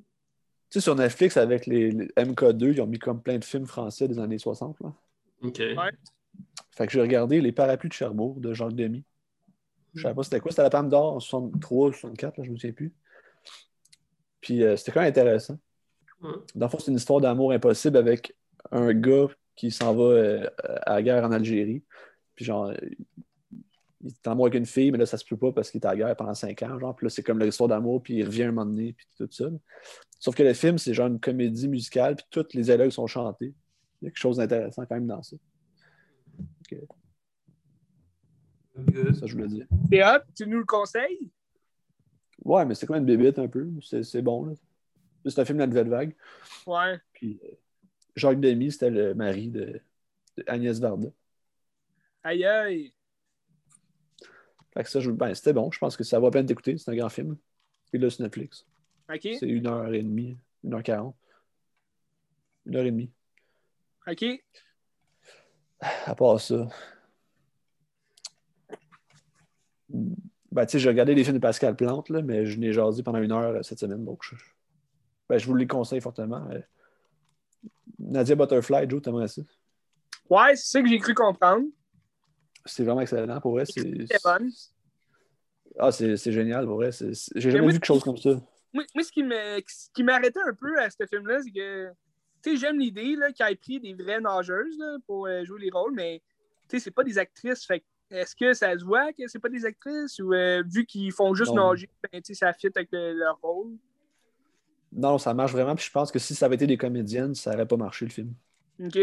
[0.69, 3.65] Tu sais, sur Netflix, avec les, les MK2, ils ont mis comme plein de films
[3.65, 4.79] français des années 60.
[4.81, 4.93] Là.
[5.41, 5.57] OK.
[5.59, 5.75] Ouais.
[6.71, 9.03] Fait que j'ai regardé Les Parapluies de Cherbourg de Jacques Demy.
[9.95, 10.51] Je savais pas c'était quoi.
[10.51, 12.93] C'était la Palme d'Or en 63 64, là, je me souviens plus.
[14.41, 15.57] Puis euh, c'était quand même intéressant.
[16.21, 18.35] Dans le fond, c'est une histoire d'amour impossible avec
[18.71, 20.49] un gars qui s'en va euh,
[20.83, 21.83] à la guerre en Algérie.
[22.35, 22.73] Puis genre,
[24.01, 25.81] il est en amour avec une fille, mais là, ça se peut pas parce qu'il
[25.81, 26.79] est à la guerre pendant cinq ans.
[26.79, 29.27] Genre, puis là, c'est comme l'histoire d'amour, puis il revient un moment donné, puis tout
[29.31, 29.45] ça.
[30.19, 33.53] Sauf que le film, c'est genre une comédie musicale, puis tous les dialogues sont chantés.
[34.01, 35.35] Il y a quelque chose d'intéressant quand même dans ça.
[36.69, 36.87] Good.
[39.15, 39.65] Ça, je voulais dire.
[39.91, 41.29] C'est hot, tu nous le conseilles?
[42.43, 43.67] Ouais, mais c'est quand même une bébête un peu.
[43.81, 44.45] C'est c'est bon.
[44.45, 44.53] là.
[45.25, 46.15] C'est un film de la nouvelle vague.
[46.65, 46.99] Ouais.
[47.13, 47.47] Puis euh,
[48.15, 49.81] Jacques Demy, c'était le mari de,
[50.37, 51.09] de Agnès Varda.
[52.23, 52.93] Aïe aïe.
[54.73, 55.71] Fait que ça, je- ben, c'était bon.
[55.71, 56.77] Je pense que ça vaut la peine d'écouter.
[56.77, 57.37] C'est un grand film.
[57.91, 58.65] Puis là, sur Netflix.
[59.11, 59.21] OK.
[59.39, 61.15] C'est une heure et demie, une heure quarante.
[62.65, 63.11] Une heure et demie.
[64.07, 64.23] OK.
[65.79, 66.67] À part ça.
[69.89, 73.01] Ben, tu sais, j'ai regardé les films de Pascal Plante, là, mais je n'ai jasé
[73.03, 74.03] pendant une heure euh, cette semaine.
[74.03, 74.35] Donc, je,
[75.29, 76.47] ben, je vous les conseille fortement.
[76.51, 76.59] Euh,
[77.99, 79.41] Nadia Butterfly, Joe, t'aimerais ça?
[80.29, 81.65] Ouais, c'est ça que j'ai cru comprendre.
[82.65, 83.39] C'est vraiment excellent.
[83.39, 83.83] Pour vrai, c'est.
[84.23, 84.51] Bonne.
[85.77, 86.91] Ah, c'est génial, pour vrai.
[86.91, 88.31] J'ai Mais jamais moi, vu quelque chose comme ça.
[88.73, 89.11] Moi, moi, ce
[89.93, 91.89] qui m'arrêtait un peu à ce film-là, c'est que,
[92.43, 95.69] tu sais, j'aime l'idée qu'il ait pris des vraies nageuses là, pour euh, jouer les
[95.71, 96.21] rôles, mais,
[96.67, 97.65] tu sais, c'est pas des actrices.
[97.65, 100.19] Fait est-ce que ça se voit que c'est pas des actrices?
[100.19, 101.71] Ou euh, vu qu'ils font juste Non.
[101.71, 103.77] nager, ben, ça fit avec le- leur rôle?
[104.91, 105.75] Non, ça marche vraiment.
[105.75, 108.11] Puis je pense que si ça avait été des comédiennes, ça aurait pas marché le
[108.11, 108.33] film.
[108.83, 108.97] OK.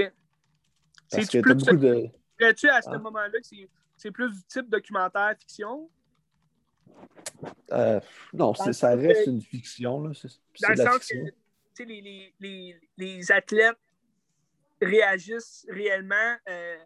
[1.10, 2.08] Parce que t'as plus- beaucoup de.
[2.38, 2.98] Dirais-tu à ce Ah.
[2.98, 5.88] moment-là que c'est- c'est plus du type documentaire fiction?
[7.72, 8.00] euh,
[8.32, 10.02] non, ça reste que- une fiction.
[10.02, 10.12] Là.
[10.14, 10.28] C'est
[10.62, 11.24] Dans le sens que fiction.
[11.26, 11.32] tu
[11.74, 13.76] sais, les, les, les, les athlètes
[14.80, 16.76] réagissent réellement euh,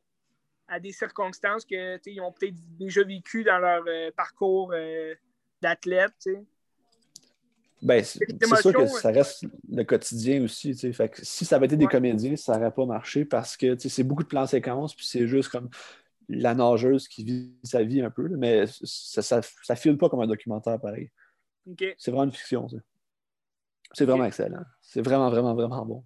[0.68, 4.72] à des circonstances que tu sais, ils ont peut-être déjà vécues dans leur euh, parcours
[5.62, 6.28] d'athlète.
[7.82, 8.20] Ben, c'est
[8.60, 10.74] sûr que ça reste le quotidien aussi.
[10.92, 11.90] Fait que si ça avait été des Ouais.
[11.90, 15.48] comédiens, ça n'aurait pas marché parce que c'est beaucoup de plans séquences, puis c'est juste
[15.48, 15.70] comme
[16.28, 18.28] la nageuse qui vit sa vie un peu.
[18.28, 21.10] mais ça, ça, ça file pas comme un documentaire pareil.
[21.98, 22.68] C'est vraiment une fiction.
[22.68, 22.76] ça.
[23.92, 24.62] C'est vraiment excellent.
[24.82, 26.04] C'est vraiment, vraiment, vraiment bon.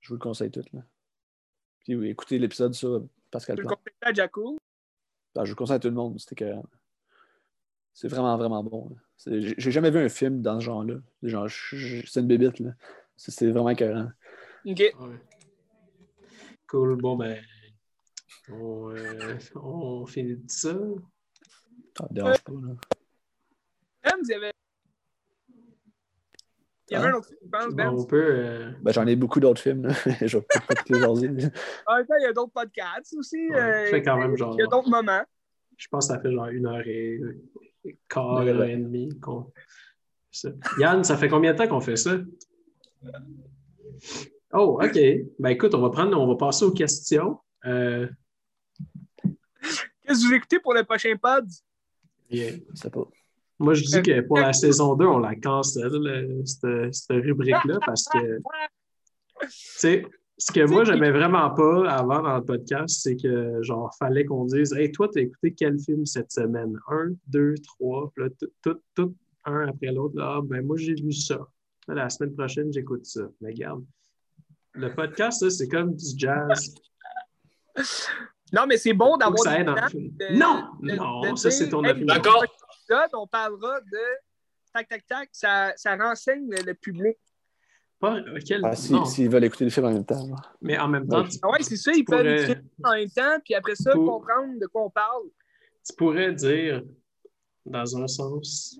[0.00, 0.62] Je vous le conseille tout.
[0.72, 0.82] Là.
[1.80, 3.78] Puis oui, écoutez l'épisode sur Pascal Tu le Plante.
[3.80, 4.56] conseilles à Jaco?
[5.36, 6.18] Ah, je le conseille à tout le monde.
[6.20, 6.52] C'était que
[7.92, 8.90] c'est vraiment, vraiment bon.
[8.90, 8.96] là.
[9.24, 10.96] J'ai jamais vu un film dans ce genre-là.
[11.22, 12.60] Genre, c'est une bébite.
[12.60, 12.72] là.
[13.16, 14.10] C'est vraiment écœurant.
[14.66, 14.78] OK.
[14.78, 14.94] Ouais.
[16.68, 16.96] Cool.
[16.96, 17.40] Bon, ben,
[18.52, 20.76] on, euh, on finit de ça.
[21.96, 22.52] Ça me dérange pas.
[22.52, 22.74] Là.
[24.12, 24.52] Em, il y avait.
[26.88, 27.10] Il y avait Ah.
[27.10, 28.16] un autre film, je pense, Ben.
[28.16, 29.86] euh, Ben, J'en ai beaucoup d'autres films.
[29.86, 29.94] là.
[30.26, 31.28] je vais pas tous les jaser.
[31.86, 33.48] En même temps, il y a d'autres podcasts aussi.
[33.50, 35.24] Ouais, euh, quand même genre- Il y a d'autres moments.
[35.76, 37.14] je pense que ça fait genre une heure et
[37.62, 37.65] et
[38.08, 39.10] quart, heure et demie.
[40.78, 42.16] Yann, ça fait combien de temps qu'on fait ça?
[44.52, 44.98] Oh, OK.
[45.38, 47.38] Ben écoute, on va prendre, on va passer aux questions.
[47.64, 48.06] Euh,
[49.62, 51.46] Qu'est-ce que vous écoutez pour le prochain pod?
[52.30, 52.58] bien.
[52.74, 53.04] Je sais pas.
[53.58, 57.78] Moi, je dis que pour la saison 2, on la cancelle, le- cette, cette rubrique-là,
[57.86, 60.04] parce que, tu sais,
[60.38, 64.44] ce que moi, j'aimais vraiment pas avant dans le podcast, c'est que, genre, fallait qu'on
[64.44, 66.78] dise, hey, toi, t'as écouté quel film cette semaine?
[66.88, 69.14] Un, deux, trois, puis là, tout, tout, tout,
[69.44, 70.16] un après l'autre.
[70.16, 71.38] Là, Ah, ben, moi, j'ai vu ça.
[71.88, 73.22] Là, la semaine prochaine, j'écoute ça.
[73.40, 73.84] Mais regarde,
[74.74, 76.74] le podcast, c'est comme du jazz.
[78.52, 80.10] Non, mais c'est bon d'avoir ça aide en film.
[80.12, 80.68] de- Non!
[80.80, 82.14] de- Non, de ça, c'est ton hey, opinion.
[82.14, 82.44] D'accord.
[83.14, 83.98] on parlera de
[84.72, 85.28] tac, tac, tac.
[85.32, 87.16] Ça, ça renseigne le public.
[87.98, 89.04] Pas, euh, quel- Ah, si- non.
[89.06, 90.26] S'ils veulent écouter des films en même temps.
[90.60, 91.28] Mais en même temps, Ouais.
[91.28, 94.20] tu, Ah ouais, c'est ça, ils peuvent écrire en même temps, puis après ça, Pour-
[94.20, 95.22] comprendre de quoi on parle.
[95.88, 96.82] tu pourrais dire,
[97.64, 98.78] dans un sens,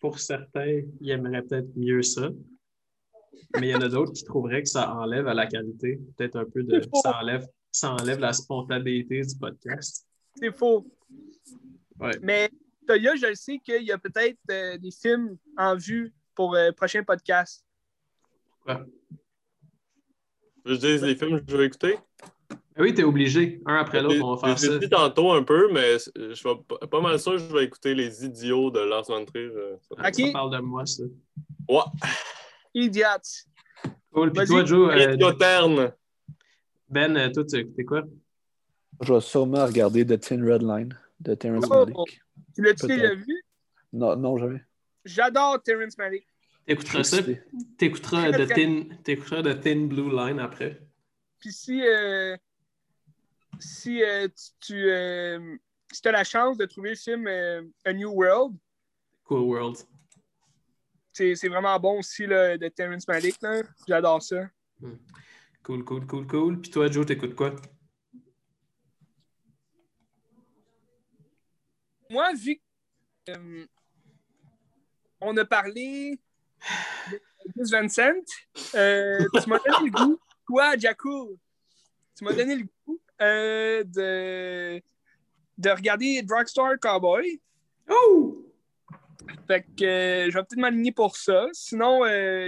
[0.00, 2.28] pour certains, ils aimeraient peut-être mieux ça.
[3.60, 6.00] Mais il y en a d'autres qui trouveraient que ça enlève à la qualité.
[6.16, 6.80] Peut-être un peu de.
[7.02, 10.06] Ça enlève, ça enlève la spontanéité du podcast.
[10.34, 10.86] C'est faux.
[12.00, 12.10] Ouais.
[12.22, 12.50] Mais
[12.86, 16.70] Toya, je le sais qu'il y a peut-être euh, des films en vue pour le
[16.72, 17.64] prochain podcast.
[20.64, 21.98] Je dis les films que je vais écouter.
[22.50, 23.62] Ah oui, t'es obligé.
[23.66, 24.72] Un après l'autre, on va faire Je ça.
[24.72, 27.64] l'ai dit tantôt un peu, mais je vais pas- pas mal sûr que je vais
[27.64, 29.46] écouter Les Idiots de Lars von Trier.
[29.46, 29.96] euh, ça.
[30.02, 30.32] Ça Ok.
[30.32, 31.04] parle de moi, ça.
[31.68, 31.80] Ouais.
[32.74, 33.04] Idiots.
[34.12, 34.32] Cool.
[34.32, 35.92] Puis toi, Joe, euh, Idioterne.
[36.88, 38.02] Ben, euh, toi, tu as écouté quoi?
[39.00, 41.74] Je vais sûrement regarder The Tin Red Line de Terrence Oh.
[41.86, 42.20] Malick.
[42.54, 43.42] Tu l'as-tu déjà vu?
[43.92, 44.62] Non, non, jamais.
[45.04, 46.26] J'adore Terrence Malick.
[46.66, 47.18] T'écouteras ça,
[47.78, 50.80] t'écouteras très- Thin, t'écouteras de Thin Blue Line après.
[51.38, 52.36] Puis si, euh,
[53.60, 54.26] si euh,
[54.60, 55.56] tu, euh,
[55.92, 58.56] si as la chance de trouver le film euh, A New World,
[59.24, 59.76] Cool World.
[61.12, 63.36] c'est c'est vraiment bon aussi là, de Terrence Malick.
[63.42, 63.62] là.
[63.86, 64.48] J'adore ça.
[65.62, 66.60] Cool, cool, cool, cool.
[66.60, 67.54] Puis toi, Joe, t'écoutes quoi?
[72.10, 72.60] Moi, vu
[73.26, 73.66] qu'on
[75.20, 76.20] on a parlé
[77.56, 78.12] Gus Vincent,
[78.74, 81.36] euh, tu m'as donné le goût, toi, Jacoul,
[82.16, 84.82] tu m'as donné le goût euh, de,
[85.58, 87.40] de regarder Drugstore Cowboy.
[87.88, 88.42] Oh!
[89.46, 91.46] Fait que euh, je vais peut-être m'aligner pour ça.
[91.52, 92.00] Sinon,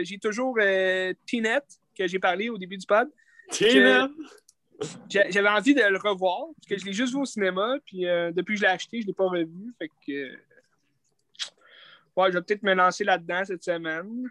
[0.03, 1.65] j'ai toujours T-Net,
[1.97, 3.09] que j'ai parlé au début du pod.
[3.51, 4.09] Tina.
[5.09, 8.01] J'a- J'avais envie de le revoir, parce que je l'ai juste vu au cinéma, puis
[8.33, 9.75] depuis que je l'ai acheté, je ne l'ai pas revu.
[9.79, 10.39] Fait que.
[12.19, 14.29] Ouais, je vais peut-être me lancer là-dedans cette semaine.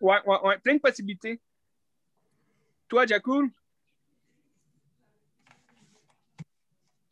[0.00, 0.58] Ouais, ouais, ouais.
[0.58, 1.40] Plein de possibilités.
[2.88, 3.50] Toi, Jacoul?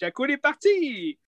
[0.01, 1.19] Jacoul est parti!